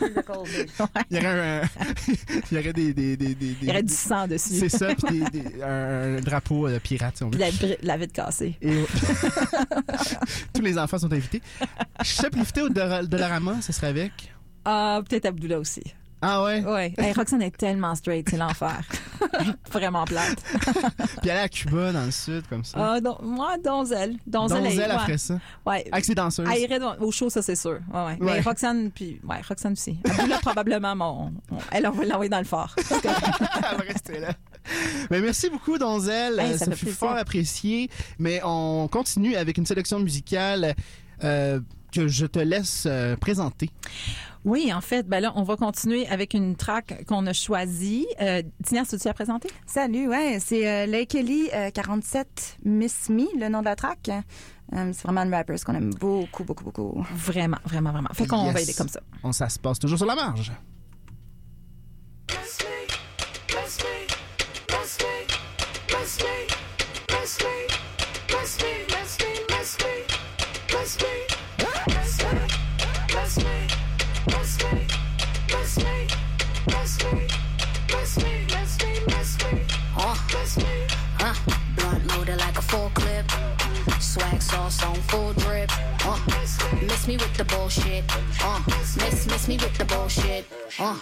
Il 1.10 1.16
y 1.16 1.20
aurait, 1.20 1.60
un- 1.60 1.62
il 2.50 2.56
y 2.56 2.58
aurait 2.60 2.72
des, 2.72 2.92
des, 2.92 3.16
des, 3.16 3.34
des- 3.36 3.56
Il 3.62 3.68
y 3.68 3.70
aurait 3.70 3.84
du 3.84 3.94
sang 3.94 4.26
dessus. 4.26 4.58
C'est 4.58 4.68
ça, 4.68 4.88
puis 4.96 5.20
des- 5.20 5.42
des- 5.42 5.62
un, 5.62 6.16
un 6.16 6.20
drapeau 6.20 6.66
euh, 6.66 6.80
pirate, 6.80 7.18
si 7.18 7.22
on 7.22 7.30
veut. 7.30 7.38
La, 7.38 7.50
la 7.82 7.96
vitre 7.96 8.12
cassée. 8.14 8.56
Et 8.60 8.84
tous 10.52 10.62
les 10.62 10.76
enfants 10.76 10.98
sont 10.98 11.12
invités. 11.12 11.40
Shoplifter 12.02 12.62
au 12.62 12.68
Dora- 12.68 13.04
Dollarama, 13.04 13.60
ça 13.62 13.72
serait 13.72 13.88
avec? 13.88 14.34
Ah, 14.64 15.00
peut-être 15.08 15.26
Abdullah 15.26 15.58
aussi. 15.60 15.82
Ah 16.22 16.44
ouais? 16.44 16.62
Ouais. 16.62 16.94
Hey, 16.98 17.12
Roxane 17.12 17.40
est 17.40 17.56
tellement 17.56 17.94
straight, 17.94 18.28
c'est 18.28 18.36
l'enfer. 18.36 18.82
Vraiment 19.72 20.04
plate. 20.04 20.42
Puis 21.22 21.30
aller 21.30 21.40
à 21.40 21.48
Cuba, 21.48 21.92
dans 21.92 22.04
le 22.04 22.10
sud, 22.10 22.46
comme 22.48 22.62
ça. 22.62 22.78
Ah, 22.78 22.98
moi, 23.22 23.56
Donzel. 23.56 24.16
Donzel, 24.26 24.62
Donzel, 24.62 24.80
elle 24.82 24.90
ouais. 24.90 24.98
ferait 24.98 25.18
ça. 25.18 25.38
Ouais. 25.64 25.88
Avec 25.90 26.04
ses 26.04 26.14
danseuses. 26.14 26.46
Elle 26.52 26.60
irait 26.60 26.78
au 27.00 27.10
show, 27.10 27.30
ça, 27.30 27.40
c'est 27.40 27.56
sûr. 27.56 27.78
Ouais, 27.92 28.04
ouais. 28.04 28.16
Mais. 28.20 28.40
Roxane, 28.40 28.90
puis, 28.90 29.18
ouais, 29.24 29.40
Roxane 29.48 29.72
aussi. 29.72 29.98
Abdullah, 30.04 30.38
probablement, 30.38 30.94
mon, 30.94 31.32
elle, 31.72 31.86
on 31.86 31.92
va 31.92 32.04
l'envoyer 32.04 32.30
dans 32.30 32.38
le 32.38 32.44
fort. 32.44 32.74
Elle 32.90 33.76
va 33.78 33.84
rester 33.86 34.20
là. 34.20 34.32
Mais 35.10 35.20
merci 35.20 35.48
beaucoup, 35.48 35.78
Donzel. 35.78 36.38
Hey, 36.38 36.58
ça 36.58 36.66
ça 36.66 36.72
fut 36.72 36.90
fort 36.90 37.16
apprécié. 37.16 37.88
Mais 38.18 38.40
on 38.44 38.88
continue 38.88 39.36
avec 39.36 39.56
une 39.56 39.66
sélection 39.66 39.98
musicale 40.00 40.74
euh, 41.24 41.60
que 41.92 42.08
je 42.08 42.26
te 42.26 42.38
laisse 42.38 42.84
euh, 42.86 43.16
présenter. 43.16 43.70
Oui, 44.44 44.72
en 44.72 44.80
fait, 44.80 45.06
ben 45.06 45.20
là, 45.20 45.32
on 45.36 45.42
va 45.42 45.56
continuer 45.56 46.06
avec 46.08 46.32
une 46.34 46.56
track 46.56 47.04
qu'on 47.06 47.26
a 47.26 47.32
choisie. 47.32 48.06
Euh, 48.22 48.42
Tina, 48.64 48.84
tu 48.86 48.96
la 49.04 49.12
présenter? 49.14 49.48
Salut, 49.66 50.08
ouais, 50.08 50.38
c'est 50.40 50.66
euh, 50.66 50.86
Lake 50.86 51.14
Ellie, 51.14 51.50
euh, 51.52 51.70
47 51.70 52.58
Miss 52.64 53.10
Me, 53.10 53.24
le 53.38 53.48
nom 53.50 53.60
de 53.60 53.66
la 53.66 53.76
track. 53.76 54.08
Euh, 54.08 54.90
c'est 54.92 55.02
vraiment 55.02 55.22
une 55.22 55.34
rapper 55.34 55.56
qu'on 55.64 55.74
aime 55.74 55.90
beaucoup, 55.94 56.44
beaucoup, 56.44 56.64
beaucoup. 56.64 57.04
Vraiment, 57.14 57.58
vraiment, 57.64 57.92
vraiment. 57.92 58.08
Fait 58.14 58.26
qu'on 58.26 58.44
Yes. 58.46 58.54
va 58.54 58.60
aider 58.62 58.74
comme 58.74 58.88
ça. 58.88 59.00
On, 59.22 59.32
ça 59.32 59.48
se 59.48 59.58
passe 59.58 59.78
toujours 59.78 59.98
sur 59.98 60.06
la 60.06 60.14
marge. 60.14 60.52
Sauce 84.70 84.84
on 84.84 84.94
full 85.10 85.32
drip. 85.34 85.70
Uh, 86.06 86.18
miss 86.82 87.08
me 87.08 87.16
with 87.16 87.34
the 87.36 87.44
bullshit. 87.44 88.04
Uh, 88.42 88.62
miss, 88.96 89.26
miss 89.26 89.48
me 89.48 89.56
with 89.56 89.76
the 89.76 89.84
bullshit. 89.84 90.44
Uh, 90.78 90.98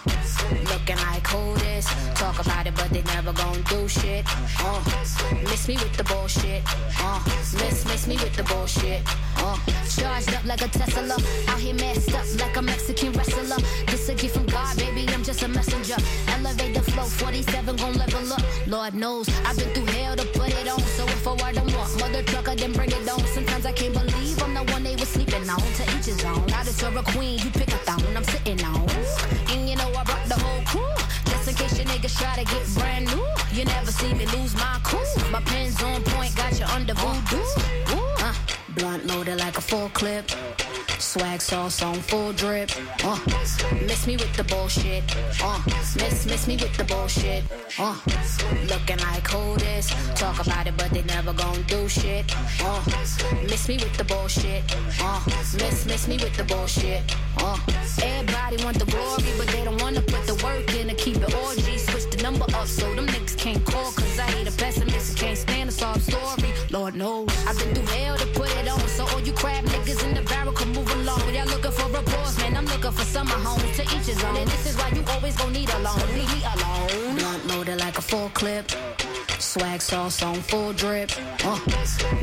looking 0.69 0.97
like 0.97 1.27
who 1.27 1.55
this? 1.59 1.85
Talk 2.15 2.39
about 2.39 2.65
it, 2.65 2.75
but 2.75 2.89
they 2.89 3.03
never 3.03 3.31
gon' 3.33 3.61
do 3.63 3.87
shit. 3.87 4.25
Uh, 4.59 4.81
miss 5.43 5.67
me 5.67 5.75
with 5.75 5.95
the 5.97 6.03
bullshit. 6.03 6.63
Uh, 6.99 7.21
miss, 7.59 7.85
miss 7.85 8.07
me 8.07 8.15
with 8.15 8.35
the 8.35 8.43
bullshit. 8.43 9.01
Uh, 9.37 9.57
charged 9.87 10.33
up 10.33 10.45
like 10.45 10.61
a 10.61 10.67
Tesla. 10.67 11.17
Out 11.47 11.59
here 11.59 11.75
messed 11.75 12.13
up 12.13 12.25
like 12.39 12.57
a 12.57 12.61
Mexican 12.61 13.11
wrestler. 13.13 13.57
This 13.87 14.09
a 14.09 14.15
gift 14.15 14.35
from 14.35 14.45
God, 14.47 14.77
baby. 14.77 15.05
I'm 15.09 15.23
just 15.23 15.43
a 15.43 15.47
messenger. 15.47 15.97
Elevate 16.29 16.73
the 16.73 16.81
flow, 16.91 17.03
47 17.03 17.75
gon' 17.75 17.93
level 17.93 18.33
up. 18.33 18.41
Lord 18.67 18.95
knows 18.95 19.29
I've 19.45 19.57
been 19.57 19.69
through 19.73 19.85
hell 19.93 20.15
to 20.15 20.25
put 20.37 20.49
it 20.49 20.67
on. 20.67 20.79
So 20.79 21.03
if 21.05 21.27
I 21.27 21.31
were 21.31 21.53
to 21.53 21.68
want 22.19 22.33
mother 22.33 22.41
trucker, 22.41 22.55
then 22.55 22.73
bring 22.73 22.91
it 22.91 23.09
on. 23.09 23.19
Sometimes 23.27 23.65
I 23.65 23.71
can't 23.71 23.93
believe 23.93 24.41
I'm 24.41 24.53
the 24.53 24.71
one 24.71 24.83
they 24.83 24.95
was 24.95 25.09
sleeping 25.09 25.49
on. 25.49 25.59
To 25.59 25.83
each 25.83 26.05
his 26.05 26.23
own. 26.25 26.51
I 26.51 26.63
just 26.63 26.81
a 26.81 27.03
queen, 27.13 27.39
you 27.39 27.49
pick 27.51 27.69
a 27.69 27.77
thong. 27.85 28.03
I'm 28.15 28.23
sitting 28.23 28.63
on. 28.63 28.89
And 29.49 29.69
you 29.69 29.75
know 29.75 29.89
I 29.89 30.03
brought 30.03 30.25
the 30.27 30.39
whole 30.39 30.63
crew. 30.65 30.93
Just 31.25 31.49
in 31.49 31.55
case 31.55 31.77
your 31.77 31.87
niggas 31.87 32.17
try 32.17 32.35
to 32.35 32.45
get 32.45 32.65
brand 32.75 33.05
new. 33.07 33.25
You 33.53 33.65
never 33.65 33.91
see 33.91 34.13
me 34.13 34.25
lose 34.27 34.55
my 34.55 34.79
cool. 34.83 34.99
My 35.31 35.41
pen's 35.41 35.81
on 35.83 36.03
point, 36.03 36.35
got 36.35 36.59
you 36.59 36.65
under 36.65 36.93
voodoo. 36.93 37.43
Uh, 38.19 38.33
blunt 38.75 39.05
loaded 39.05 39.39
like 39.39 39.57
a 39.57 39.61
full 39.61 39.89
clip. 39.89 40.29
Swag 40.99 41.41
sauce 41.41 41.81
on 41.81 41.95
full 41.95 42.33
drip. 42.33 42.69
Uh, 43.03 43.17
miss 43.87 44.05
me 44.05 44.17
with 44.17 44.35
the 44.35 44.43
bullshit. 44.43 45.03
Uh, 45.41 45.61
miss, 45.95 46.25
miss 46.25 46.45
me 46.45 46.57
with 46.57 46.75
the 46.75 46.83
bullshit. 46.83 47.43
Uh, 47.79 47.97
looking 48.67 48.99
like 48.99 49.27
who? 49.27 49.55
Talk 50.15 50.45
about 50.45 50.67
it, 50.67 50.75
but 50.75 50.91
they 50.91 51.03
never 51.03 51.31
gon' 51.31 51.61
do 51.63 51.87
shit. 51.87 52.25
Uh, 52.61 52.81
miss 53.43 53.67
me 53.69 53.77
with 53.77 53.95
the 53.97 54.03
bullshit. 54.03 54.63
Uh, 55.01 55.21
miss, 55.57 55.85
miss 55.85 56.07
me 56.07 56.17
with 56.17 56.35
the 56.35 56.43
bullshit. 56.43 57.01
Uh, 57.37 57.57
everybody 58.03 58.61
want 58.63 58.77
the 58.77 58.85
glory, 58.85 59.23
but 59.37 59.47
they 59.47 59.63
don't 59.63 59.81
wanna 59.81 60.01
put 60.01 60.27
the 60.27 60.35
work 60.43 60.75
in 60.75 60.89
to 60.89 60.95
keep 60.95 61.15
it 61.15 61.33
orgy. 61.35 61.77
Switch 61.77 62.08
number 62.21 62.45
up 62.55 62.67
so 62.67 62.93
them 62.95 63.07
niggas 63.07 63.37
can't 63.37 63.63
call, 63.65 63.91
cause 63.91 64.19
I 64.19 64.27
ain't 64.33 64.47
a 64.47 64.51
pessimist 64.51 65.17
can't 65.17 65.37
stand 65.37 65.69
a 65.69 65.71
sob 65.71 65.99
story. 65.99 66.53
Lord 66.71 66.95
knows 66.95 67.29
I've 67.47 67.57
been 67.57 67.73
through 67.75 67.85
hell 67.85 68.17
to 68.17 68.25
put 68.27 68.49
it 68.57 68.67
on, 68.67 68.79
so 68.87 69.05
all 69.07 69.21
you 69.21 69.33
crab 69.33 69.63
niggas 69.65 70.03
in 70.07 70.15
the 70.15 70.21
barrel 70.29 70.53
can 70.53 70.69
move 70.69 70.89
along. 70.91 71.33
Y'all 71.33 71.45
looking 71.47 71.71
for 71.71 71.87
applause, 71.97 72.37
man? 72.39 72.57
I'm 72.57 72.65
looking 72.65 72.91
for 72.91 73.03
summer 73.03 73.39
homes 73.47 73.77
to 73.77 73.83
each 73.83 74.07
his 74.07 74.23
own. 74.23 74.35
And 74.37 74.49
this 74.49 74.65
is 74.69 74.77
why 74.77 74.89
you 74.89 75.03
always 75.09 75.35
gon' 75.35 75.53
need 75.53 75.69
a 75.69 75.79
loan. 75.79 75.99
Leave 76.13 76.31
me 76.35 76.41
alone. 76.55 77.15
Blunt 77.15 77.47
loaded 77.47 77.79
like 77.79 77.97
a 77.97 78.01
full 78.01 78.29
clip. 78.29 78.71
Swag 79.39 79.81
sauce 79.81 80.21
on 80.21 80.35
full 80.35 80.73
drip. 80.73 81.11
Uh, 81.45 81.59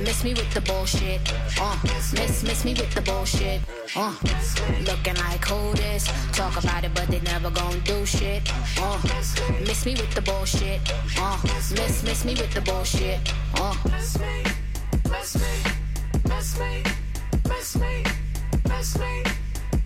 miss 0.00 0.22
me 0.22 0.34
with 0.34 0.52
the 0.52 0.60
bullshit. 0.60 1.20
Uh, 1.58 1.76
miss 1.84 2.42
miss 2.42 2.64
me 2.64 2.74
with 2.74 2.92
the 2.94 3.00
bullshit. 3.00 3.60
Uh, 3.96 4.14
looking 4.86 5.16
like 5.16 5.44
who 5.46 5.74
this? 5.74 6.04
Talk 6.32 6.62
about 6.62 6.84
it, 6.84 6.92
but 6.94 7.08
they 7.08 7.20
never 7.20 7.50
gon' 7.50 7.80
do 7.80 8.04
shit. 8.04 8.42
Uh, 8.78 9.00
miss 9.66 9.85
me 9.86 9.94
with 9.94 10.12
the 10.16 10.22
bullshit. 10.22 10.80
Uh, 11.16 11.38
miss 11.44 12.02
miss 12.02 12.24
me 12.24 12.34
with 12.34 12.52
the 12.52 12.60
bullshit. 12.60 13.20
Uh. 13.54 13.72
Miss 13.84 14.18
me, 14.18 14.42
miss 15.08 15.36
me, 15.36 15.52
miss 16.28 16.58
me, 16.58 16.82
miss 17.48 17.76
me, 17.76 18.02
miss 18.68 18.98
me, 18.98 19.22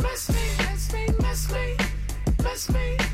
miss 0.03 0.31
me, 0.31 0.43
miss 0.71 0.93
me, 0.93 1.07
miss 1.21 1.53
me, 1.53 1.77
miss 2.43 2.71
me. 2.71 3.10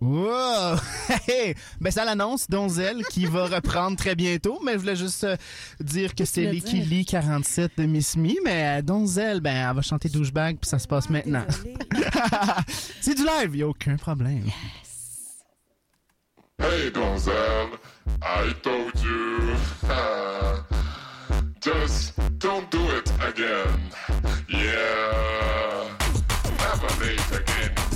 Wow! 0.00 0.76
Hey! 1.26 1.54
Ben, 1.80 1.90
ça 1.90 2.04
l'annonce, 2.04 2.48
Donzel, 2.48 3.02
qui 3.10 3.26
va 3.26 3.46
reprendre 3.46 3.96
très 3.96 4.14
bientôt, 4.14 4.60
mais 4.64 4.74
je 4.74 4.78
voulais 4.78 4.96
juste 4.96 5.24
euh, 5.24 5.36
dire 5.80 6.14
que 6.14 6.24
c'est 6.24 6.44
Licky 6.46 6.80
dire? 6.80 6.88
Lee 6.88 7.04
47 7.04 7.72
de 7.78 7.84
Miss 7.84 8.16
Me, 8.16 8.34
mais 8.44 8.78
euh, 8.78 8.82
Donzel, 8.82 9.40
ben, 9.40 9.68
elle 9.68 9.76
va 9.76 9.82
chanter 9.82 10.08
douchebag, 10.08 10.58
puis 10.58 10.68
ça 10.68 10.78
se 10.78 10.86
passe 10.88 11.10
maintenant. 11.10 11.44
c'est 13.00 13.14
du 13.14 13.24
live, 13.24 13.56
y 13.56 13.62
a 13.62 13.68
aucun 13.68 13.96
problème. 13.96 14.44
Hey 16.58 16.90
Gonzelle, 16.92 17.78
I 18.22 18.52
told 18.62 18.92
you. 19.02 19.56
Just 21.60 22.14
don't 22.38 22.70
do 22.70 22.78
it 22.96 23.10
again. 23.20 23.90
Yeah. 24.48 25.88
Never 26.58 27.04
late 27.04 27.40
again 27.40 27.89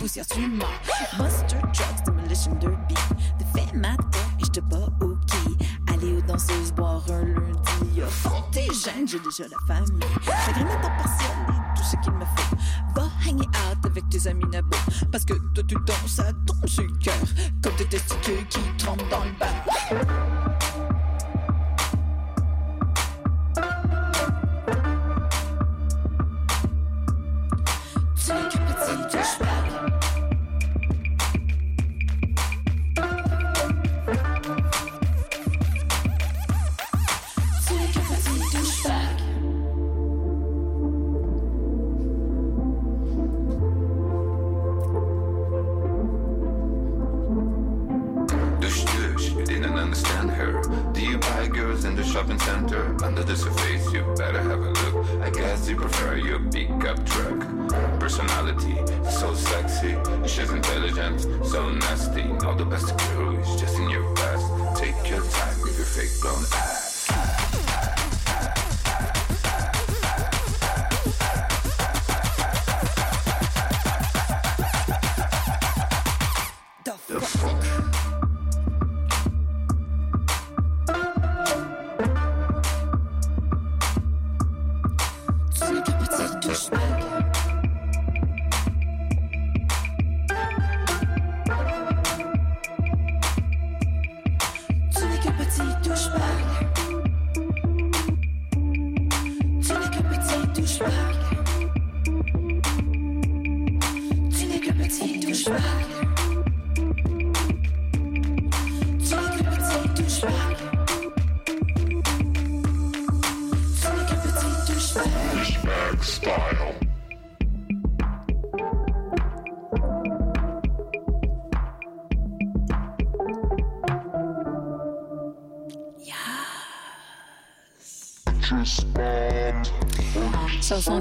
poussière 0.00 0.24
sur 0.24 0.48
mort. 0.48 0.68
Buster 1.18 1.60
Demolition 2.06 2.54
Derby. 2.54 3.09
J'ai 9.06 9.18
déjà 9.18 9.44
la 9.48 9.56
famille. 9.66 10.00
Chagrin 10.24 10.66
à 10.66 10.76
temps 10.76 10.92
partiel 10.98 11.30
et 11.48 11.76
tout 11.76 11.82
ce 11.82 11.96
qu'il 12.02 12.12
me 12.12 12.24
faut. 12.24 12.56
Va 12.94 13.08
hang 13.26 13.40
out 13.40 13.86
avec 13.86 14.08
tes 14.10 14.28
amis 14.28 14.44
nabos. 14.52 14.76
Parce 15.10 15.24
que 15.24 15.34
toi 15.54 15.64
tu 15.66 15.74
danses, 15.86 16.20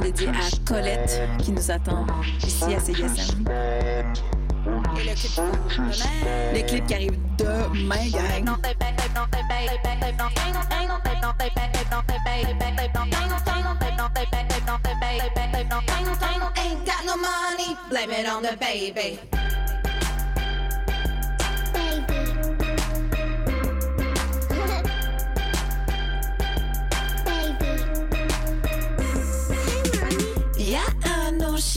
Dédiée 0.09 0.29
à 0.29 0.65
Colette 0.65 1.21
qui 1.37 1.51
nous 1.51 1.69
attend 1.69 2.07
ici 2.43 2.73
à 2.73 2.79
CISM. 2.79 3.45
Et 4.97 5.03
le 5.03 5.13
clip, 5.13 5.39
le 6.51 6.67
clip 6.67 6.87
qui 6.87 6.93
arrive 6.95 7.19
demain, 7.37 8.09
gang. 8.09 8.57
Ain't 16.57 16.85
got 16.85 17.05
no 17.05 17.15
money, 17.15 17.77
blame 17.89 18.11
it 18.11 18.27
on 18.27 18.41
the 18.41 18.57
baby. 18.59 19.38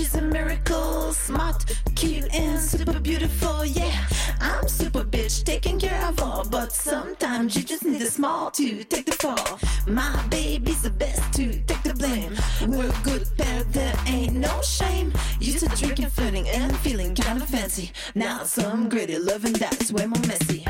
She's 0.02 0.14
a 0.16 0.22
miracle, 0.22 1.12
smart, 1.12 1.64
cute, 1.94 2.34
and 2.34 2.58
super 2.58 2.98
beautiful. 2.98 3.64
Yeah, 3.64 4.04
I'm 4.40 4.66
super 4.66 5.04
bitch, 5.04 5.44
taking 5.44 5.78
care 5.78 6.04
of 6.06 6.20
all, 6.20 6.44
but 6.44 6.72
sometimes 6.72 7.54
you 7.56 7.62
just 7.62 7.84
need 7.84 8.02
a 8.02 8.10
small 8.10 8.50
to 8.52 8.82
take 8.84 9.06
the 9.06 9.12
fall. 9.12 9.60
My 9.86 10.14
baby's 10.28 10.82
the 10.82 10.90
best 10.90 11.22
to 11.34 11.52
take 11.68 11.82
the 11.84 11.94
blame. 11.94 12.34
We're 12.66 12.90
a 12.90 13.02
good 13.04 13.28
pair, 13.38 13.62
there 13.64 13.94
ain't 14.06 14.34
no 14.34 14.60
shame. 14.62 15.12
Used 15.38 15.60
to 15.60 15.76
drinking, 15.76 16.10
flirting, 16.10 16.48
and 16.48 16.76
feeling 16.78 17.14
kind 17.14 17.40
of 17.40 17.48
fancy. 17.48 17.92
Now 18.16 18.42
some 18.42 18.88
gritty, 18.88 19.18
loving 19.18 19.52
that's 19.52 19.92
way 19.92 20.06
more 20.06 20.26
messy. 20.26 20.64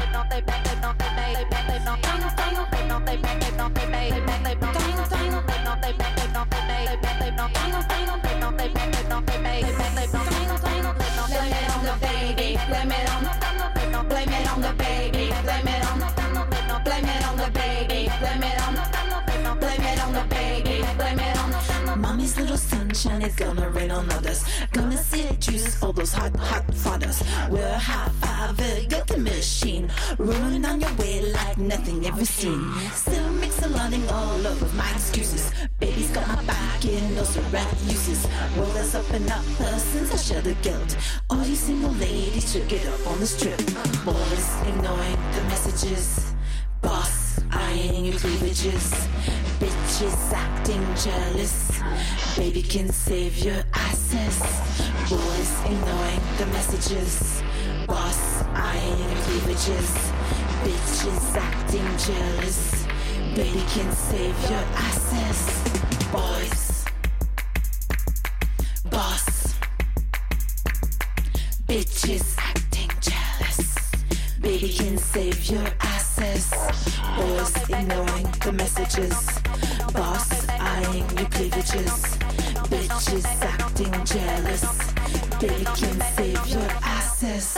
Little 22.52 22.68
sunshine 22.68 23.22
is 23.22 23.34
gonna 23.34 23.70
rain 23.70 23.90
on 23.90 24.10
others. 24.12 24.44
Gonna 24.72 24.96
seduce 24.96 25.82
all 25.82 25.92
those 25.92 26.12
hot, 26.12 26.36
hot 26.36 26.64
fathers. 26.74 27.22
We're 27.50 27.66
a 27.66 27.78
high 27.78 28.10
five, 28.20 28.88
got 28.88 29.06
the 29.06 29.18
machine. 29.18 29.90
Rolling 30.18 30.62
down 30.62 30.80
your 30.80 30.94
way 30.96 31.32
like 31.32 31.56
nothing 31.56 32.04
ever 32.06 32.24
seen. 32.24 32.60
Still 32.92 33.30
mixing 33.32 33.72
all 34.10 34.46
over 34.46 34.66
my 34.76 34.90
excuses. 34.90 35.50
Baby's 35.80 36.10
got 36.10 36.28
my 36.28 36.42
back 36.44 36.84
in 36.84 37.14
those 37.14 37.38
right 37.54 37.74
uses. 37.86 38.26
World 38.56 38.76
is 38.76 38.94
up 38.94 39.10
and 39.10 39.30
up 39.30 39.44
since 39.78 40.12
I 40.12 40.16
shed 40.16 40.44
the 40.44 40.54
guilt. 40.62 40.96
All 41.30 41.44
you 41.44 41.56
single 41.56 41.92
ladies 41.92 42.52
should 42.52 42.68
get 42.68 42.86
up 42.86 43.06
on 43.06 43.18
the 43.20 43.26
strip. 43.26 43.58
Boys 44.04 44.46
ignoring 44.68 45.18
the 45.34 45.42
messages. 45.48 46.34
Boss 46.82 47.21
eyeing 47.52 48.06
your 48.06 48.18
cleavages. 48.18 48.92
Bitches 49.60 50.32
acting 50.32 50.84
jealous. 50.96 51.80
Baby 52.36 52.62
can 52.62 52.88
save 52.88 53.38
your 53.38 53.62
asses. 53.74 54.38
Boys 55.08 55.52
ignoring 55.64 56.20
the 56.38 56.46
messages. 56.46 57.42
Boss 57.86 58.42
eyeing 58.54 58.98
your 58.98 59.18
cleavages. 59.24 59.90
Bitches 60.64 61.36
acting 61.36 61.88
jealous. 62.06 62.86
Baby 63.34 63.62
can 63.74 63.90
save 63.92 64.38
your 64.50 64.64
asses. 64.88 65.40
Boys. 66.12 66.84
Boss. 68.90 69.54
Bitches 71.66 72.36
acting 72.38 72.90
jealous. 73.00 73.90
Baby 74.40 74.68
can 74.68 74.98
save 74.98 75.44
your 75.50 75.66
asses. 75.80 76.01
Boys 76.16 77.56
ignoring 77.70 78.28
the 78.44 78.52
messages. 78.52 79.40
Boss 79.92 80.48
eyeing 80.48 81.08
your 81.16 81.28
cleavages. 81.30 82.16
Bitches 82.68 83.26
acting 83.42 83.92
jealous. 84.04 84.92
Baby 85.40 85.64
can 85.64 86.00
save 86.14 86.46
your 86.48 86.70
asses. 86.82 87.56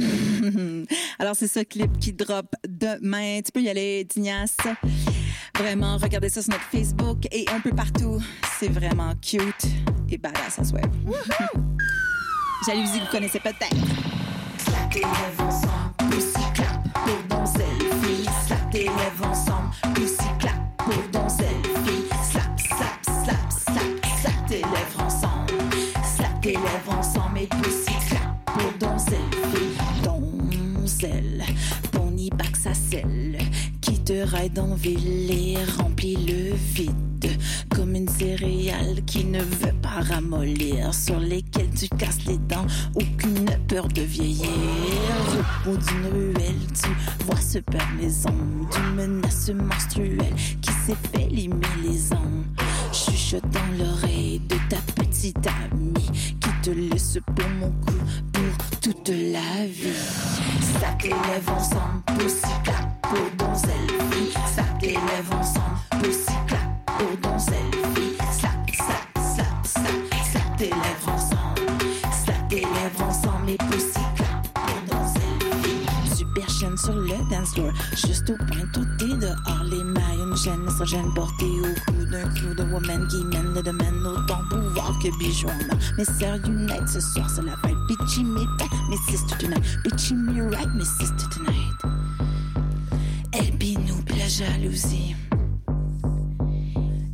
Alors, 1.18 1.36
c'est 1.36 1.48
ce 1.48 1.60
clip 1.60 1.98
qui 1.98 2.12
drop 2.12 2.54
demain. 2.66 3.40
Tu 3.44 3.52
peux 3.52 3.60
y 3.60 3.68
aller, 3.68 4.04
Dignas. 4.04 4.56
Vraiment, 5.58 5.98
regardez 5.98 6.28
ça 6.28 6.42
sur 6.42 6.52
notre 6.52 6.64
Facebook 6.64 7.26
et 7.30 7.44
un 7.50 7.60
peu 7.60 7.70
partout. 7.70 8.20
C'est 8.58 8.68
vraiment 8.68 9.12
cute 9.20 9.66
et 10.08 10.18
badass 10.18 10.58
à 10.58 10.64
souhait. 10.64 10.82
Jalousie, 12.66 13.00
vous 13.00 13.10
connaissez 13.10 13.40
peut-être. 13.40 13.76
Slap 14.58 14.90
tes 14.92 15.00
lèvres 15.00 15.42
ensemble, 15.42 16.10
pussy 16.10 16.52
clap 16.54 16.82
pour 16.92 17.36
donzelle 17.38 17.64
fille. 18.02 18.28
Slap 18.46 18.70
tes 18.70 18.84
lèvres 18.84 19.26
ensemble, 19.26 19.70
pussy 19.94 20.28
clap 20.38 20.76
pour 20.78 21.02
donzelle 21.12 21.46
fille. 21.84 22.08
Slap, 22.30 22.58
slap, 22.58 23.04
slap, 23.04 23.52
slap, 23.52 24.06
slap 24.20 24.46
tes 24.48 24.56
lèvres 24.56 25.04
ensemble. 25.04 25.54
Slap 26.16 26.40
tes 26.42 26.52
lèvres 26.52 26.98
ensemble 26.98 27.38
et 27.38 27.46
pussy 27.46 27.79
te 34.54 34.60
ride 34.60 34.70
en 34.70 34.74
ville 34.74 35.30
et 35.30 35.56
remplit 35.78 36.16
le 36.16 36.54
vide. 36.54 36.94
Comme 37.68 37.94
une 37.94 38.08
céréale 38.08 39.02
qui 39.06 39.24
ne 39.24 39.40
veut 39.40 39.74
pas 39.82 40.00
ramollir, 40.00 40.94
sur 40.94 41.18
lesquelles 41.20 41.70
tu 41.70 41.88
casses 41.88 42.24
les 42.26 42.38
dents, 42.38 42.66
aucune 42.94 43.50
peur 43.68 43.88
de 43.88 44.02
vieillir. 44.02 44.48
Au 45.66 45.70
bout 45.70 45.76
d'une 45.76 46.06
ruelle, 46.12 46.66
tu 46.74 46.88
vois 47.26 47.40
ce 47.40 47.58
père 47.58 47.88
maison 48.00 48.34
d'une 48.72 48.94
menace 48.94 49.50
menstruelle 49.50 50.34
qui 50.60 50.72
s'est 50.86 50.96
fait 51.12 51.28
limer 51.28 51.60
les 51.82 52.12
ans. 52.12 52.44
Chuchote 52.92 53.48
dans 53.50 53.84
l'oreille 53.84 54.40
de 54.48 54.56
ta 54.68 54.76
petite 54.94 55.46
amie 55.46 56.10
qui 56.40 56.50
te 56.62 56.70
laisse 56.70 57.18
pour 57.36 57.48
mon 57.60 57.70
cou 57.70 57.94
pour 58.32 58.80
toute 58.80 59.08
la 59.08 59.66
vie. 59.66 59.94
Ça 60.80 60.88
t'élève 60.98 61.48
ensemble, 61.48 61.99
estrogène 80.90 81.14
portée 81.14 81.44
au 81.44 81.92
cou 81.92 82.04
d'un 82.06 82.28
clou 82.34 82.54
de 82.54 82.62
woman 82.64 83.06
qui 83.08 83.24
mène 83.24 83.54
le 83.54 83.62
domaine 83.62 84.04
autant 84.04 84.40
pouvoir 84.50 84.98
que 84.98 85.16
bijou 85.18 85.46
en. 85.48 85.76
Mais 85.96 86.04
sœurs 86.04 86.38
unite 86.46 86.88
ce 86.88 87.00
soir, 87.00 87.30
c'est 87.30 87.42
la 87.42 87.54
vibe. 87.64 87.78
Bitchy 87.88 88.24
me 88.24 88.44
back, 88.58 88.70
mes 88.88 88.96
sister 89.08 89.36
tonight. 89.38 89.62
Bitchy 89.84 90.14
me 90.14 90.50
right, 90.50 90.68
mes 90.74 90.84
sister 90.84 91.28
tonight. 91.30 91.54
Elle 93.32 93.56
puis 93.56 93.76
la 94.18 94.28
jalousie. 94.28 95.14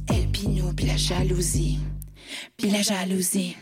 Elle 0.08 0.30
puis 0.30 0.86
la 0.86 0.96
jalousie. 0.96 1.78
Puis 2.56 2.70
la 2.70 2.82
jalousie. 2.82 3.56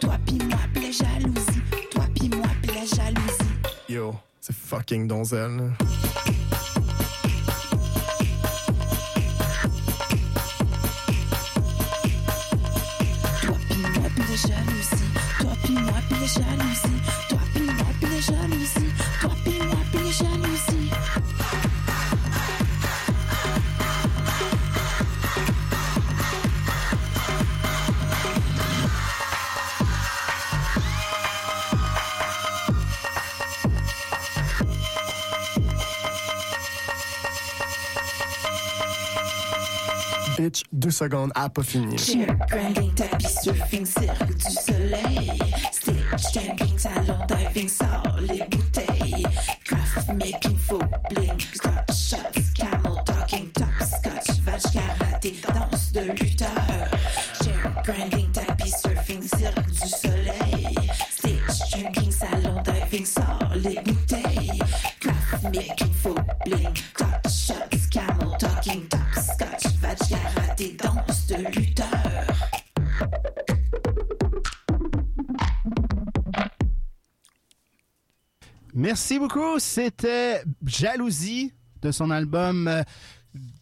Toi 0.00 0.16
pis 0.26 0.38
moi, 0.48 0.58
pis 0.74 0.80
la 0.80 0.90
jalousie. 0.90 1.62
Toi 1.90 2.04
pis 2.14 2.28
moi, 2.28 2.46
pis 2.62 2.68
la 2.68 2.84
jalousie. 2.84 3.52
Yo, 3.88 4.14
c'est 4.40 4.54
fucking 4.54 5.06
donzelle. 5.06 5.72
Toi 13.42 13.56
pis 13.68 13.78
moi, 13.78 14.08
pis 14.14 14.20
la 14.20 14.36
jalousie. 14.36 14.69
Deux 40.80 40.90
secondes, 40.90 41.30
à 41.34 41.48
pas 41.48 41.62
fini. 41.62 41.96
Cheer, 41.98 42.26
grinding, 42.48 42.92
tapis, 42.94 43.28
surfing, 43.42 43.84
cirque 43.84 44.34
du 44.34 44.50
soleil. 44.50 45.38
Stage, 45.70 46.32
tanking, 46.32 46.76
talent, 46.76 47.26
diving, 47.28 47.68
sort 47.68 48.16
les 48.20 48.42
Merci 78.90 79.20
beaucoup. 79.20 79.60
C'était 79.60 80.42
Jalousie 80.66 81.52
de 81.80 81.92
son 81.92 82.10
album. 82.10 82.66
euh, 82.66 82.82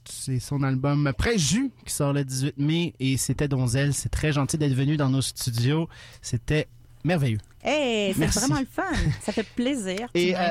c'est 0.06 0.40
son 0.40 0.62
album 0.62 1.12
Préjus 1.18 1.70
qui 1.84 1.92
sort 1.92 2.14
le 2.14 2.24
18 2.24 2.56
mai 2.56 2.94
et 2.98 3.18
c'était 3.18 3.46
Donzel. 3.46 3.92
C'est 3.92 4.08
très 4.08 4.32
gentil 4.32 4.56
d'être 4.56 4.72
venu 4.72 4.96
dans 4.96 5.10
nos 5.10 5.20
studios. 5.20 5.86
C'était 6.22 6.66
merveilleux. 7.04 7.36
Hey, 7.62 8.14
c'est 8.14 8.26
vraiment 8.26 8.60
le 8.60 8.66
fun. 8.70 8.82
Ça 9.20 9.32
fait 9.32 9.42
plaisir. 9.42 10.08
Tu 10.14 10.20
Et, 10.20 10.36
euh. 10.36 10.50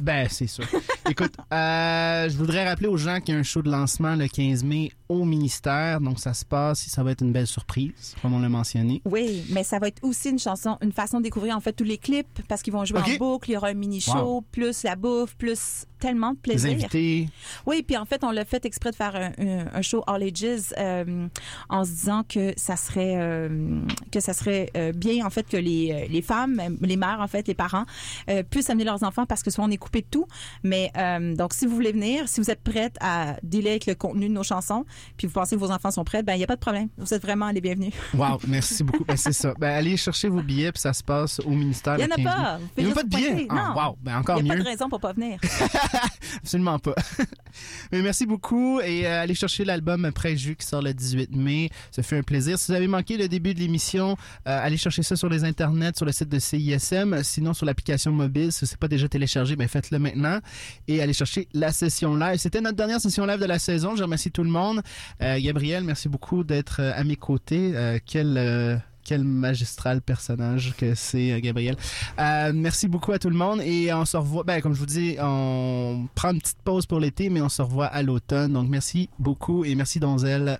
Ben, 0.00 0.26
c'est 0.28 0.46
sûr. 0.48 0.64
Écoute, 1.08 1.34
euh, 1.52 2.28
je 2.28 2.36
voudrais 2.36 2.68
rappeler 2.68 2.88
aux 2.88 2.96
gens 2.96 3.20
qu'il 3.20 3.34
y 3.34 3.36
a 3.36 3.40
un 3.40 3.44
show 3.44 3.62
de 3.62 3.70
lancement 3.70 4.16
le 4.16 4.26
15 4.28 4.64
mai 4.64 4.90
au 5.08 5.24
ministère. 5.24 6.00
Donc, 6.00 6.18
ça 6.18 6.34
se 6.34 6.44
passe. 6.44 6.80
Ça 6.88 7.02
va 7.02 7.12
être 7.12 7.22
une 7.22 7.32
belle 7.32 7.46
surprise, 7.46 8.14
comme 8.20 8.34
on 8.34 8.40
l'a 8.40 8.48
mentionné. 8.48 9.00
Oui, 9.04 9.44
mais 9.50 9.62
ça 9.64 9.78
va 9.78 9.88
être 9.88 10.02
aussi 10.02 10.30
une 10.30 10.38
chanson, 10.38 10.76
une 10.82 10.92
façon 10.92 11.18
de 11.18 11.22
découvrir 11.24 11.56
en 11.56 11.60
fait 11.60 11.72
tous 11.72 11.84
les 11.84 11.96
clips 11.98 12.42
parce 12.48 12.62
qu'ils 12.62 12.72
vont 12.72 12.84
jouer 12.84 12.98
Ok. 13.00 13.08
en 13.08 13.16
boucle. 13.16 13.50
Il 13.50 13.54
y 13.54 13.56
aura 13.56 13.68
un 13.68 13.74
mini 13.74 14.00
show, 14.00 14.12
Wow. 14.18 14.40
plus 14.52 14.82
la 14.82 14.96
bouffe, 14.96 15.36
plus 15.36 15.84
tellement 16.00 16.30
de 16.32 16.36
Les 16.44 16.52
plaisir. 16.54 16.70
invités. 16.72 17.28
Oui, 17.66 17.82
puis 17.82 17.96
en 17.96 18.04
fait, 18.04 18.22
on 18.22 18.30
l'a 18.30 18.44
fait 18.44 18.64
exprès 18.64 18.90
de 18.90 18.96
faire 18.96 19.16
un, 19.16 19.32
un- 19.38 19.66
un 19.74 19.82
show 19.82 20.02
All 20.06 20.22
Ages 20.22 20.72
euh, 20.78 21.26
en 21.68 21.84
se 21.84 21.90
disant 21.90 22.22
que 22.28 22.52
ça 22.56 22.76
serait 22.76 23.48
que 24.12 24.20
ça 24.20 24.32
serait 24.32 24.70
bien 24.94 25.24
en 25.26 25.30
fait 25.30 25.48
que 25.48 25.56
les, 25.56 26.06
les 26.08 26.22
femmes, 26.22 26.47
les 26.80 26.96
mères 26.96 27.18
en 27.20 27.28
fait, 27.28 27.46
les 27.48 27.54
parents 27.54 27.84
euh, 28.30 28.42
puissent 28.42 28.70
amener 28.70 28.84
leurs 28.84 29.02
enfants 29.02 29.26
parce 29.26 29.42
que 29.42 29.50
souvent 29.50 29.68
on 29.68 29.70
est 29.70 29.76
coupé 29.76 30.02
de 30.02 30.06
tout. 30.10 30.26
Mais 30.62 30.90
euh, 30.96 31.34
donc 31.34 31.52
si 31.54 31.66
vous 31.66 31.74
voulez 31.74 31.92
venir, 31.92 32.28
si 32.28 32.40
vous 32.40 32.50
êtes 32.50 32.62
prête 32.62 32.96
à 33.00 33.36
dealer 33.42 33.70
avec 33.70 33.86
le 33.86 33.94
contenu 33.94 34.28
de 34.28 34.32
nos 34.34 34.42
chansons, 34.42 34.84
puis 35.16 35.26
vous 35.26 35.32
pensez 35.32 35.56
que 35.56 35.60
vos 35.60 35.70
enfants 35.70 35.90
sont 35.90 36.04
prêts, 36.04 36.22
ben 36.22 36.34
il 36.34 36.40
y 36.40 36.44
a 36.44 36.46
pas 36.46 36.56
de 36.56 36.60
problème. 36.60 36.88
Vous 36.98 37.12
êtes 37.14 37.22
vraiment 37.22 37.50
les 37.50 37.60
bienvenus. 37.60 37.92
Wow, 38.14 38.38
merci 38.46 38.84
beaucoup. 38.84 39.04
Ben, 39.04 39.16
c'est 39.16 39.32
ça. 39.32 39.54
Ben, 39.58 39.68
allez 39.74 39.96
chercher 39.96 40.28
vos 40.28 40.42
billets, 40.42 40.72
puis 40.72 40.80
ça 40.80 40.92
se 40.92 41.02
passe 41.02 41.40
au 41.40 41.50
ministère. 41.50 41.96
Il 41.98 42.04
y 42.04 42.06
le 42.06 42.12
en 42.12 42.14
a 42.14 42.16
15 42.16 42.24
pas. 42.24 42.58
Il 42.76 42.84
n'y 42.84 42.90
a 42.90 42.94
pouvez 42.94 42.94
même 42.94 42.94
pas 42.94 43.02
de 43.02 43.08
billets? 43.08 43.46
Ah, 43.50 43.54
Non. 43.74 43.82
wow, 43.82 43.96
ben 44.02 44.16
encore 44.18 44.38
Il 44.38 44.44
n'y 44.44 44.50
a 44.50 44.54
mieux. 44.54 44.58
pas 44.62 44.64
de 44.64 44.70
raison 44.70 44.88
pour 44.88 45.00
pas 45.00 45.12
venir. 45.12 45.38
Absolument 46.36 46.78
pas. 46.78 46.94
Mais 47.92 48.02
merci 48.02 48.26
beaucoup 48.26 48.80
et 48.80 49.06
euh, 49.06 49.22
allez 49.22 49.34
chercher 49.34 49.64
l'album 49.64 50.10
Préjus 50.12 50.56
qui 50.56 50.66
sort 50.66 50.82
le 50.82 50.92
18 50.94 51.34
mai. 51.34 51.70
Ça 51.90 52.02
fait 52.02 52.18
un 52.18 52.22
plaisir. 52.22 52.58
Si 52.58 52.70
vous 52.70 52.76
avez 52.76 52.86
manqué 52.86 53.16
le 53.16 53.28
début 53.28 53.54
de 53.54 53.60
l'émission, 53.60 54.16
allez 54.44 54.76
chercher 54.76 55.02
ça 55.02 55.16
sur 55.16 55.28
les 55.28 55.44
internets, 55.44 55.92
sur 55.96 56.06
le 56.06 56.12
site 56.12 56.28
de 56.28 56.37
CISM, 56.38 57.22
sinon 57.22 57.54
sur 57.54 57.66
l'application 57.66 58.12
mobile. 58.12 58.52
Si 58.52 58.66
ce 58.66 58.72
n'est 58.72 58.78
pas 58.78 58.88
déjà 58.88 59.08
téléchargé, 59.08 59.56
ben 59.56 59.68
faites-le 59.68 59.98
maintenant 59.98 60.40
et 60.86 61.02
allez 61.02 61.12
chercher 61.12 61.48
la 61.54 61.72
session 61.72 62.16
live. 62.16 62.38
C'était 62.38 62.60
notre 62.60 62.76
dernière 62.76 63.00
session 63.00 63.26
live 63.26 63.40
de 63.40 63.46
la 63.46 63.58
saison. 63.58 63.96
Je 63.96 64.02
remercie 64.02 64.30
tout 64.30 64.44
le 64.44 64.50
monde. 64.50 64.82
Euh, 65.22 65.38
Gabriel, 65.40 65.84
merci 65.84 66.08
beaucoup 66.08 66.44
d'être 66.44 66.80
euh, 66.80 66.92
à 66.94 67.04
mes 67.04 67.16
côtés. 67.16 67.72
Euh, 67.74 67.98
quel 68.04 68.82
quel 69.04 69.24
magistral 69.24 70.02
personnage 70.02 70.74
que 70.76 70.94
c'est, 70.94 71.40
Gabriel. 71.40 71.76
Merci 72.18 72.88
beaucoup 72.88 73.12
à 73.12 73.18
tout 73.18 73.30
le 73.30 73.36
monde 73.36 73.62
et 73.62 73.90
on 73.94 74.04
se 74.04 74.18
revoit, 74.18 74.44
ben, 74.44 74.60
comme 74.60 74.74
je 74.74 74.80
vous 74.80 74.84
dis, 74.84 75.16
on 75.18 76.06
prend 76.14 76.32
une 76.32 76.40
petite 76.40 76.58
pause 76.62 76.84
pour 76.84 77.00
l'été, 77.00 77.30
mais 77.30 77.40
on 77.40 77.48
se 77.48 77.62
revoit 77.62 77.86
à 77.86 78.02
l'automne. 78.02 78.52
Donc, 78.52 78.68
merci 78.68 79.08
beaucoup 79.18 79.64
et 79.64 79.74
merci 79.74 79.98
Donzel. 79.98 80.58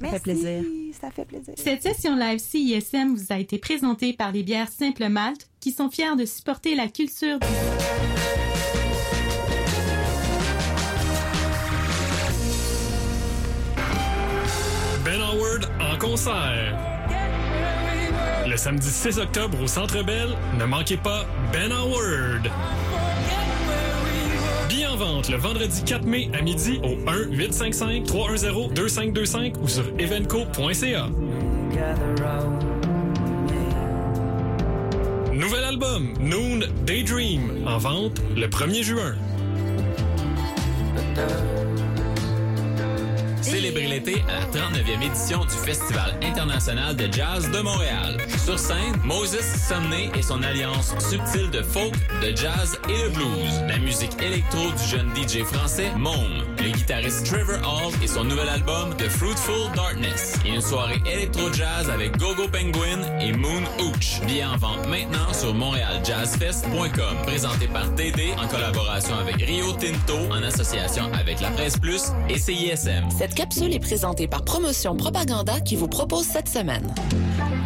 Ça 0.00 0.08
fait 0.10 0.20
plaisir. 0.20 0.62
Ça 1.00 1.10
fait 1.10 1.24
plaisir. 1.24 1.54
Cette 1.56 1.82
session 1.82 2.16
live 2.16 2.38
CISM 2.38 3.14
vous 3.14 3.32
a 3.32 3.38
été 3.38 3.58
présentée 3.58 4.12
par 4.12 4.30
les 4.32 4.42
bières 4.42 4.68
Simple 4.68 5.08
Malte 5.08 5.48
qui 5.60 5.72
sont 5.72 5.90
fiers 5.90 6.16
de 6.16 6.26
supporter 6.26 6.74
la 6.74 6.88
culture 6.88 7.38
du... 7.38 7.46
Ben 15.04 15.20
Howard 15.20 15.70
en 15.80 15.98
concert. 15.98 16.78
Le 18.46 18.56
samedi 18.56 18.88
6 18.88 19.18
octobre 19.18 19.60
au 19.62 19.66
Centre 19.66 20.02
Bell, 20.04 20.36
ne 20.58 20.64
manquez 20.66 20.96
pas 20.96 21.26
Ben 21.52 21.72
Howard. 21.72 22.50
Vente 24.96 25.28
le 25.28 25.36
vendredi 25.36 25.84
4 25.84 26.06
mai 26.06 26.30
à 26.32 26.40
midi 26.40 26.80
au 26.82 26.96
1-855-310-2525 27.10 29.58
ou 29.60 29.68
sur 29.68 29.84
evenco.ca. 29.98 31.10
Nouvel 35.34 35.64
album, 35.64 36.14
Noon 36.18 36.60
Daydream, 36.86 37.66
en 37.66 37.76
vente 37.76 38.22
le 38.34 38.46
1er 38.46 38.82
juin. 38.82 39.14
Célébrez 43.42 43.86
l'été 43.86 44.24
à 44.28 44.40
la 44.40 44.46
39e 44.46 45.02
édition 45.02 45.44
du 45.44 45.54
Festival 45.54 46.18
international 46.22 46.96
de 46.96 47.12
jazz 47.12 47.50
de 47.50 47.60
Montréal. 47.60 48.16
Sur 48.44 48.58
scène, 48.58 48.94
Moses 49.04 49.40
Sumney 49.68 50.10
et 50.16 50.22
son 50.22 50.42
alliance 50.42 50.94
subtile 50.98 51.50
de 51.50 51.62
folk, 51.62 51.94
de 52.22 52.36
jazz 52.36 52.78
et 52.88 53.08
de 53.08 53.14
blues. 53.14 53.60
La 53.68 53.78
musique 53.78 54.20
électro 54.22 54.70
du 54.72 54.84
jeune 54.88 55.10
DJ 55.14 55.42
français 55.44 55.90
Mome. 55.96 56.44
Le 56.58 56.70
guitariste 56.70 57.26
Trevor 57.26 57.58
Hall 57.62 57.92
et 58.02 58.06
son 58.06 58.24
nouvel 58.24 58.48
album 58.48 58.94
The 58.96 59.08
Fruitful 59.08 59.72
Darkness. 59.74 60.38
Et 60.44 60.50
une 60.50 60.60
soirée 60.60 61.00
électro-jazz 61.06 61.90
avec 61.90 62.16
Gogo 62.16 62.48
Penguin 62.48 63.02
et 63.20 63.32
Moon 63.32 63.62
Hooch. 63.78 64.20
Billets 64.26 64.44
en 64.44 64.56
vente 64.56 64.86
maintenant 64.88 65.32
sur 65.32 65.54
montrealjazzfest.com. 65.54 67.16
Présenté 67.26 67.68
par 67.68 67.94
TD 67.94 68.32
en 68.42 68.48
collaboration 68.48 69.16
avec 69.18 69.36
Rio 69.36 69.72
Tinto 69.72 70.18
en 70.30 70.42
association 70.42 71.04
avec 71.12 71.40
La 71.40 71.50
Presse 71.50 71.78
Plus 71.78 72.12
et 72.28 72.38
CISM. 72.38 73.08
Cette 73.26 73.34
capsule 73.34 73.74
est 73.74 73.80
présentée 73.80 74.28
par 74.28 74.44
Promotion 74.44 74.94
Propaganda 74.94 75.58
qui 75.58 75.74
vous 75.74 75.88
propose 75.88 76.26
cette 76.26 76.48
semaine. 76.48 76.94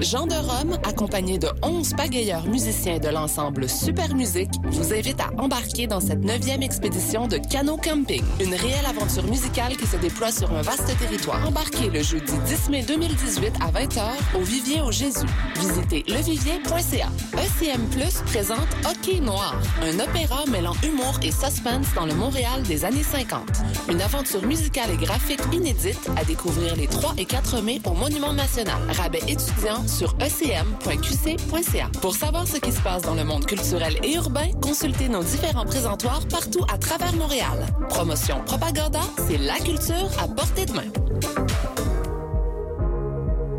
Jean 0.01 0.27
de 0.27 0.35
Rome, 0.35 0.79
accompagné 0.85 1.39
de 1.39 1.49
11 1.63 1.93
pagayeurs 1.95 2.47
musiciens 2.47 2.99
de 2.99 3.09
l'ensemble 3.09 3.69
Super 3.69 4.15
Musique, 4.15 4.51
vous 4.65 4.95
invite 4.95 5.21
à 5.21 5.29
embarquer 5.37 5.87
dans 5.87 6.01
cette 6.01 6.25
neuvième 6.25 6.63
expédition 6.63 7.29
de 7.29 7.37
Cano 7.37 7.77
Camping, 7.77 8.23
une 8.41 8.55
réelle 8.55 8.87
aventure 8.87 9.25
musicale 9.25 9.77
qui 9.77 9.87
se 9.87 9.97
déploie 9.99 10.33
sur 10.33 10.51
un 10.53 10.63
vaste 10.63 10.97
territoire. 10.99 11.47
Embarquez 11.47 11.91
le 11.91 12.03
jeudi 12.03 12.33
10 12.47 12.71
mai 12.71 12.83
2018 12.83 13.53
à 13.61 13.71
20h 13.71 14.03
au 14.39 14.43
Vivier 14.43 14.81
au 14.81 14.91
Jésus. 14.91 15.27
Visitez 15.59 16.03
levivier.ca. 16.11 17.09
ECM 17.35 17.87
Plus 17.91 18.23
présente 18.27 18.69
Hockey 18.89 19.21
Noir, 19.21 19.55
un 19.83 20.01
opéra 20.01 20.47
mêlant 20.47 20.75
humour 20.83 21.19
et 21.23 21.31
suspense 21.31 21.87
dans 21.95 22.07
le 22.07 22.15
Montréal 22.15 22.63
des 22.63 22.87
années 22.87 23.03
50. 23.03 23.43
Une 23.91 24.01
aventure 24.01 24.45
musicale 24.47 24.91
et 24.93 24.97
graphique 24.97 25.41
inédite 25.53 26.09
à 26.17 26.25
découvrir 26.25 26.75
les 26.77 26.87
3 26.87 27.15
et 27.19 27.27
4 27.27 27.61
mai 27.61 27.83
au 27.85 27.93
Monument 27.93 28.33
National. 28.33 28.81
Rabais 28.89 29.23
étudiant 29.29 29.85
sur 29.91 30.15
ecm.qc.ca. 30.21 31.91
Pour 32.01 32.15
savoir 32.15 32.47
ce 32.47 32.57
qui 32.59 32.73
se 32.73 32.81
passe 32.81 33.03
dans 33.03 33.15
le 33.15 33.25
monde 33.25 33.45
culturel 33.45 33.97
et 34.03 34.15
urbain, 34.15 34.51
consultez 34.63 35.09
nos 35.09 35.23
différents 35.23 35.67
présentoirs 35.67 36.23
partout 36.31 36.65
à 36.73 36.79
travers 36.79 37.13
Montréal. 37.15 37.67
Promotion 37.89 38.41
Propaganda, 38.47 39.01
c'est 39.29 39.39
la 39.39 39.57
culture 39.57 40.11
à 40.19 40.29
portée 40.29 40.67
de 40.67 40.73
main. 40.73 40.87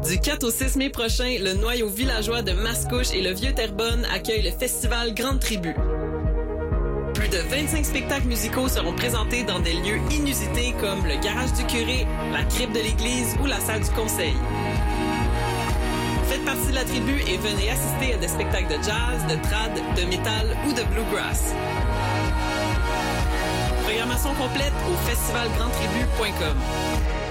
Du 0.07 0.19
4 0.19 0.43
au 0.43 0.51
6 0.51 0.77
mai 0.77 0.89
prochain, 0.89 1.38
le 1.39 1.53
noyau 1.53 1.89
villageois 1.89 2.41
de 2.41 2.53
Mascouche 2.53 3.13
et 3.13 3.21
le 3.21 3.34
Vieux 3.34 3.53
Terrebonne 3.53 4.05
accueillent 4.13 4.41
le 4.41 4.51
festival 4.51 5.13
Grande 5.13 5.39
Tribu. 5.39 5.75
Plus 7.13 7.29
de 7.29 7.38
25 7.38 7.86
spectacles 7.86 8.27
musicaux 8.27 8.67
seront 8.67 8.93
présentés 8.93 9.43
dans 9.43 9.59
des 9.59 9.73
lieux 9.73 9.99
inusités 10.11 10.73
comme 10.79 11.05
le 11.05 11.21
garage 11.21 11.53
du 11.53 11.65
curé, 11.65 12.07
la 12.32 12.43
crypte 12.43 12.73
de 12.73 12.79
l'église 12.79 13.36
ou 13.43 13.45
la 13.45 13.59
salle 13.59 13.82
du 13.82 13.89
conseil. 13.91 14.34
Faites 16.41 16.55
partie 16.55 16.71
de 16.71 16.75
la 16.75 16.83
tribu 16.85 17.21
et 17.27 17.37
venez 17.37 17.69
assister 17.69 18.13
à 18.13 18.17
des 18.17 18.27
spectacles 18.27 18.69
de 18.69 18.83
jazz, 18.83 19.21
de 19.29 19.35
trad, 19.47 19.73
de 19.95 20.05
métal 20.09 20.47
ou 20.67 20.73
de 20.73 20.81
bluegrass. 20.93 21.53
Programmation 23.83 24.33
complète 24.35 24.73
au 24.89 24.95
festivalgrandtribu.com. 25.07 26.57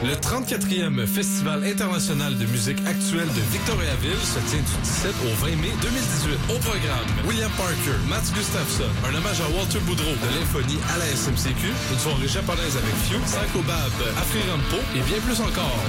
Le 0.03 0.15
34e 0.15 1.07
Festival 1.07 1.65
international 1.65 2.37
de 2.39 2.47
musique 2.47 2.79
actuelle 2.87 3.29
de 3.29 3.41
Victoriaville 3.53 4.23
se 4.23 4.39
tient 4.49 4.63
du 4.63 4.77
17 4.83 5.13
au 5.25 5.35
20 5.45 5.57
mai 5.61 5.73
2018. 5.83 6.39
Au 6.55 6.59
programme, 6.59 7.11
William 7.27 7.51
Parker, 7.57 7.99
Mats 8.09 8.31
Gustafsson, 8.33 8.89
un 9.05 9.15
hommage 9.15 9.41
à 9.41 9.49
Walter 9.57 9.81
Boudreau 9.81 10.15
de 10.15 10.29
l'infonie 10.39 10.79
à 10.95 10.99
la 10.99 11.07
SMCQ, 11.07 11.67
une 11.93 11.99
soirée 11.99 12.29
japonaise 12.29 12.77
avec 12.77 12.95
Few, 13.11 13.19
Psycho 13.27 13.61
Bab, 13.67 13.93
Afri 14.17 14.41
Rampo 14.49 14.81
et 14.95 15.03
bien 15.03 15.19
plus 15.21 15.41
encore. 15.41 15.81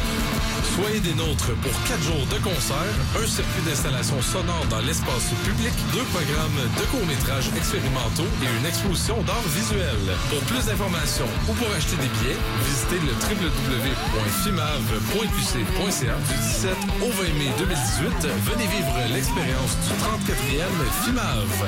Soyez 0.76 1.00
des 1.02 1.14
nôtres 1.16 1.54
pour 1.62 1.74
quatre 1.84 2.02
jours 2.02 2.26
de 2.32 2.38
concert, 2.40 2.96
un 3.20 3.28
circuit 3.28 3.62
d'installation 3.66 4.22
sonore 4.22 4.66
dans 4.70 4.80
l'espace 4.80 5.34
public, 5.44 5.74
deux 5.92 6.06
programmes 6.16 6.62
de 6.80 6.86
courts-métrages 6.88 7.50
expérimentaux 7.58 8.24
et 8.40 8.46
une 8.48 8.66
exposition 8.66 9.22
d'art 9.24 9.44
visuel. 9.52 10.00
Pour 10.30 10.40
plus 10.48 10.64
d'informations 10.66 11.28
ou 11.50 11.54
pour 11.54 11.68
acheter 11.76 11.98
des 11.98 12.08
billets, 12.08 12.38
visitez 12.64 13.00
le 13.04 13.12
www.fimav.qc.ca 13.20 16.16
du 16.16 16.36
17 16.40 16.72
au 17.04 17.12
20 17.12 17.36
mai 17.36 17.52
2018. 17.60 18.32
Venez 18.48 18.68
vivre 18.72 18.96
l'expérience 19.12 19.76
du 19.84 19.92
34e 20.00 20.72
FIMAV. 21.04 21.68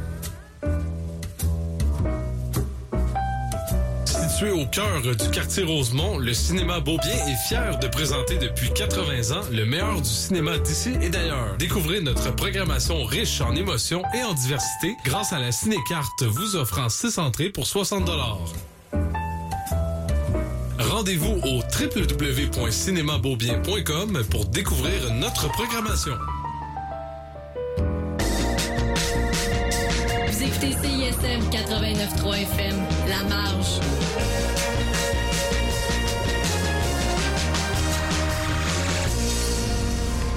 Situé 4.41 4.59
au 4.59 4.65
cœur 4.65 5.03
du 5.03 5.29
quartier 5.29 5.61
Rosemont, 5.61 6.17
le 6.17 6.33
cinéma 6.33 6.79
Beaubien 6.79 7.13
est 7.27 7.47
fier 7.47 7.77
de 7.77 7.87
présenter 7.87 8.39
depuis 8.39 8.71
80 8.73 9.37
ans 9.37 9.43
le 9.51 9.65
meilleur 9.65 10.01
du 10.01 10.09
cinéma 10.09 10.57
d'ici 10.57 10.93
et 10.99 11.09
d'ailleurs. 11.09 11.55
Découvrez 11.59 12.01
notre 12.01 12.33
programmation 12.33 13.03
riche 13.03 13.39
en 13.41 13.55
émotions 13.55 14.01
et 14.15 14.23
en 14.23 14.33
diversité 14.33 14.95
grâce 15.05 15.31
à 15.31 15.37
la 15.37 15.51
cinécarte 15.51 16.23
vous 16.23 16.55
offrant 16.55 16.89
6 16.89 17.19
entrées 17.19 17.49
pour 17.49 17.67
60 17.67 18.09
Rendez-vous 20.79 21.39
au 21.43 21.59
www.cinémabeaubien.com 21.59 24.23
pour 24.31 24.45
découvrir 24.45 25.13
notre 25.13 25.51
programmation. 25.51 26.17
CISM 30.81 31.41
89.3 31.51 32.45
FM, 32.45 32.75
La 33.07 33.21
Marge. 33.29 33.79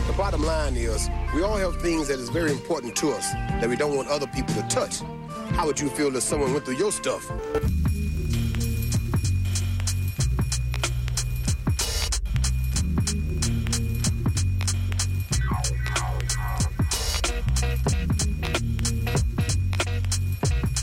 The 0.07 0.13
bottom 0.19 0.45
line 0.45 0.77
is, 0.77 1.09
we 1.35 1.43
all 1.43 1.57
have 1.57 1.81
things 1.81 2.09
that 2.09 2.19
is 2.19 2.29
very 2.29 2.51
important 2.51 2.95
to 2.97 3.13
us 3.13 3.33
that 3.33 3.67
we 3.67 3.77
don't 3.77 3.97
want 3.97 4.09
other 4.09 4.27
people 4.27 4.55
to 4.55 4.63
touch. 4.69 5.01
How 5.53 5.65
would 5.65 5.81
you 5.81 5.89
feel 5.89 6.15
if 6.15 6.23
someone 6.23 6.53
went 6.53 6.67
through 6.67 6.77
your 6.77 6.93
stuff? 6.93 7.31